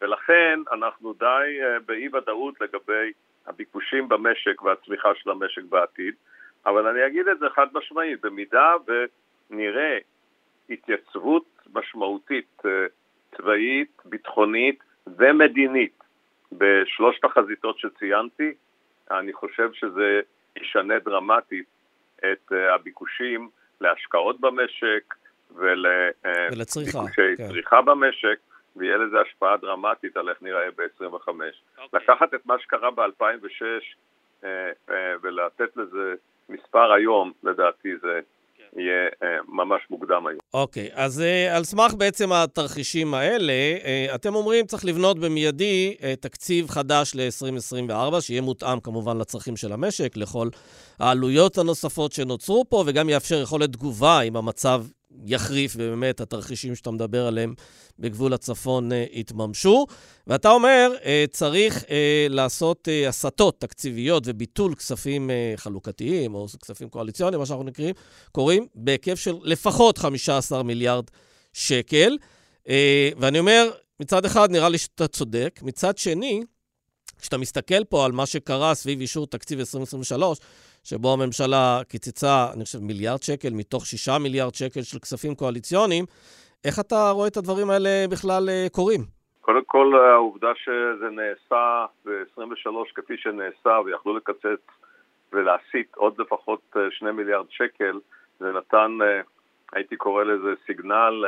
ולכן 0.00 0.60
אנחנו 0.72 1.12
די 1.12 1.58
אה, 1.62 1.78
באי 1.86 2.08
ודאות 2.08 2.60
לגבי 2.60 3.12
הביקושים 3.46 4.08
במשק 4.08 4.62
והצמיחה 4.62 5.08
של 5.14 5.30
המשק 5.30 5.62
בעתיד, 5.68 6.14
אבל 6.66 6.86
אני 6.86 7.06
אגיד 7.06 7.28
את 7.28 7.38
זה 7.38 7.46
חד 7.54 7.66
משמעית, 7.72 8.20
במידה 8.20 8.74
ונראה 8.86 9.98
התייצבות 10.70 11.44
משמעותית 11.74 12.62
אה, 12.64 12.86
צבאית, 13.36 14.02
ביטחונית 14.04 14.78
ומדינית 15.06 16.02
בשלושת 16.52 17.24
החזיתות 17.24 17.78
שציינתי, 17.78 18.54
אני 19.10 19.32
חושב 19.32 19.72
שזה 19.72 20.20
ישנה 20.56 20.98
דרמטית 20.98 21.66
את 22.18 22.52
אה, 22.52 22.74
הביקושים 22.74 23.48
להשקעות 23.80 24.40
במשק 24.40 25.14
ולצריכה 25.50 26.98
כן. 27.14 27.48
צריכה 27.48 27.82
במשק, 27.82 28.38
ויהיה 28.76 28.96
לזה 28.96 29.20
השפעה 29.20 29.56
דרמטית 29.56 30.16
על 30.16 30.28
איך 30.28 30.42
נראה 30.42 30.70
ב-25. 30.76 31.02
Okay. 31.02 31.82
אוקיי. 31.82 32.00
לקחת 32.00 32.34
את 32.34 32.46
מה 32.46 32.58
שקרה 32.58 32.90
ב-2006 32.90 33.64
אה, 34.44 34.70
אה, 34.90 35.14
ולתת 35.22 35.76
לזה 35.76 36.14
מספר 36.48 36.92
היום, 36.92 37.32
לדעתי 37.42 37.96
זה 37.96 38.20
יהיה 38.76 39.08
uh, 39.08 39.24
ממש 39.48 39.80
מוקדם 39.90 40.26
היום. 40.26 40.38
אוקיי, 40.54 40.88
okay, 40.88 40.92
אז 40.94 41.20
uh, 41.20 41.56
על 41.56 41.64
סמך 41.64 41.94
בעצם 41.94 42.32
התרחישים 42.32 43.14
האלה, 43.14 43.52
uh, 43.82 44.14
אתם 44.14 44.34
אומרים 44.34 44.66
צריך 44.66 44.84
לבנות 44.84 45.18
במיידי 45.18 45.96
תקציב 46.20 46.70
חדש 46.70 47.14
ל-2024, 47.14 48.20
שיהיה 48.20 48.40
מותאם 48.40 48.80
כמובן 48.80 49.18
לצרכים 49.18 49.56
של 49.56 49.72
המשק, 49.72 50.16
לכל 50.16 50.48
העלויות 50.98 51.58
הנוספות 51.58 52.12
שנוצרו 52.12 52.64
פה, 52.68 52.84
וגם 52.86 53.08
יאפשר 53.08 53.42
יכולת 53.42 53.72
תגובה 53.72 54.20
אם 54.20 54.36
המצב 54.36 54.84
יחריף, 55.26 55.74
ובאמת 55.76 56.20
התרחישים 56.20 56.74
שאתה 56.74 56.90
מדבר 56.90 57.26
עליהם 57.26 57.54
בגבול 57.98 58.32
הצפון 58.32 58.92
אה, 58.92 59.04
יתממשו. 59.12 59.86
ואתה 60.26 60.50
אומר, 60.50 60.92
אה, 61.04 61.24
צריך 61.30 61.84
אה, 61.90 62.26
לעשות 62.30 62.88
הסטות 63.08 63.60
תקציביות 63.60 64.22
וביטול 64.26 64.74
כספים 64.74 65.30
חלוקתיים, 65.56 66.34
או 66.34 66.46
כספים 66.62 66.88
קואליציוניים, 66.88 67.40
מה 67.40 67.46
שאנחנו 67.46 67.64
נקראים, 67.64 67.94
קוראים, 68.32 68.66
בהיקף 68.74 69.14
של 69.14 69.34
לפחות 69.42 69.98
15 69.98 70.62
מיליארד 70.62 71.04
שקל. 71.52 72.16
ואני 73.18 73.38
אומר, 73.38 73.70
מצד 74.00 74.24
אחד 74.24 74.50
נראה 74.50 74.68
לי 74.68 74.78
שאתה 74.78 75.08
צודק, 75.08 75.60
מצד 75.62 75.98
שני, 75.98 76.42
כשאתה 77.20 77.38
מסתכל 77.38 77.84
פה 77.84 78.04
על 78.04 78.12
מה 78.12 78.26
שקרה 78.26 78.74
סביב 78.74 79.00
אישור 79.00 79.26
תקציב 79.26 79.58
2023, 79.58 80.38
שבו 80.84 81.12
הממשלה 81.12 81.80
קיצצה, 81.88 82.46
אני 82.54 82.64
חושב, 82.64 82.78
מיליארד 82.78 83.22
שקל 83.22 83.48
מתוך 83.52 83.86
שישה 83.86 84.18
מיליארד 84.22 84.54
שקל 84.54 84.82
של 84.82 84.98
כספים 84.98 85.34
קואליציוניים, 85.34 86.04
איך 86.64 86.80
אתה 86.80 87.10
רואה 87.10 87.28
את 87.28 87.36
הדברים 87.36 87.70
האלה 87.70 88.04
בכלל 88.10 88.48
אה, 88.48 88.66
קורים? 88.72 89.00
קודם 89.40 89.64
כל, 89.66 89.94
העובדה 90.14 90.52
שזה 90.54 91.10
נעשה 91.10 91.86
ב-23 92.04 92.70
כפי 92.94 93.16
שנעשה, 93.16 93.80
ויכלו 93.84 94.16
לקצץ 94.16 94.64
ולהסיט 95.32 95.96
עוד 95.96 96.14
לפחות 96.18 96.60
אה, 96.76 96.80
שני 96.90 97.12
מיליארד 97.12 97.46
שקל, 97.50 98.00
זה 98.40 98.52
נתן, 98.52 98.98
אה, 99.02 99.20
הייתי 99.72 99.96
קורא 99.96 100.24
לזה 100.24 100.54
סיגנל 100.66 101.24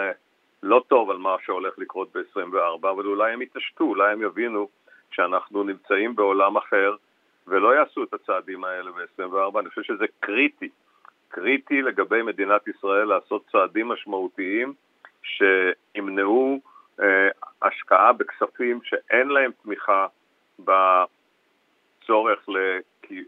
לא 0.62 0.82
טוב 0.88 1.10
על 1.10 1.16
מה 1.16 1.36
שהולך 1.44 1.78
לקרות 1.78 2.08
ב-24, 2.14 2.90
אבל 2.90 3.06
אולי 3.06 3.32
הם 3.32 3.42
יתעשתו, 3.42 3.84
אולי 3.84 4.12
הם 4.12 4.22
יבינו 4.22 4.68
שאנחנו 5.10 5.64
נמצאים 5.64 6.16
בעולם 6.16 6.56
אחר 6.56 6.96
ולא 7.46 7.74
יעשו 7.74 8.04
את 8.04 8.14
הצעדים 8.14 8.64
האלה 8.64 8.90
ב-24. 8.90 9.60
אני 9.60 9.68
חושב 9.68 9.82
שזה 9.82 10.04
קריטי, 10.20 10.68
קריטי 11.28 11.82
לגבי 11.82 12.22
מדינת 12.22 12.68
ישראל 12.68 13.04
לעשות 13.04 13.44
צעדים 13.52 13.88
משמעותיים 13.88 14.74
שימנעו 15.22 16.60
אה, 17.00 17.28
השקעה 17.62 18.12
בכספים 18.12 18.80
שאין 18.84 19.28
להם 19.28 19.50
תמיכה 19.62 20.06
בצורך 20.58 22.48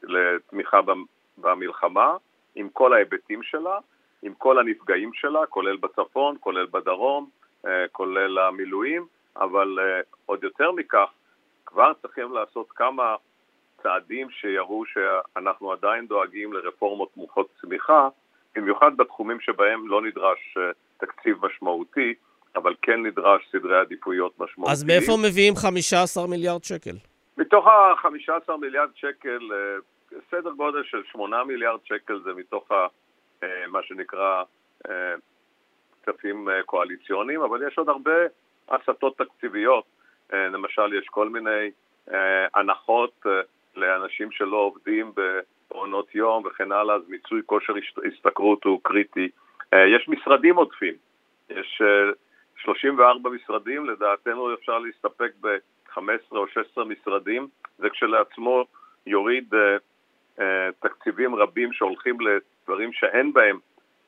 לתמיכה 0.02 0.80
במלחמה, 1.38 2.16
עם 2.54 2.68
כל 2.68 2.92
ההיבטים 2.92 3.42
שלה, 3.42 3.78
עם 4.22 4.34
כל 4.34 4.58
הנפגעים 4.58 5.10
שלה, 5.14 5.46
כולל 5.46 5.76
בצפון, 5.76 6.36
כולל 6.40 6.66
בדרום, 6.66 7.30
אה, 7.66 7.84
כולל 7.92 8.38
המילואים, 8.38 9.06
אבל 9.36 9.78
אה, 9.80 10.00
עוד 10.26 10.44
יותר 10.44 10.72
מכך, 10.72 11.08
כבר 11.66 11.92
צריכים 12.02 12.32
לעשות 12.32 12.70
כמה 12.70 13.16
צעדים 13.84 14.30
שיראו 14.30 14.82
שאנחנו 14.86 15.72
עדיין 15.72 16.06
דואגים 16.06 16.52
לרפורמות 16.52 17.16
מוחות 17.16 17.46
צמיחה, 17.60 18.08
במיוחד 18.56 18.96
בתחומים 18.96 19.40
שבהם 19.40 19.88
לא 19.88 20.02
נדרש 20.02 20.56
אה, 20.56 20.62
תקציב 20.96 21.46
משמעותי, 21.46 22.14
אבל 22.56 22.74
כן 22.82 23.02
נדרש 23.02 23.48
סדרי 23.52 23.78
עדיפויות 23.80 24.32
משמעותיים. 24.40 24.72
אז 24.72 24.84
מאיפה 24.84 25.12
מביאים 25.24 25.54
15 25.56 26.26
מיליארד 26.26 26.64
שקל? 26.64 26.96
מתוך 27.36 27.66
ה-15 27.66 28.56
מיליארד 28.60 28.90
שקל, 28.94 29.38
סדר 30.30 30.50
גודל 30.50 30.84
של 30.84 31.02
8 31.12 31.44
מיליארד 31.44 31.80
שקל 31.84 32.20
זה 32.24 32.30
מתוך 32.36 32.70
ה... 32.70 32.86
אה, 33.44 33.66
מה 33.68 33.82
שנקרא 33.82 34.42
אה, 34.88 35.14
כספים 36.02 36.48
אה, 36.48 36.62
קואליציוניים, 36.62 37.40
אבל 37.40 37.68
יש 37.68 37.78
עוד 37.78 37.88
הרבה 37.88 38.12
הסטות 38.68 39.18
תקציביות. 39.18 39.84
למשל, 40.32 40.94
יש 40.94 41.06
כל 41.06 41.28
מיני 41.28 41.70
הנחות 42.54 43.26
לאנשים 43.76 44.30
שלא 44.30 44.56
עובדים 44.56 45.12
בעונות 45.70 46.14
יום 46.14 46.46
וכן 46.46 46.72
הלאה, 46.72 46.94
אז 46.94 47.02
מיצוי 47.08 47.40
כושר 47.46 47.72
השתכרות 48.08 48.64
הוא 48.64 48.80
קריטי. 48.82 49.28
יש 49.72 50.08
משרדים 50.08 50.56
עודפים, 50.56 50.94
יש 51.50 51.82
34 52.56 53.30
משרדים, 53.30 53.86
לדעתנו 53.86 54.54
אפשר 54.54 54.78
להסתפק 54.78 55.32
ב-15 55.40 56.00
או 56.32 56.48
16 56.48 56.84
משרדים, 56.84 57.48
זה 57.78 57.90
כשלעצמו 57.90 58.64
יוריד 59.06 59.54
תקציבים 60.80 61.34
רבים 61.34 61.72
שהולכים 61.72 62.16
דברים 62.64 62.92
שאין 62.92 63.32
בהם 63.32 63.58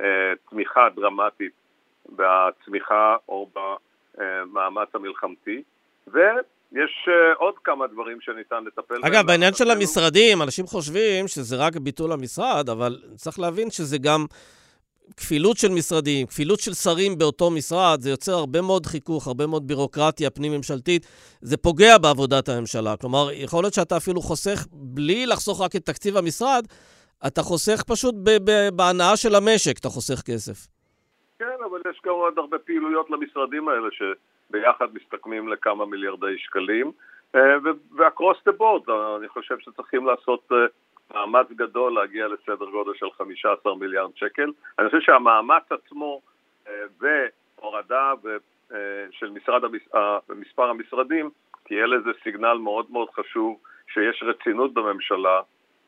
אה, 0.01 0.33
תמיכה 0.51 0.89
דרמטית 0.97 1.53
בצמיחה 2.09 3.17
או 3.29 3.51
במאמץ 4.17 4.95
המלחמתי, 4.95 5.63
ויש 6.73 7.09
אה, 7.09 7.35
עוד 7.39 7.55
כמה 7.65 7.87
דברים 7.87 8.21
שניתן 8.21 8.65
לטפל 8.65 8.95
בהם. 9.01 9.05
אגב, 9.05 9.27
בעניין 9.27 9.55
של 9.55 9.71
המשרדים, 9.71 10.43
אנשים 10.43 10.67
חושבים 10.67 11.29
שזה 11.29 11.57
רק 11.57 11.77
ביטול 11.77 12.13
המשרד, 12.13 12.69
אבל 12.71 13.03
צריך 13.17 13.39
להבין 13.39 13.71
שזה 13.71 13.99
גם... 13.99 14.27
כפילות 15.17 15.57
של 15.57 15.69
משרדים, 15.69 16.27
כפילות 16.27 16.61
של 16.61 16.75
שרים 16.75 17.19
באותו 17.19 17.51
משרד, 17.51 18.01
זה 18.01 18.11
יוצר 18.11 18.33
הרבה 18.33 18.63
מאוד 18.63 18.87
חיכוך, 18.87 19.27
הרבה 19.27 19.47
מאוד 19.47 19.67
בירוקרטיה 19.69 20.31
פנים-ממשלתית. 20.31 21.07
זה 21.41 21.57
פוגע 21.57 21.99
בעבודת 21.99 22.49
הממשלה. 22.49 22.97
כלומר, 22.97 23.29
יכול 23.33 23.63
להיות 23.63 23.75
שאתה 23.75 23.97
אפילו 23.97 24.21
חוסך, 24.21 24.67
בלי 24.73 25.27
לחסוך 25.27 25.61
רק 25.61 25.77
את 25.77 25.87
תקציב 25.87 26.17
המשרד, 26.17 26.65
אתה 27.27 27.43
חוסך 27.43 27.83
פשוט 27.83 28.15
בהנאה 28.73 29.17
של 29.17 29.35
המשק, 29.35 29.79
אתה 29.79 29.89
חוסך 29.89 30.23
כסף. 30.23 30.67
כן, 31.39 31.59
אבל 31.71 31.81
יש 31.91 32.01
גם 32.07 32.13
עוד 32.13 32.39
הרבה 32.39 32.59
פעילויות 32.59 33.11
למשרדים 33.11 33.69
האלה 33.69 33.89
שביחד 34.49 34.87
מסתכמים 34.95 35.49
לכמה 35.49 35.87
מיליארדי 35.87 36.39
שקלים. 36.39 36.93
אה, 37.35 37.41
ו-across 37.65 38.49
the 38.49 38.53
board, 38.61 38.91
אני 39.19 39.29
חושב 39.29 39.59
שצריכים 39.59 40.07
לעשות 40.07 40.53
אה, 40.53 40.57
מאמץ 41.15 41.47
גדול 41.51 41.95
להגיע 41.95 42.27
לסדר 42.29 42.71
גודל 42.71 42.95
של 42.95 43.07
15 43.19 43.75
מיליארד 43.75 44.11
שקל. 44.17 44.53
אני 44.79 44.87
חושב 44.87 45.01
שהמאמץ 45.01 45.63
עצמו 45.71 46.21
אה, 46.69 46.73
והורדה 47.01 48.13
של 49.11 49.31
משרד, 49.31 49.63
מספר 50.29 50.71
המשרדים 50.71 51.31
תהיה 51.65 51.87
לזה 51.87 52.11
סיגנל 52.23 52.55
מאוד 52.55 52.87
מאוד 52.91 53.09
חשוב 53.11 53.59
שיש 53.93 54.23
רצינות 54.23 54.75
בממשלה 54.75 55.41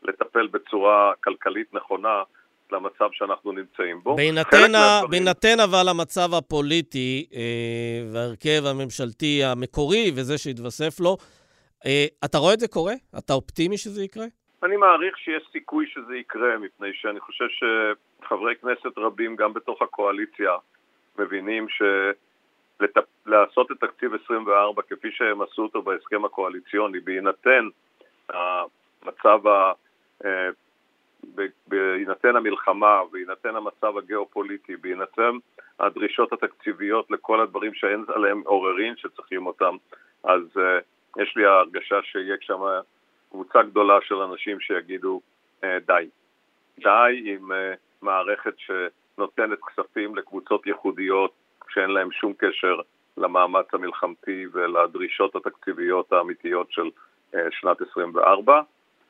לטפל 0.02 0.46
בצורה 0.46 1.12
כלכלית 1.24 1.74
נכונה 1.74 2.22
למצב 2.72 3.08
שאנחנו 3.12 3.52
נמצאים 3.52 4.00
בו. 4.02 4.16
בהינתן. 4.16 4.72
בהינתן 5.10 5.60
אבל 5.64 5.88
המצב 5.88 6.34
הפוליטי 6.34 7.26
אה, 7.34 8.02
וההרכב 8.12 8.62
הממשלתי 8.66 9.44
המקורי 9.44 10.10
וזה 10.16 10.38
שהתווסף 10.38 11.00
לו, 11.00 11.16
אה, 11.86 12.06
אתה 12.24 12.38
רואה 12.38 12.54
את 12.54 12.60
זה 12.60 12.68
קורה? 12.68 12.94
אתה 13.18 13.32
אופטימי 13.32 13.78
שזה 13.78 14.04
יקרה? 14.04 14.26
אני 14.62 14.76
מעריך 14.76 15.18
שיש 15.18 15.42
סיכוי 15.52 15.86
שזה 15.86 16.16
יקרה, 16.16 16.58
מפני 16.58 16.88
שאני 16.92 17.20
חושב 17.20 17.46
שחברי 17.58 18.56
כנסת 18.56 18.98
רבים, 18.98 19.36
גם 19.36 19.54
בתוך 19.54 19.82
הקואליציה, 19.82 20.50
מבינים 21.18 21.66
שלעשות 21.68 23.72
את 23.72 23.76
תקציב 23.80 24.14
24 24.24 24.82
כפי 24.82 25.08
שהם 25.12 25.42
עשו 25.42 25.62
אותו 25.62 25.82
בהסכם 25.82 26.24
הקואליציוני, 26.24 27.00
בהינתן 27.00 27.68
המצב 28.28 29.46
ה... 29.46 29.72
בהינתן 31.66 32.36
המלחמה, 32.36 33.00
בהינתן 33.12 33.56
המצב 33.56 33.98
הגיאופוליטי, 33.98 34.76
בהינתן 34.76 35.32
הדרישות 35.80 36.32
התקציביות 36.32 37.10
לכל 37.10 37.40
הדברים 37.40 37.74
שאין 37.74 38.04
עליהם 38.14 38.42
עוררין 38.44 38.96
שצריכים 38.96 39.46
אותם, 39.46 39.76
אז 40.24 40.42
uh, 40.56 41.22
יש 41.22 41.36
לי 41.36 41.44
הרגשה 41.46 42.02
שיהיה 42.02 42.36
שם 42.40 42.60
קבוצה 43.30 43.62
גדולה 43.62 43.98
של 44.02 44.14
אנשים 44.14 44.60
שיגידו 44.60 45.20
uh, 45.60 45.66
די. 45.86 46.08
די 46.78 47.22
עם 47.24 47.52
uh, 47.52 47.54
מערכת 48.02 48.54
שנותנת 48.58 49.58
כספים 49.66 50.16
לקבוצות 50.16 50.66
ייחודיות 50.66 51.32
שאין 51.68 51.90
להם 51.90 52.12
שום 52.12 52.32
קשר 52.38 52.80
למאמץ 53.16 53.66
המלחמתי 53.72 54.46
ולדרישות 54.52 55.36
התקציביות 55.36 56.12
האמיתיות 56.12 56.72
של 56.72 56.90
uh, 57.34 57.38
שנת 57.50 57.76
24. 57.90 58.60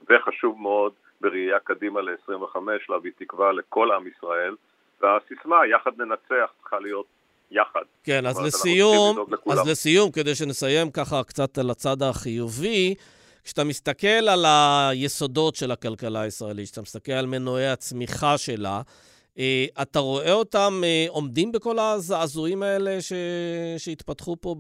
וחשוב 0.09 0.61
מאוד 0.61 0.93
בראייה 1.21 1.59
קדימה 1.59 2.01
ל-25 2.01 2.59
להביא 2.89 3.11
תקווה 3.19 3.53
לכל 3.53 3.93
עם 3.93 4.07
ישראל, 4.07 4.55
והסיסמה 5.01 5.57
יחד 5.67 5.91
ננצח 5.99 6.51
צריכה 6.61 6.81
להיות 6.81 7.07
יחד. 7.51 7.83
כן, 8.05 8.27
אז 8.27 8.41
לסיום, 8.47 9.25
אז 9.51 9.69
לסיום, 9.69 10.11
כדי 10.11 10.35
שנסיים 10.35 10.91
ככה 10.91 11.25
קצת 11.25 11.59
על 11.59 11.71
הצד 11.71 12.03
החיובי, 12.03 12.95
כשאתה 13.45 13.65
מסתכל 13.65 14.29
על 14.29 14.45
היסודות 14.47 15.57
של 15.57 15.71
הכלכלה 15.71 16.21
הישראלית, 16.21 16.65
כשאתה 16.65 16.83
מסתכל 16.83 17.13
על 17.13 17.27
מנועי 17.27 17.69
הצמיחה 17.69 18.39
שלה, 18.39 18.83
אתה 19.83 19.99
רואה 19.99 20.33
אותם 20.33 20.73
אה, 20.85 21.07
עומדים 21.09 21.53
בכל 21.53 21.79
הזעזועים 21.79 22.63
האלה 22.63 23.01
ש... 23.01 23.13
שהתפתחו 23.79 24.37
פה 24.41 24.55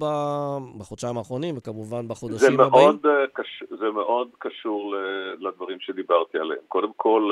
בחודשיים 0.79 1.17
האחרונים, 1.17 1.57
וכמובן 1.59 2.09
בחודשים 2.09 2.57
זה 2.57 2.62
הבאים? 2.62 2.71
מאוד, 2.71 3.07
אה, 3.07 3.27
קש... 3.33 3.64
זה 3.79 3.91
מאוד 3.91 4.29
קשור 4.38 4.95
לדברים 5.38 5.81
שדיברתי 5.81 6.38
עליהם. 6.38 6.61
קודם 6.69 6.93
כל, 6.97 7.31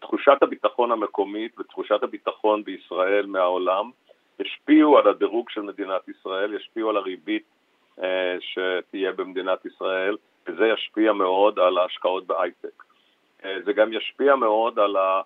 תחושת 0.00 0.42
הביטחון 0.42 0.92
המקומית 0.92 1.60
ותחושת 1.60 2.02
הביטחון 2.02 2.64
בישראל 2.64 3.26
מהעולם 3.26 3.90
השפיעו 4.40 4.98
על 4.98 5.08
הדירוג 5.08 5.50
של 5.50 5.60
מדינת 5.60 6.08
ישראל, 6.08 6.54
ישפיעו 6.54 6.90
על 6.90 6.96
הריבית 6.96 7.44
שתהיה 8.40 9.12
במדינת 9.12 9.66
ישראל, 9.66 10.16
וזה 10.46 10.64
ישפיע 10.66 11.12
מאוד 11.12 11.58
על 11.58 11.78
ההשקעות 11.78 12.26
בהייטק. 12.26 12.82
זה 13.42 13.72
גם 13.72 13.92
ישפיע 13.92 14.36
מאוד 14.36 14.78
על 14.78 14.96
ה... 14.96 15.20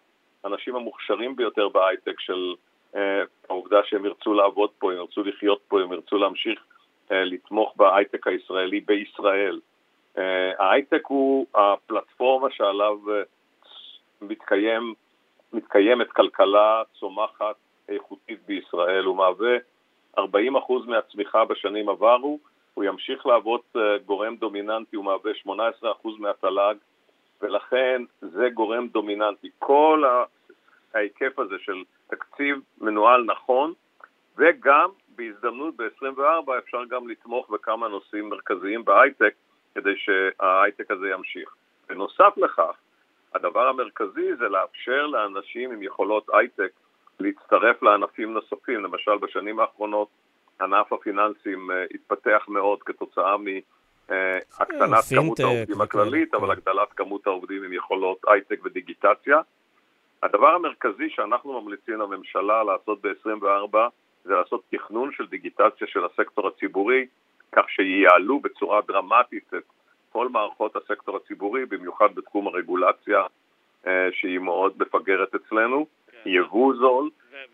האנשים 0.44 0.76
המוכשרים 0.76 1.36
ביותר 1.36 1.68
בהייטק 1.68 2.20
של 2.20 2.54
אה, 2.96 3.22
העובדה 3.48 3.80
שהם 3.84 4.04
ירצו 4.04 4.34
לעבוד 4.34 4.70
פה, 4.78 4.92
הם 4.92 4.98
ירצו 4.98 5.22
לחיות 5.22 5.60
פה, 5.68 5.80
הם 5.80 5.92
ירצו 5.92 6.18
להמשיך 6.18 6.64
אה, 7.12 7.24
לתמוך 7.24 7.74
בהייטק 7.76 8.26
הישראלי 8.26 8.80
בישראל. 8.80 9.60
אה, 10.18 10.52
ההייטק 10.58 11.02
הוא 11.06 11.46
הפלטפורמה 11.54 12.50
שעליו 12.50 12.98
מתקיים, 14.22 14.94
מתקיימת 15.52 16.10
כלכלה 16.10 16.82
צומחת 17.00 17.56
איכותית 17.88 18.38
בישראל, 18.46 19.04
הוא 19.04 19.16
מהווה 19.16 19.56
40% 20.18 20.20
מהצמיחה 20.86 21.44
בשנים 21.44 21.88
עברו, 21.88 22.38
הוא 22.74 22.84
ימשיך 22.84 23.26
להוות 23.26 23.76
גורם 24.06 24.36
דומיננטי, 24.36 24.96
הוא 24.96 25.04
מהווה 25.04 25.32
18% 25.46 25.86
מהתל"ג, 26.18 26.74
ולכן 27.42 28.02
זה 28.20 28.48
גורם 28.54 28.88
דומיננטי. 28.88 29.50
כל 29.58 30.02
ההיקף 30.94 31.38
הזה 31.38 31.54
של 31.58 31.82
תקציב 32.06 32.56
מנוהל 32.80 33.24
נכון, 33.24 33.72
וגם 34.36 34.90
בהזדמנות 35.16 35.76
ב-24 35.76 36.58
אפשר 36.58 36.84
גם 36.84 37.08
לתמוך 37.08 37.50
בכמה 37.50 37.88
נושאים 37.88 38.28
מרכזיים 38.28 38.84
בהייטק 38.84 39.34
כדי 39.74 39.96
שההייטק 39.96 40.90
הזה 40.90 41.08
ימשיך. 41.08 41.54
בנוסף 41.88 42.32
לכך, 42.36 42.76
הדבר 43.34 43.68
המרכזי 43.68 44.34
זה 44.36 44.48
לאפשר 44.48 45.06
לאנשים 45.06 45.72
עם 45.72 45.82
יכולות 45.82 46.26
הייטק 46.32 46.70
להצטרף 47.20 47.82
לענפים 47.82 48.32
נוספים. 48.32 48.84
למשל, 48.84 49.16
בשנים 49.20 49.60
האחרונות 49.60 50.08
ענף 50.60 50.92
הפיננסים 50.92 51.70
uh, 51.70 51.74
התפתח 51.94 52.44
מאוד 52.48 52.82
כתוצאה 52.82 53.36
מהקטנת 53.36 53.73
uh, 54.08 54.12
כמות 55.14 55.40
העובדים 55.40 55.80
הכללית, 55.80 56.34
אבל 56.34 56.50
הגדלת 56.50 56.92
כמות 56.96 57.26
העובדים 57.26 57.64
עם 57.64 57.72
יכולות 57.72 58.18
הייטק 58.28 58.60
ודיגיטציה. 58.64 59.40
הדבר 60.22 60.48
המרכזי 60.48 61.10
שאנחנו 61.10 61.60
ממליצים 61.60 62.00
לממשלה 62.00 62.64
לעשות 62.64 63.02
ב-24 63.02 63.76
זה 64.24 64.34
לעשות 64.34 64.62
תכנון 64.70 65.12
של 65.12 65.26
דיגיטציה 65.26 65.86
של 65.86 66.04
הסקטור 66.04 66.48
הציבורי, 66.48 67.06
כך 67.52 67.64
שיעלו 67.68 68.40
בצורה 68.40 68.80
דרמטית 68.88 69.54
את 69.54 69.62
כל 70.12 70.28
מערכות 70.28 70.76
הסקטור 70.76 71.16
הציבורי, 71.16 71.66
במיוחד 71.66 72.14
בתחום 72.14 72.46
הרגולציה 72.46 73.22
אה, 73.86 74.08
שהיא 74.12 74.38
מאוד 74.38 74.72
מפגרת 74.78 75.34
אצלנו, 75.34 75.86
כן. 75.86 76.03
יבוא 76.26 76.74
זול, 76.74 77.10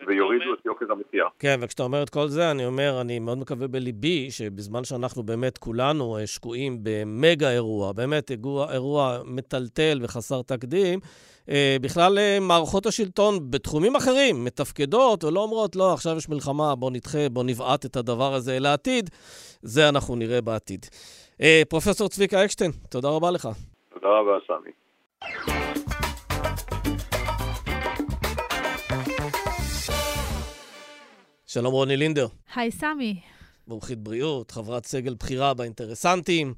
ויורידו 0.06 0.44
אומר... 0.44 0.54
את 0.60 0.66
יוקר 0.66 0.86
המחיה. 0.92 1.24
כן, 1.38 1.60
וכשאתה 1.62 1.82
אומר 1.82 2.02
את 2.02 2.10
כל 2.10 2.28
זה, 2.28 2.50
אני 2.50 2.66
אומר, 2.66 3.00
אני 3.00 3.18
מאוד 3.18 3.38
מקווה 3.38 3.68
בליבי 3.68 4.30
שבזמן 4.30 4.84
שאנחנו 4.84 5.22
באמת 5.22 5.58
כולנו 5.58 6.18
אה, 6.18 6.26
שקועים 6.26 6.78
במגה 6.82 7.50
אירוע, 7.50 7.92
באמת 7.92 8.30
אירוע, 8.30 8.72
אירוע 8.72 9.18
מטלטל 9.24 9.98
וחסר 10.02 10.42
תקדים, 10.42 10.98
אה, 11.50 11.76
בכלל 11.80 12.18
מערכות 12.40 12.86
השלטון 12.86 13.50
בתחומים 13.50 13.96
אחרים 13.96 14.44
מתפקדות 14.44 15.24
ולא 15.24 15.40
אומרות, 15.40 15.76
לא, 15.76 15.92
עכשיו 15.92 16.16
יש 16.16 16.28
מלחמה, 16.28 16.74
בוא 16.74 16.90
נדחה, 16.90 17.28
בוא 17.32 17.44
נבעט 17.44 17.86
את 17.86 17.96
הדבר 17.96 18.34
הזה 18.34 18.58
לעתיד. 18.58 19.10
זה 19.62 19.88
אנחנו 19.88 20.16
נראה 20.16 20.40
בעתיד. 20.40 20.86
אה, 21.40 21.62
פרופסור 21.68 22.08
צביקה 22.08 22.44
אקשטיין, 22.44 22.70
תודה 22.90 23.08
רבה 23.08 23.30
לך. 23.30 23.48
תודה 23.94 24.08
רבה, 24.08 24.38
סמי. 24.46 25.79
שלום 31.52 31.74
רוני 31.74 31.96
לינדר. 31.96 32.26
היי 32.54 32.70
סמי. 32.70 33.20
מומחית 33.66 33.98
בריאות, 33.98 34.50
חברת 34.50 34.86
סגל 34.86 35.14
בכירה 35.14 35.54
באינטרסנטים. 35.54 36.54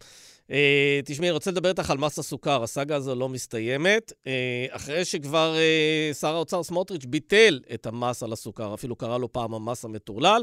אה, 0.50 1.00
תשמעי, 1.04 1.28
אני 1.28 1.34
רוצה 1.34 1.50
לדבר 1.50 1.68
איתך 1.68 1.90
על 1.90 1.98
מס 1.98 2.18
הסוכר. 2.18 2.62
הסאגה 2.62 2.96
הזו 2.96 3.14
לא 3.14 3.28
מסתיימת. 3.28 4.12
אה, 4.26 4.66
אחרי 4.70 5.04
שכבר 5.04 5.54
אה, 5.56 6.10
שר 6.14 6.34
האוצר 6.34 6.62
סמוטריץ' 6.62 7.04
ביטל 7.04 7.60
את 7.74 7.86
המס 7.86 8.22
על 8.22 8.32
הסוכר, 8.32 8.74
אפילו 8.74 8.96
קרא 8.96 9.18
לו 9.18 9.32
פעם 9.32 9.54
המס 9.54 9.84
המטורלל, 9.84 10.42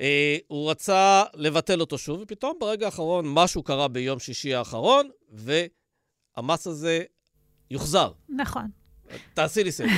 אה, 0.00 0.36
הוא 0.46 0.70
רצה 0.70 1.22
לבטל 1.34 1.80
אותו 1.80 1.98
שוב, 1.98 2.20
ופתאום 2.22 2.56
ברגע 2.60 2.86
האחרון 2.86 3.24
משהו 3.28 3.62
קרה 3.62 3.88
ביום 3.88 4.18
שישי 4.18 4.54
האחרון, 4.54 5.10
והמס 5.32 6.66
הזה 6.66 7.02
יוחזר. 7.70 8.12
נכון. 8.28 8.79
תעשי 9.34 9.64
לי 9.64 9.72
סדר. 9.72 9.88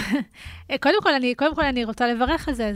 קודם 0.82 1.02
כל, 1.02 1.14
אני, 1.14 1.34
קודם 1.34 1.54
כל 1.54 1.64
אני 1.64 1.84
רוצה 1.84 2.06
לברך 2.06 2.48
על 2.48 2.54
זה. 2.54 2.72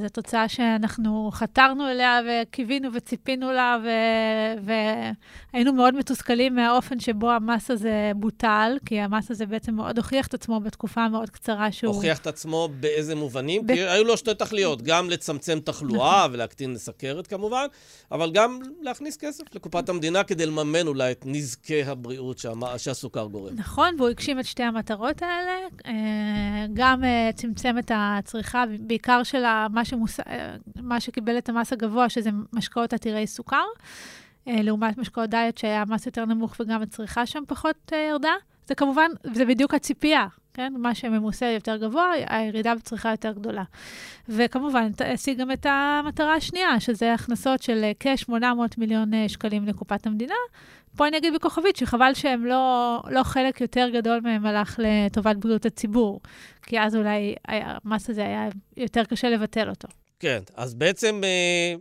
זו 0.00 0.08
תוצאה 0.08 0.48
שאנחנו 0.48 1.30
חתרנו 1.32 1.88
אליה 1.88 2.20
וקיווינו 2.26 2.88
וציפינו 2.92 3.52
לה, 3.52 3.78
ו, 3.84 3.88
והיינו 5.52 5.72
מאוד 5.72 5.94
מתוסכלים 5.94 6.54
מהאופן 6.54 7.00
שבו 7.00 7.30
המס 7.30 7.70
הזה 7.70 8.12
בוטל, 8.16 8.76
כי 8.86 9.00
המס 9.00 9.30
הזה 9.30 9.46
בעצם 9.46 9.74
מאוד 9.74 9.96
הוכיח 9.96 10.26
את 10.26 10.34
עצמו 10.34 10.60
בתקופה 10.60 11.00
המאוד 11.00 11.30
קצרה 11.30 11.72
שהוא... 11.72 11.94
הוכיח 11.94 12.18
את 12.18 12.26
עצמו 12.26 12.68
באיזה 12.80 13.14
מובנים? 13.14 13.66
ב... 13.66 13.74
כי 13.74 13.80
היו 13.80 14.04
לו 14.04 14.16
שתי 14.16 14.34
תכליות, 14.34 14.82
גם 14.82 15.10
לצמצם 15.10 15.58
תחלואה 15.60 16.18
נכון. 16.18 16.34
ולהקטין 16.34 16.78
סכרת 16.78 17.26
כמובן, 17.26 17.66
אבל 18.12 18.30
גם 18.32 18.60
להכניס 18.80 19.16
כסף 19.16 19.44
לקופת 19.54 19.88
המדינה 19.88 20.24
כדי 20.24 20.46
לממן 20.46 20.86
אולי 20.86 21.12
את 21.12 21.22
נזקי 21.26 21.82
הבריאות 21.82 22.42
שהסוכר 22.76 23.26
גורם. 23.26 23.54
נכון, 23.56 23.94
והוא 23.98 24.08
הגשים 24.08 24.40
את 24.40 24.44
שתי 24.44 24.62
המטרות 24.62 25.22
האלה. 25.22 25.52
אה, 25.86 26.66
גם 26.74 27.04
אה, 27.04 27.30
צמצם 27.34 27.78
את 27.78 27.90
הצריכה, 27.94 28.64
בעיקר 28.80 29.22
של 29.22 29.44
מה, 29.70 29.84
שמוס... 29.84 30.20
אה, 30.20 30.56
מה 30.80 31.00
שקיבל 31.00 31.38
את 31.38 31.48
המס 31.48 31.72
הגבוה, 31.72 32.08
שזה 32.08 32.30
משקאות 32.52 32.92
עתירי 32.92 33.26
סוכר, 33.26 33.64
לעומת 34.46 34.98
משקאות 34.98 35.30
דיאט 35.30 35.58
שהיה 35.58 35.84
מס 35.88 36.06
יותר 36.06 36.24
נמוך 36.24 36.56
וגם 36.60 36.82
הצריכה 36.82 37.26
שם 37.26 37.42
פחות 37.48 37.92
ירדה. 38.10 38.34
זה 38.66 38.74
כמובן, 38.74 39.10
זה 39.34 39.44
בדיוק 39.44 39.74
הציפייה, 39.74 40.26
כן? 40.54 40.72
מה 40.78 40.94
שממוסה 40.94 41.46
יותר 41.46 41.76
גבוה, 41.76 42.10
הירידה 42.26 42.74
בצריכה 42.74 43.10
יותר 43.10 43.32
גדולה. 43.32 43.62
וכמובן, 44.28 44.90
השיג 45.12 45.38
גם 45.38 45.52
את 45.52 45.66
המטרה 45.68 46.34
השנייה, 46.34 46.80
שזה 46.80 47.14
הכנסות 47.14 47.62
של 47.62 47.90
כ-800 48.00 48.34
מיליון 48.78 49.28
שקלים 49.28 49.66
לקופת 49.66 50.06
המדינה, 50.06 50.34
פה 50.96 51.08
אני 51.08 51.18
אגיד 51.18 51.34
בכוכבית 51.34 51.76
שחבל 51.76 52.14
שהם 52.14 52.46
לא, 52.46 53.00
לא 53.10 53.22
חלק 53.22 53.60
יותר 53.60 53.88
גדול 53.94 54.20
מהם 54.22 54.46
הלך 54.46 54.80
לטובת 54.82 55.36
בריאות 55.36 55.66
הציבור, 55.66 56.20
כי 56.62 56.80
אז 56.80 56.96
אולי 56.96 57.34
המס 57.48 58.10
הזה 58.10 58.20
היה 58.20 58.48
יותר 58.76 59.04
קשה 59.04 59.28
לבטל 59.28 59.70
אותו. 59.70 59.88
כן, 60.20 60.42
אז 60.54 60.74
בעצם 60.74 61.20
אה, 61.24 61.74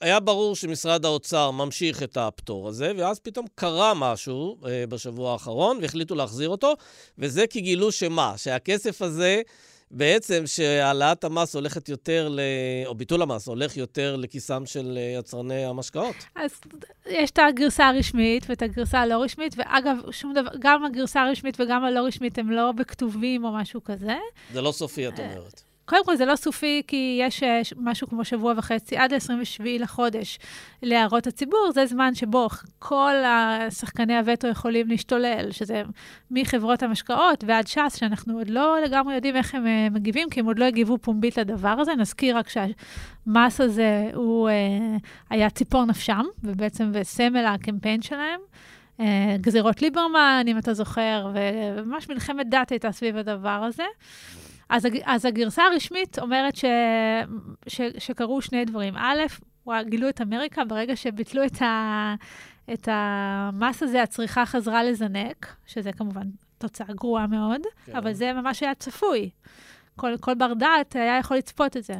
היה 0.00 0.20
ברור 0.20 0.56
שמשרד 0.56 1.04
האוצר 1.04 1.50
ממשיך 1.50 2.02
את 2.02 2.16
הפטור 2.16 2.68
הזה, 2.68 2.92
ואז 2.96 3.18
פתאום 3.18 3.46
קרה 3.54 3.92
משהו 3.94 4.56
אה, 4.66 4.84
בשבוע 4.88 5.32
האחרון 5.32 5.78
והחליטו 5.82 6.14
להחזיר 6.14 6.48
אותו, 6.48 6.74
וזה 7.18 7.46
כי 7.46 7.60
גילו 7.60 7.92
שמה? 7.92 8.34
שהכסף 8.36 9.02
הזה... 9.02 9.42
בעצם 9.92 10.42
שהעלאת 10.46 11.24
המס 11.24 11.54
הולכת 11.54 11.88
יותר, 11.88 12.28
ל... 12.28 12.40
או 12.86 12.94
ביטול 12.94 13.22
המס 13.22 13.48
הולך 13.48 13.76
יותר 13.76 14.16
לכיסם 14.16 14.66
של 14.66 14.98
אה, 14.98 15.18
יצרני 15.18 15.64
המשקאות. 15.64 16.16
אז 16.36 16.50
יש 17.06 17.30
את 17.30 17.38
הגרסה 17.48 17.88
הרשמית 17.88 18.44
ואת 18.48 18.62
הגרסה 18.62 19.00
הלא 19.00 19.22
רשמית, 19.22 19.54
ואגב, 19.56 19.96
שום 20.10 20.32
דבר, 20.34 20.50
גם 20.58 20.84
הגרסה 20.84 21.22
הרשמית 21.22 21.60
וגם 21.60 21.84
הלא 21.84 22.00
רשמית 22.00 22.38
הם 22.38 22.50
לא 22.50 22.72
בכתובים 22.72 23.44
או 23.44 23.52
משהו 23.52 23.84
כזה. 23.84 24.16
זה 24.52 24.60
לא 24.60 24.72
סופי, 24.72 25.08
את 25.08 25.18
אומרת. 25.18 25.71
קודם 25.92 26.04
כל, 26.04 26.16
זה 26.16 26.24
לא 26.24 26.36
סופי, 26.36 26.82
כי 26.86 27.18
יש 27.20 27.42
אה, 27.42 27.60
משהו 27.76 28.08
כמו 28.08 28.24
שבוע 28.24 28.54
וחצי, 28.56 28.96
עד 28.96 29.14
ל-27 29.14 29.64
לחודש, 29.64 30.38
להערות 30.82 31.26
הציבור. 31.26 31.70
זה 31.74 31.86
זמן 31.86 32.14
שבו 32.14 32.48
כל 32.78 33.14
השחקני 33.26 34.18
הווטו 34.18 34.48
יכולים 34.48 34.88
להשתולל, 34.88 35.48
שזה 35.50 35.82
מחברות 36.30 36.82
המשקאות 36.82 37.44
ועד 37.46 37.66
ש"ס, 37.66 37.96
שאנחנו 37.96 38.38
עוד 38.38 38.50
לא 38.50 38.76
לגמרי 38.84 39.14
יודעים 39.14 39.36
איך 39.36 39.54
הם 39.54 39.66
אה, 39.66 39.88
מגיבים, 39.90 40.30
כי 40.30 40.40
הם 40.40 40.46
עוד 40.46 40.58
לא 40.58 40.64
הגיבו 40.64 40.98
פומבית 40.98 41.38
לדבר 41.38 41.68
הזה. 41.68 41.92
נזכיר 41.98 42.38
רק 42.38 42.48
שהמס 42.48 43.60
הזה 43.60 44.10
הוא 44.14 44.48
אה, 44.48 44.54
היה 45.30 45.50
ציפור 45.50 45.84
נפשם, 45.84 46.22
ובעצם 46.44 46.92
בסמל 46.92 47.44
הקמפיין 47.46 48.02
שלהם. 48.02 48.40
גזירות 49.40 49.82
ליברמן, 49.82 50.44
אם 50.48 50.58
אתה 50.58 50.74
זוכר, 50.74 51.30
וממש 51.34 52.08
מלחמת 52.08 52.48
דת 52.48 52.70
הייתה 52.70 52.92
סביב 52.92 53.16
הדבר 53.16 53.48
הזה. 53.48 53.84
אז, 54.72 54.86
אז 55.04 55.24
הגרסה 55.24 55.62
הרשמית 55.64 56.18
אומרת 56.18 56.56
ש, 56.56 56.64
ש, 57.66 57.80
שקרו 57.98 58.42
שני 58.42 58.64
דברים. 58.64 58.94
א', 58.96 59.20
גילו 59.82 60.08
את 60.08 60.20
אמריקה 60.20 60.64
ברגע 60.64 60.96
שביטלו 60.96 61.44
את, 61.44 61.62
ה, 61.62 62.14
את 62.72 62.88
המס 62.90 63.82
הזה, 63.82 64.02
הצריכה 64.02 64.46
חזרה 64.46 64.84
לזנק, 64.84 65.46
שזה 65.66 65.92
כמובן 65.92 66.22
תוצאה 66.58 66.86
גרועה 66.94 67.26
מאוד, 67.26 67.60
כן. 67.86 67.96
אבל 67.96 68.12
זה 68.12 68.32
ממש 68.32 68.62
היה 68.62 68.74
צפוי. 68.74 69.30
כל, 69.96 70.14
כל 70.20 70.34
בר 70.34 70.54
דעת 70.54 70.96
היה 70.96 71.18
יכול 71.18 71.36
לצפות 71.36 71.76
את 71.76 71.84
זה. 71.84 71.94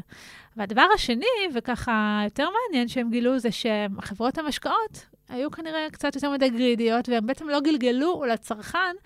והדבר 0.57 0.87
השני, 0.95 1.27
וככה 1.55 2.21
יותר 2.25 2.49
מעניין 2.51 2.89
שהם 2.89 3.11
גילו, 3.11 3.39
זה 3.39 3.49
שחברות 3.53 4.39
המשקאות 4.39 5.07
היו 5.29 5.51
כנראה 5.51 5.87
קצת 5.93 6.15
יותר 6.15 6.31
מדי 6.31 6.51
גרידיות, 6.51 7.09
והם 7.09 7.27
בעצם 7.27 7.49
לא 7.49 7.61
גלגלו 7.61 8.25
לצרכן 8.25 8.97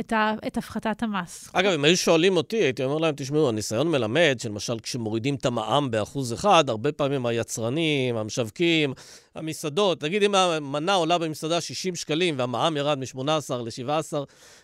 את, 0.00 0.12
ה, 0.12 0.34
את 0.46 0.56
הפחתת 0.56 1.02
המס. 1.02 1.50
אגב, 1.52 1.72
אם 1.72 1.84
היו 1.84 1.96
שואלים 1.96 2.36
אותי, 2.36 2.56
הייתי 2.56 2.84
אומר 2.84 2.98
להם, 2.98 3.14
תשמעו, 3.16 3.48
הניסיון 3.48 3.90
מלמד 3.90 4.36
שלמשל 4.38 4.78
כשמורידים 4.78 5.34
את 5.34 5.46
המע"מ 5.46 5.90
באחוז 5.90 6.32
אחד, 6.32 6.68
הרבה 6.68 6.92
פעמים 6.92 7.26
היצרנים, 7.26 8.16
המשווקים, 8.16 8.94
המסעדות, 9.34 10.04
נגיד 10.04 10.22
אם 10.22 10.34
המנה 10.34 10.94
עולה 10.94 11.18
במסעדה 11.18 11.60
60 11.60 11.96
שקלים 11.96 12.38
והמע"מ 12.38 12.76
ירד 12.76 12.98
מ-18 12.98 13.54
ל-17 13.54 14.16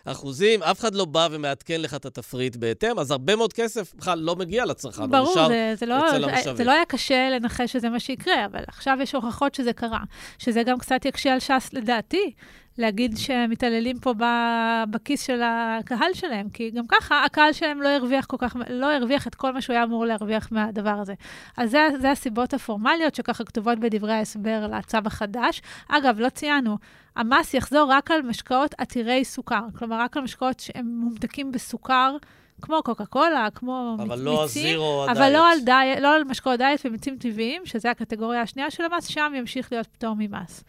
אחוזים, 0.05 0.63
אף 0.63 0.79
אחד 0.79 0.95
לא 0.95 1.05
בא 1.05 1.27
ומעדכן 1.31 1.81
לך 1.81 1.93
את 1.93 2.05
התפריט 2.05 2.55
בהתאם, 2.55 2.99
אז 2.99 3.11
הרבה 3.11 3.35
מאוד 3.35 3.53
כסף 3.53 3.93
בכלל 3.95 4.19
לא 4.19 4.35
מגיע 4.35 4.65
לצרכן, 4.65 5.11
ברור, 5.11 5.47
זה, 5.47 5.73
זה, 5.75 5.85
לא, 5.85 5.97
זה, 6.43 6.53
זה 6.53 6.63
לא 6.63 6.71
היה 6.71 6.85
קשה 6.85 7.29
לנחש 7.29 7.73
שזה 7.73 7.89
מה 7.89 7.99
שיקרה, 7.99 8.45
אבל 8.45 8.63
עכשיו 8.67 8.97
יש 9.01 9.15
הוכחות 9.15 9.55
שזה 9.55 9.73
קרה, 9.73 10.03
שזה 10.37 10.63
גם 10.63 10.79
קצת 10.79 11.05
יקשה 11.05 11.33
על 11.33 11.39
ש"ס 11.39 11.69
לדעתי. 11.73 12.31
להגיד 12.77 13.17
שמתעללים 13.17 13.99
פה 13.99 14.13
בכיס 14.89 15.21
של 15.21 15.41
הקהל 15.43 16.13
שלהם, 16.13 16.49
כי 16.49 16.69
גם 16.69 16.87
ככה 16.87 17.25
הקהל 17.25 17.53
שלהם 17.53 17.81
לא 17.81 17.87
הרוויח 17.89 18.25
כל 18.25 18.37
כך, 18.39 18.55
לא 18.69 18.91
הרוויח 18.91 19.27
את 19.27 19.35
כל 19.35 19.53
מה 19.53 19.61
שהוא 19.61 19.73
היה 19.73 19.83
אמור 19.83 20.05
להרוויח 20.05 20.51
מהדבר 20.51 20.89
הזה. 20.89 21.13
אז 21.57 21.71
זה, 21.71 21.87
זה 22.01 22.11
הסיבות 22.11 22.53
הפורמליות 22.53 23.15
שככה 23.15 23.43
כתובות 23.43 23.79
בדברי 23.79 24.13
ההסבר 24.13 24.67
לצו 24.67 24.97
החדש. 25.05 25.61
אגב, 25.89 26.19
לא 26.19 26.29
ציינו, 26.29 26.77
המס 27.15 27.53
יחזור 27.53 27.91
רק 27.91 28.11
על 28.11 28.21
משקאות 28.21 28.75
עתירי 28.77 29.25
סוכר, 29.25 29.63
כלומר, 29.77 29.99
רק 29.99 30.17
על 30.17 30.23
משקאות 30.23 30.59
שהם 30.59 30.85
מומתקים 30.87 31.51
בסוכר. 31.51 32.17
כמו 32.61 32.83
קוקה 32.83 33.05
קולה, 33.05 33.47
כמו 33.55 33.95
אבל 33.99 34.03
מיצים. 34.03 34.11
אבל 34.11 34.25
לא 34.25 34.43
הזירו. 34.43 35.05
אבל 35.11 35.33
לא 35.33 35.51
על, 35.51 35.59
די, 35.59 35.93
לא 36.01 36.15
על 36.15 36.23
משקאות 36.23 36.57
דיאט 36.57 36.79
ומיצים 36.85 37.17
טבעיים, 37.19 37.61
שזה 37.65 37.91
הקטגוריה 37.91 38.41
השנייה 38.41 38.71
של 38.71 38.83
המס, 38.83 39.07
שם 39.07 39.33
ימשיך 39.35 39.71
להיות 39.71 39.87
פטור 39.87 40.15
ממס. 40.17 40.63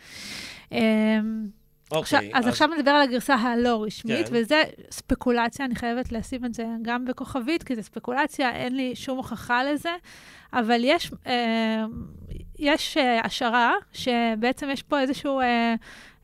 אמ, 1.92 1.96
אוקיי. 1.96 2.18
עכשיו, 2.18 2.20
אז, 2.34 2.44
אז 2.44 2.48
עכשיו 2.48 2.68
נדבר 2.68 2.90
על 2.90 3.02
הגרסה 3.02 3.34
הלא 3.34 3.84
רשמית, 3.84 4.28
כן. 4.28 4.34
וזה 4.36 4.62
ספקולציה, 4.90 5.66
אני 5.66 5.74
חייבת 5.74 6.12
לשים 6.12 6.44
את 6.44 6.54
זה 6.54 6.66
גם 6.82 7.04
בכוכבית, 7.04 7.62
כי 7.62 7.74
זה 7.74 7.82
ספקולציה, 7.82 8.50
אין 8.50 8.76
לי 8.76 8.96
שום 8.96 9.16
הוכחה 9.16 9.64
לזה, 9.64 9.92
אבל 10.52 10.80
יש, 10.84 11.10
אה, 11.26 11.84
יש 12.58 12.96
אה, 12.96 13.20
השערה 13.24 13.74
שבעצם 13.92 14.70
יש 14.70 14.82
פה 14.82 15.00
איזשהו 15.00 15.40
אה, 15.40 15.74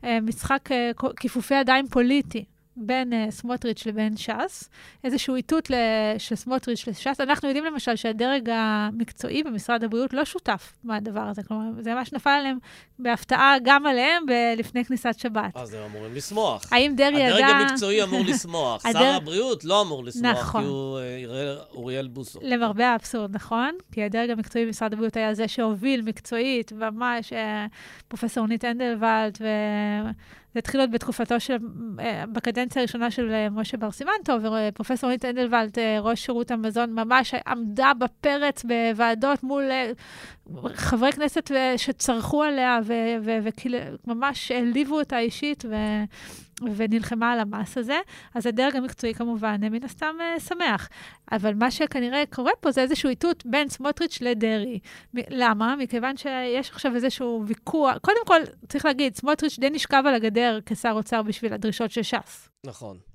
אה, 0.03 0.19
משחק 0.21 0.71
אה, 0.71 0.91
כיפופי 1.19 1.55
ידיים 1.55 1.87
פוליטי. 1.87 2.45
בין 2.79 3.13
uh, 3.13 3.31
סמוטריץ' 3.31 3.85
לבין 3.85 4.17
ש"ס, 4.17 4.69
איזשהו 5.03 5.35
איתות 5.35 5.71
של 6.17 6.35
סמוטריץ' 6.35 6.87
לש"ס. 6.87 7.19
אנחנו 7.19 7.47
יודעים 7.47 7.65
למשל 7.65 7.95
שהדרג 7.95 8.49
המקצועי 8.49 9.43
במשרד 9.43 9.83
הבריאות 9.83 10.13
לא 10.13 10.25
שותף 10.25 10.73
מהדבר 10.83 11.21
הזה, 11.21 11.43
כלומר, 11.43 11.81
זה 11.81 11.93
ממש 11.93 12.13
נפל 12.13 12.29
עליהם 12.29 12.57
בהפתעה 12.99 13.55
גם 13.63 13.85
עליהם 13.85 14.23
לפני 14.57 14.85
כניסת 14.85 15.15
שבת. 15.17 15.51
אז 15.55 15.73
הם 15.73 15.83
אמורים 15.83 16.15
לשמוח. 16.15 16.63
האם 16.71 16.93
דרעי 16.95 17.19
ידע... 17.19 17.35
הדרג 17.35 17.43
המקצועי 17.43 18.03
אמור 18.03 18.21
לשמוח. 18.27 18.83
שר 18.93 19.15
הבריאות 19.15 19.65
לא 19.65 19.81
אמור 19.81 20.03
לשמוח, 20.03 20.37
נכון. 20.37 20.61
כי 20.61 20.67
הוא 20.67 20.99
אה, 20.99 21.75
אוריאל 21.75 22.07
בוסו. 22.07 22.39
למרבה 22.43 22.87
האבסורד, 22.87 23.35
נכון? 23.35 23.71
כי 23.91 24.03
הדרג 24.03 24.29
המקצועי 24.29 24.65
במשרד 24.65 24.93
הבריאות 24.93 25.17
היה 25.17 25.33
זה 25.33 25.47
שהוביל 25.47 26.01
מקצועית, 26.01 26.71
ממש, 26.71 27.33
פרופ' 28.07 28.37
רונית 28.37 28.65
אנדוולט 28.65 29.37
ו... 29.41 29.45
זה 30.59 30.61
התחיל 30.61 30.81
עוד 30.81 30.91
בתקופתו 30.91 31.39
של, 31.39 31.55
בקדנציה 32.33 32.81
הראשונה 32.81 33.11
של 33.11 33.47
משה 33.51 33.77
בר 33.77 33.91
סימן 33.91 34.12
טוב, 34.12 34.33
ופרופ' 34.43 35.03
רונית 35.03 35.25
אנדוולט, 35.25 35.77
ראש 36.01 36.25
שירות 36.25 36.51
המזון, 36.51 36.93
ממש 36.93 37.35
עמדה 37.47 37.91
בפרץ 37.99 38.63
בוועדות 38.65 39.43
מול 39.43 39.63
חברי 40.73 41.11
כנסת 41.11 41.51
שצרחו 41.77 42.43
עליה, 42.43 42.79
וממש 43.23 44.51
העליבו 44.51 44.99
אותה 44.99 45.19
אישית, 45.19 45.65
ו... 45.65 45.75
ונלחמה 46.75 47.31
על 47.31 47.39
המס 47.39 47.77
הזה. 47.77 47.99
אז 48.35 48.45
הדרג 48.45 48.75
המקצועי 48.75 49.13
כמובן, 49.13 49.61
מן 49.71 49.83
הסתם 49.83 50.15
שמח. 50.39 50.89
אבל 51.31 51.53
מה 51.53 51.71
שכנראה 51.71 52.23
קורה 52.29 52.51
פה 52.59 52.71
זה 52.71 52.81
איזשהו 52.81 53.09
איתות 53.09 53.45
בין 53.45 53.69
סמוטריץ' 53.69 54.21
לדרעי. 54.21 54.79
למה? 55.13 55.75
מכיוון 55.75 56.17
שיש 56.17 56.69
עכשיו 56.69 56.95
איזשהו 56.95 57.43
ויכוח. 57.47 57.97
קודם 57.97 58.25
כל, 58.27 58.41
צריך 58.69 58.85
להגיד, 58.85 59.15
סמוטריץ' 59.15 59.59
די 59.59 59.69
נשכב 59.69 60.03
על 60.07 60.15
הגדר 60.15 60.59
כשר 60.65 60.91
אוצר 60.91 61.21
בשביל 61.21 61.53
הדרישות 61.53 61.91
של 61.91 62.03
ש"ס. 62.03 62.49
נכון. 62.65 63.08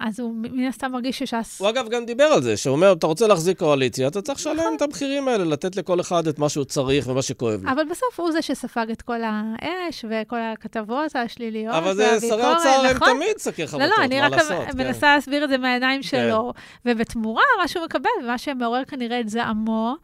אז 0.00 0.20
הוא 0.20 0.34
מן 0.34 0.66
הסתם 0.66 0.92
מרגיש 0.92 1.18
שש"ס... 1.18 1.60
הוא 1.60 1.68
אגב 1.68 1.88
גם 1.88 2.06
דיבר 2.06 2.24
על 2.24 2.42
זה, 2.42 2.56
שהוא 2.56 2.76
אומר, 2.76 2.92
אתה 2.92 3.06
רוצה 3.06 3.26
להחזיק 3.26 3.58
קואליציה, 3.58 4.08
אתה 4.08 4.22
צריך 4.22 4.38
לשלם 4.38 4.72
את 4.76 4.82
המחירים 4.82 5.28
האלה, 5.28 5.44
לתת 5.44 5.76
לכל 5.76 6.00
אחד 6.00 6.26
את 6.26 6.38
מה 6.38 6.48
שהוא 6.48 6.64
צריך 6.64 7.08
ומה 7.08 7.22
שכואב 7.22 7.64
לו. 7.64 7.70
אבל 7.70 7.84
בסוף 7.90 8.20
הוא 8.20 8.32
זה 8.32 8.42
שספג 8.42 8.86
את 8.92 9.02
כל 9.02 9.20
האש 9.24 10.04
וכל 10.08 10.38
הכתבות 10.40 11.16
השליליות. 11.16 11.74
אבל 11.74 11.94
זה 11.94 12.20
שרי 12.20 12.42
האוצר 12.42 12.86
הם 12.86 12.98
תמיד 12.98 13.38
שקי 13.38 13.66
חבטות, 13.66 13.88
לא, 13.88 13.94
לא, 13.98 14.04
אני 14.04 14.20
רק 14.20 14.34
כן. 14.34 14.68
מנסה 14.76 15.14
להסביר 15.14 15.44
את 15.44 15.48
זה 15.48 15.58
מהעיניים 15.58 16.02
שלו. 16.02 16.52
ובתמורה, 16.84 17.42
מה 17.60 17.68
שהוא 17.68 17.84
מקבל, 17.84 18.10
ומה 18.24 18.38
שמעורר 18.38 18.84
כנראה 18.84 19.20
את 19.20 19.28
זעמו, 19.28 19.96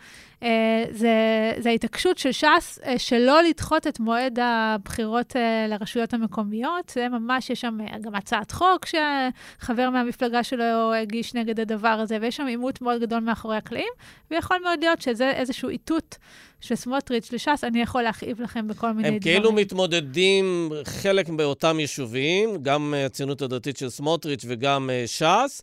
זה, 0.90 1.52
זה 1.58 1.70
ההתעקשות 1.70 2.18
של 2.18 2.32
ש"ס 2.32 2.78
uh, 2.82 2.98
שלא 2.98 3.42
לדחות 3.42 3.86
את 3.86 4.00
מועד 4.00 4.38
הבחירות 4.42 5.36
uh, 5.36 5.38
לרשויות 5.68 6.14
המקומיות. 6.14 6.92
זה 6.94 7.08
ממש, 7.08 7.50
יש 7.50 7.60
שם 7.60 7.78
גם 8.00 8.14
הצעת 8.14 8.50
חוק 8.50 8.86
שחבר 8.86 9.90
מהמפלגה 9.90 10.42
שלו 10.42 10.94
הגיש 10.94 11.34
נגד 11.34 11.60
הדבר 11.60 11.88
הזה, 11.88 12.18
ויש 12.20 12.36
שם 12.36 12.46
עימות 12.46 12.82
מאוד 12.82 13.00
גדול 13.00 13.20
מאחורי 13.20 13.56
הקלעים, 13.56 13.92
ויכול 14.30 14.56
מאוד 14.62 14.78
להיות 14.80 15.00
שזה 15.02 15.30
איזשהו 15.30 15.68
איתות 15.68 16.16
של 16.60 16.74
סמוטריץ' 16.74 17.32
לש"ס, 17.32 17.64
אני 17.64 17.82
יכול 17.82 18.02
להכאיב 18.02 18.40
לכם 18.40 18.68
בכל 18.68 18.92
מיני 18.92 19.08
הם 19.08 19.18
דברים. 19.18 19.36
הם 19.36 19.42
כאילו 19.42 19.52
מתמודדים 19.52 20.72
חלק 20.84 21.28
באותם 21.28 21.80
יישובים, 21.80 22.62
גם 22.62 22.94
הציונות 23.06 23.42
הדתית 23.42 23.76
של 23.76 23.90
סמוטריץ' 23.90 24.44
וגם 24.48 24.90
ש"ס. 25.06 25.62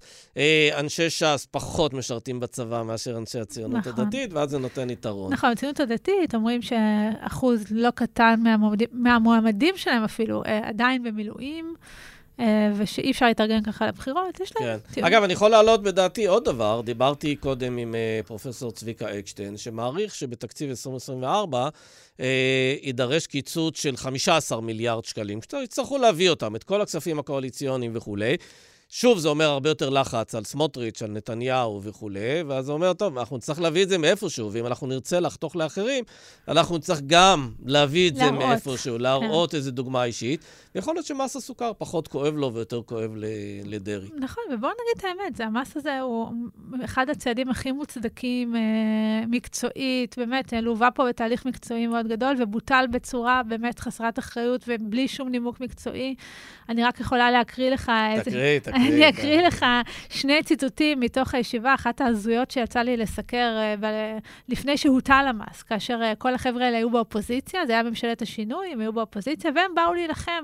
אנשי 0.80 1.10
ש"ס 1.10 1.48
פחות 1.52 1.94
משרתים 1.94 2.40
בצבא 2.40 2.84
מאשר 2.84 3.18
אנשי 3.18 3.40
הציונות 3.40 3.88
נכון. 3.88 4.04
הדתית, 4.04 4.34
ואז 4.34 4.50
זה 4.50 4.60
נותן 4.66 4.90
יתרון. 4.90 5.34
נכון, 5.34 5.52
הציונות 5.52 5.80
הדתית 5.80 6.36
אומרים 6.36 6.62
שאחוז 6.62 7.66
לא 7.72 7.90
קטן 7.90 8.40
מהמועמדים, 8.44 8.88
מהמועמדים 8.92 9.78
שלהם 9.78 10.04
אפילו 10.04 10.44
עדיין 10.64 11.04
במילואים. 11.04 11.76
ושאי 12.76 13.12
אפשר 13.12 13.26
להתארגן 13.26 13.64
ככה 13.64 13.88
לבחירות, 13.88 14.40
יש 14.40 14.52
להם... 14.60 14.80
כן. 14.94 15.04
אגב, 15.04 15.24
אני 15.24 15.34
יכול 15.34 15.52
להעלות 15.52 15.84
בדעתי 15.84 16.26
עוד 16.26 16.46
דבר. 16.46 16.82
דיברתי 16.86 17.36
קודם 17.36 17.78
עם 17.78 17.96
פרופסור 18.26 18.72
צביקה 18.72 19.20
אקשטיין, 19.20 19.58
שמעריך 19.58 20.16
שבתקציב 20.16 20.70
2024 20.70 21.70
אה, 22.20 22.76
יידרש 22.82 23.28
קיצוץ 23.28 23.82
של 23.82 23.98
15 23.98 24.62
מיליארד 24.62 25.06
שקלים. 25.06 25.40
יצטרכו 25.64 25.98
להביא 25.98 26.30
אותם, 26.30 26.56
את 26.56 26.64
כל 26.64 26.82
הכספים 26.82 27.20
הקואליציוניים 27.20 27.92
וכולי. 27.96 28.38
שוב, 28.90 29.20
זה 29.20 29.30
אומר 29.30 29.46
הרבה 29.46 29.70
יותר 29.70 29.90
לחץ 29.90 30.36
על 30.36 30.44
סמוטריץ', 30.44 31.02
על 31.02 31.12
נתניהו 31.12 31.82
וכולי, 31.84 32.44
ואז 32.48 32.66
זה 32.66 32.72
אומר, 32.72 32.94
טוב, 32.94 33.18
אנחנו 33.18 33.38
נצטרך 33.38 33.62
להביא 33.62 33.84
את 33.84 33.90
זה 33.90 33.98
מאיפשהו, 33.98 34.52
ואם 34.52 34.66
אנחנו 34.66 34.88
נרצה 34.88 35.20
לחתוך 35.20 35.56
לאחרים, 35.56 36.04
אנחנו 36.48 36.78
נצטרך 36.78 37.02
גם 37.08 37.52
להביא 37.66 38.10
את 38.10 38.18
להראות. 38.18 38.40
זה 38.40 38.48
מאיפשהו, 38.48 38.98
להראות 38.98 39.52
כן. 39.52 39.58
איזו 39.58 39.72
דוגמה 39.72 40.04
אישית. 40.04 40.46
ויכול 40.76 40.96
להיות 40.96 41.06
שמס 41.06 41.36
הסוכר 41.36 41.72
פחות 41.78 42.08
כואב 42.08 42.36
לו 42.36 42.54
ויותר 42.54 42.82
כואב 42.86 43.12
לדרעי. 43.64 44.10
נכון, 44.18 44.44
ובואו 44.54 44.72
נגיד 44.72 44.98
את 44.98 45.04
האמת, 45.04 45.36
זה, 45.36 45.46
המס 45.46 45.78
הזה 45.78 46.00
הוא 46.00 46.34
אחד 46.86 47.10
הצעדים 47.10 47.50
הכי 47.50 47.72
מוצדקים 47.72 48.56
אה, 48.56 48.62
מקצועית, 49.28 50.16
באמת, 50.18 50.54
לווה 50.54 50.92
פה 50.92 51.08
בתהליך 51.10 51.46
מקצועי 51.46 51.88
מאוד 51.88 52.08
גדול, 52.08 52.36
ובוטל 52.40 52.86
בצורה 52.92 53.42
באמת 53.44 53.80
חסרת 53.80 54.20
אחריות 54.20 54.66
ובלי 54.68 55.08
שום 55.08 55.30
נימוק 55.30 55.60
מקצועי. 55.62 56.16
אני 56.70 56.84
רק 56.84 57.00
יכולה 57.00 57.32
להקריא 57.32 57.70
לך... 57.70 57.92
תקריא, 58.22 58.44
איזה... 58.44 58.60
תקריא. 58.64 58.75
אני 58.88 59.10
אקריא. 59.10 59.42
לך 59.42 59.66
שני 60.10 60.44
ציטוטים 60.44 61.00
מתוך 61.00 61.34
הישיבה, 61.34 61.74
אחת 61.74 62.02
ההזויות 62.02 62.52
שיצא 62.52 62.80
לי 62.80 62.98
לסקר 62.98 63.58
ב- 63.80 64.18
לפני 64.50 64.78
שהוטל 64.78 65.26
המס, 65.28 65.64
כאשר 65.64 66.00
uh, 66.02 66.16
כל 66.16 66.34
החבר'ה 66.34 66.66
האלה 66.66 66.78
היו 66.78 66.90
באופוזיציה, 66.90 67.66
זה 67.66 67.74
היה 67.74 67.84
ממשלת 67.84 68.22
השינוי, 68.22 68.68
הם 68.72 68.80
היו 68.80 68.94
באופוזיציה, 68.94 69.52
והם 69.56 69.76
באו 69.76 69.94
להילחם. 69.94 70.44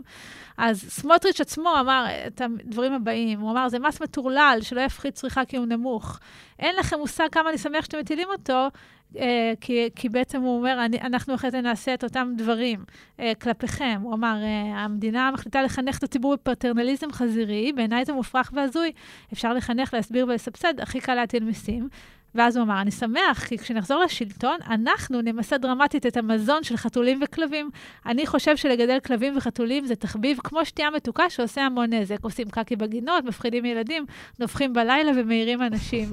אז 0.58 0.86
סמוטריץ' 0.90 1.42
עצמו 1.42 1.74
אמר 1.80 2.06
את 2.28 2.42
הדברים 2.42 2.94
הבאים, 2.94 3.40
הוא 3.40 3.52
אמר, 3.52 3.70
זה 3.70 3.80
מס 3.80 4.02
מטורלל, 4.02 4.60
שלא 4.62 4.82
יפחית 4.82 5.14
צריכה 5.14 5.46
כי 5.46 5.58
הוא 5.58 5.66
נמוך. 5.66 6.20
אין 6.60 6.76
לכם 6.76 7.00
מושג 7.00 7.28
כמה 7.32 7.50
אני 7.50 7.58
שמח 7.58 7.86
שאתם 7.86 8.00
מטילים 8.00 8.28
אותו, 8.32 8.68
Uh, 9.16 9.20
כי, 9.62 9.90
כי 9.96 10.10
בעצם 10.10 10.42
הוא 10.42 10.58
אומר, 10.58 10.86
אני, 10.86 11.02
אנחנו 11.02 11.36
אחרי 11.36 11.52
זה 11.52 11.62
נעשה 11.62 11.94
את 11.94 12.04
אותם 12.04 12.34
דברים 12.38 12.84
uh, 13.18 13.22
כלפיכם. 13.42 14.00
הוא 14.04 14.14
אמר, 14.14 14.38
uh, 14.42 14.78
המדינה 14.78 15.32
מחליטה 15.32 15.62
לחנך 15.62 15.98
את 15.98 16.04
הציבור 16.04 16.36
בפטרנליזם 16.36 17.12
חזירי, 17.12 17.72
בעיניי 17.74 18.06
זה 18.06 18.14
מופרך 18.14 18.52
והזוי. 18.56 18.92
אפשר 19.34 19.54
לחנך, 19.54 19.94
להסביר 19.94 20.26
ולסבסד, 20.28 20.80
הכי 20.80 21.00
קל 21.00 21.16
להטיל 21.16 21.44
מיסים. 21.44 21.90
ואז 22.36 22.58
הוא 22.58 22.64
אמר, 22.64 22.82
אני 22.82 22.92
שמח, 22.92 23.46
כי 23.48 23.58
כשנחזור 23.58 24.00
לשלטון, 24.04 24.58
אנחנו 24.70 25.22
נמסד 25.22 25.62
דרמטית 25.62 26.06
את 26.06 26.18
המזון 26.18 26.64
של 26.64 26.78
חתולים 26.78 27.20
וכלבים. 27.24 27.70
אני 28.06 28.28
חושב 28.28 28.58
שלגדל 28.58 29.00
כלבים 29.00 29.38
וחתולים 29.38 29.86
זה 29.86 29.96
תחביב 29.96 30.38
כמו 30.44 30.66
שתייה 30.66 30.90
מתוקה 30.90 31.30
שעושה 31.30 31.62
המון 31.62 31.94
נזק. 31.94 32.18
עושים 32.22 32.50
קקי 32.50 32.76
בגינות, 32.76 33.26
מפחידים 33.26 33.66
ילדים, 33.66 34.06
נובחים 34.40 34.74
בלילה 34.74 35.12
ומעירים 35.16 35.62
אנשים. 35.62 36.10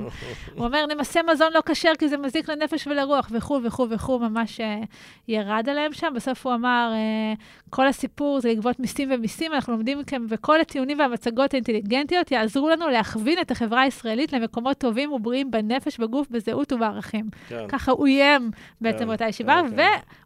הוא 0.54 0.66
אומר, 0.66 0.86
נמסה 0.86 1.20
מזון 1.32 1.48
לא 1.54 1.60
כשר 1.66 1.92
כי 1.98 2.08
זה 2.08 2.16
מזיק 2.16 2.50
לנפש 2.50 2.86
ולרוח, 2.86 3.30
וכו' 3.32 3.60
וכו' 3.64 3.86
וכו', 3.90 4.18
ממש 4.18 4.60
uh, 4.60 4.86
ירד 5.28 5.68
עליהם 5.68 5.92
שם. 5.92 6.12
בסוף 6.16 6.46
הוא 6.46 6.54
אמר, 6.54 6.92
uh, 6.94 7.68
כל 7.70 7.86
הסיפור 7.86 8.40
זה 8.40 8.48
לגבות 8.50 8.80
מיסים 8.80 9.08
ומיסים, 9.12 9.52
אנחנו 9.52 9.72
לומדים 9.72 9.98
מכם, 9.98 10.26
וכל 10.28 10.60
הטיעונים 10.60 10.98
והמצגות 10.98 11.54
האינטליגנטיות 11.54 12.30
יעזרו 12.30 12.68
לנו 12.68 12.88
להכווין 12.88 13.38
את 13.40 13.50
החברה 13.50 13.80
הישראלית 13.80 14.32
למקומות 14.32 14.78
טובים 14.78 15.12
ובריאים 15.12 15.50
בנפש, 15.50 16.00
בגוף, 16.08 16.26
בזהות 16.30 16.72
ובערכים. 16.72 17.28
כן. 17.48 17.64
ככה 17.68 17.92
הוא 17.92 18.06
איים 18.06 18.50
בעצם 18.80 18.98
כן, 18.98 19.06
באותה 19.06 19.28
ישיבה. 19.28 19.60
כן, 19.70 19.82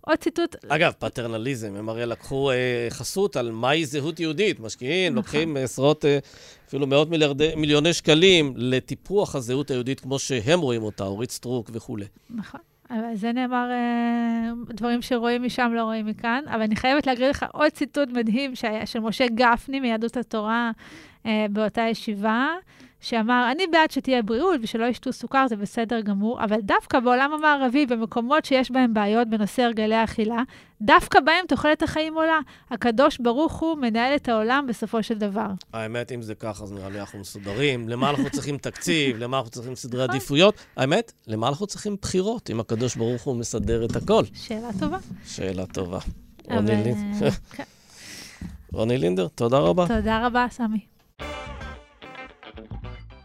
ועוד 0.07 0.18
ציטוט... 0.18 0.57
אגב, 0.68 0.93
פטרנליזם, 0.99 1.76
הם 1.76 1.89
הרי 1.89 2.07
לקחו 2.07 2.51
אה, 2.51 2.87
חסות 2.91 3.37
על 3.37 3.51
מהי 3.51 3.87
זהות 3.87 4.20
יהודית. 4.20 4.61
משקיעים, 4.61 5.12
נכון. 5.12 5.16
לוקחים 5.16 5.57
עשרות, 5.57 6.05
אה, 6.05 6.18
אפילו 6.68 6.87
מאות 6.87 7.11
מיליארדי, 7.11 7.55
מיליוני 7.57 7.93
שקלים 7.93 8.53
לטיפוח 8.57 9.35
הזהות 9.35 9.70
היהודית 9.70 10.01
כמו 10.01 10.18
שהם 10.18 10.61
רואים 10.61 10.83
אותה, 10.83 11.05
אורית 11.05 11.30
סטרוק 11.30 11.70
וכולי. 11.72 12.07
נכון. 12.30 12.61
אבל 12.91 13.14
זה 13.14 13.33
נאמר, 13.33 13.70
אה, 13.70 14.51
דברים 14.74 15.03
שרואים 15.03 15.43
משם 15.43 15.72
לא 15.74 15.83
רואים 15.83 16.07
מכאן. 16.07 16.45
אבל 16.47 16.62
אני 16.62 16.76
חייבת 16.76 17.07
להקריא 17.07 17.28
לך 17.28 17.47
עוד 17.53 17.70
ציטוט 17.70 18.09
מדהים 18.09 18.55
שהיה 18.55 18.87
של 18.87 19.01
משה 19.01 19.26
גפני 19.35 19.80
מיהדות 19.80 20.16
התורה 20.16 20.70
אה, 21.26 21.47
באותה 21.51 21.83
ישיבה. 21.91 22.49
שאמר, 23.03 23.49
אני 23.53 23.67
בעד 23.67 23.91
שתהיה 23.91 24.23
בריאות 24.23 24.61
ושלא 24.63 24.85
ישתו 24.85 25.13
סוכר, 25.13 25.47
זה 25.49 25.57
בסדר 25.57 26.01
גמור, 26.01 26.45
אבל 26.45 26.61
דווקא 26.61 27.01
בעולם 27.01 27.33
המערבי, 27.33 27.87
במקומות 27.87 28.45
שיש 28.45 28.71
בהם 28.71 28.95
בעיות 28.95 29.29
בנושא 29.29 29.63
הרגלי 29.63 30.05
אכילה, 30.05 30.43
דווקא 30.81 31.21
בהם 31.21 31.47
תוחלת 31.49 31.83
החיים 31.83 32.15
עולה. 32.15 32.41
הקדוש 32.71 33.19
ברוך 33.19 33.53
הוא 33.53 33.79
מנהל 33.79 34.17
את 34.17 34.29
העולם 34.29 34.67
בסופו 34.69 35.03
של 35.03 35.19
דבר. 35.19 35.47
האמת, 35.73 36.13
אם 36.13 36.23
זה 36.23 36.35
ככה, 36.35 36.65
אז 36.65 36.73
נראה 36.73 36.89
לי 36.89 37.01
אנחנו 37.01 37.19
מסודרים. 37.19 37.89
למה 37.89 38.11
אנחנו 38.11 38.31
צריכים 38.37 38.59
תקציב? 38.59 39.17
למה 39.19 39.37
אנחנו 39.39 39.51
צריכים 39.51 39.75
סדרי 39.75 40.03
עדיפויות? 40.03 40.55
האמת, 40.77 41.13
למה 41.27 41.49
אנחנו 41.49 41.67
צריכים 41.67 41.97
בחירות, 42.03 42.51
אם 42.51 42.61
הקדוש 42.61 42.97
ברוך 42.97 43.23
הוא 43.23 43.37
מסדר 43.37 43.85
את 43.85 43.97
הכל? 43.97 44.23
שאלה 44.35 44.69
טובה. 44.81 44.99
שאלה 45.27 45.67
טובה. 45.67 45.99
לינדר. 46.49 47.31
כן. 47.53 47.63
רוני 48.73 48.99
לינדר, 48.99 49.29
תודה 49.29 49.59
רבה. 49.59 49.89
תודה 49.89 50.27
רבה, 50.27 50.47
סמי. 50.51 50.91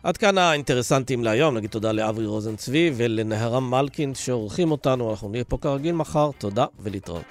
עד 0.08 0.18
כאן 0.18 0.38
האינטרסנטים 0.38 1.24
להיום. 1.24 1.58
נגיד 1.58 1.70
תודה 1.70 1.92
לאברי 1.92 2.26
רוזן 2.26 2.56
צבי 2.56 2.92
ולנהרם 2.96 3.72
מלקין 3.72 4.16
שעורכים 4.16 4.72
אותנו. 4.72 5.12
אנחנו 5.12 5.30
נהיה 5.30 5.44
פה 5.44 5.58
כרגיל 5.62 5.96
מחר. 5.96 6.30
תודה 6.38 6.66
ולהתראות. 6.80 7.26